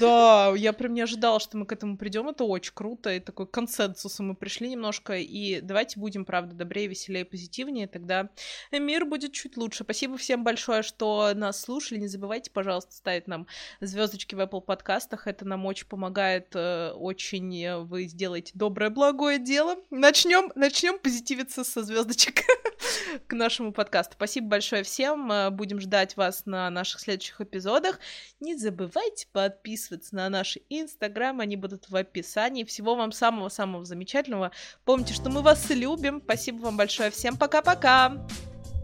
Да, 0.00 0.52
я 0.56 0.72
прям 0.72 0.94
не 0.94 1.02
ожидала, 1.02 1.40
что 1.40 1.56
мы 1.56 1.66
к 1.66 1.72
этому 1.72 1.96
придем. 1.96 2.28
Это 2.28 2.44
очень 2.44 2.72
круто. 2.74 3.10
И 3.10 3.20
такой 3.20 3.46
консенсус 3.46 4.18
мы 4.20 4.34
пришли 4.34 4.70
немножко. 4.70 5.16
И 5.18 5.60
давайте 5.60 6.00
будем, 6.00 6.24
правда, 6.24 6.54
добрее, 6.54 6.88
веселее, 6.88 7.24
позитивнее. 7.24 7.86
Тогда 7.86 8.30
мир 8.72 9.04
будет 9.04 9.32
чуть 9.32 9.56
лучше. 9.56 9.84
Спасибо 9.84 10.16
всем 10.16 10.44
большое, 10.44 10.82
что 10.82 11.32
нас 11.34 11.60
слушали. 11.60 11.98
Не 11.98 12.08
забывайте, 12.08 12.50
пожалуйста, 12.50 12.92
ставить 12.92 13.26
нам 13.26 13.46
звездочки 13.80 14.34
в 14.38 14.40
Apple 14.40 14.62
подкастах. 14.62 15.26
Это 15.26 15.44
нам 15.44 15.66
очень 15.66 15.86
помогает, 15.86 16.54
э, 16.54 16.92
очень 16.92 17.62
э, 17.62 17.78
вы 17.78 18.04
сделаете 18.04 18.52
доброе, 18.54 18.90
благое 18.90 19.38
дело. 19.38 19.76
Начнем, 19.90 20.50
начнем 20.54 20.98
позитивиться 20.98 21.64
со 21.64 21.82
звездочек 21.82 22.42
к 23.26 23.32
нашему 23.32 23.72
подкасту. 23.72 24.14
Спасибо 24.14 24.48
большое 24.48 24.82
всем. 24.84 25.30
Э, 25.30 25.50
будем 25.50 25.80
ждать 25.80 26.16
вас 26.16 26.46
на 26.46 26.70
наших 26.70 27.00
следующих 27.00 27.40
эпизодах. 27.40 27.98
Не 28.40 28.56
забывайте 28.56 29.26
подписываться 29.32 30.14
на 30.14 30.28
наши 30.30 30.62
инстаграм, 30.68 31.40
они 31.40 31.56
будут 31.56 31.90
в 31.90 31.96
описании. 31.96 32.64
Всего 32.64 32.94
вам 32.94 33.12
самого-самого 33.12 33.84
замечательного. 33.84 34.52
Помните, 34.84 35.14
что 35.14 35.30
мы 35.30 35.42
вас 35.42 35.68
любим. 35.70 36.22
Спасибо 36.24 36.62
вам 36.62 36.76
большое. 36.76 37.10
Всем 37.10 37.36
пока-пока! 37.36 38.26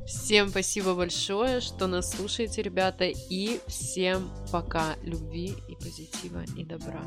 Всем 0.07 0.51
спасибо 0.51 0.95
большое, 0.95 1.61
что 1.61 1.87
нас 1.87 2.11
слушаете, 2.11 2.63
ребята, 2.63 3.05
и 3.05 3.61
всем 3.67 4.31
пока 4.53 4.97
любви 5.03 5.55
и 5.69 5.75
позитива 5.77 6.45
и 6.57 6.65
добра. 6.65 7.03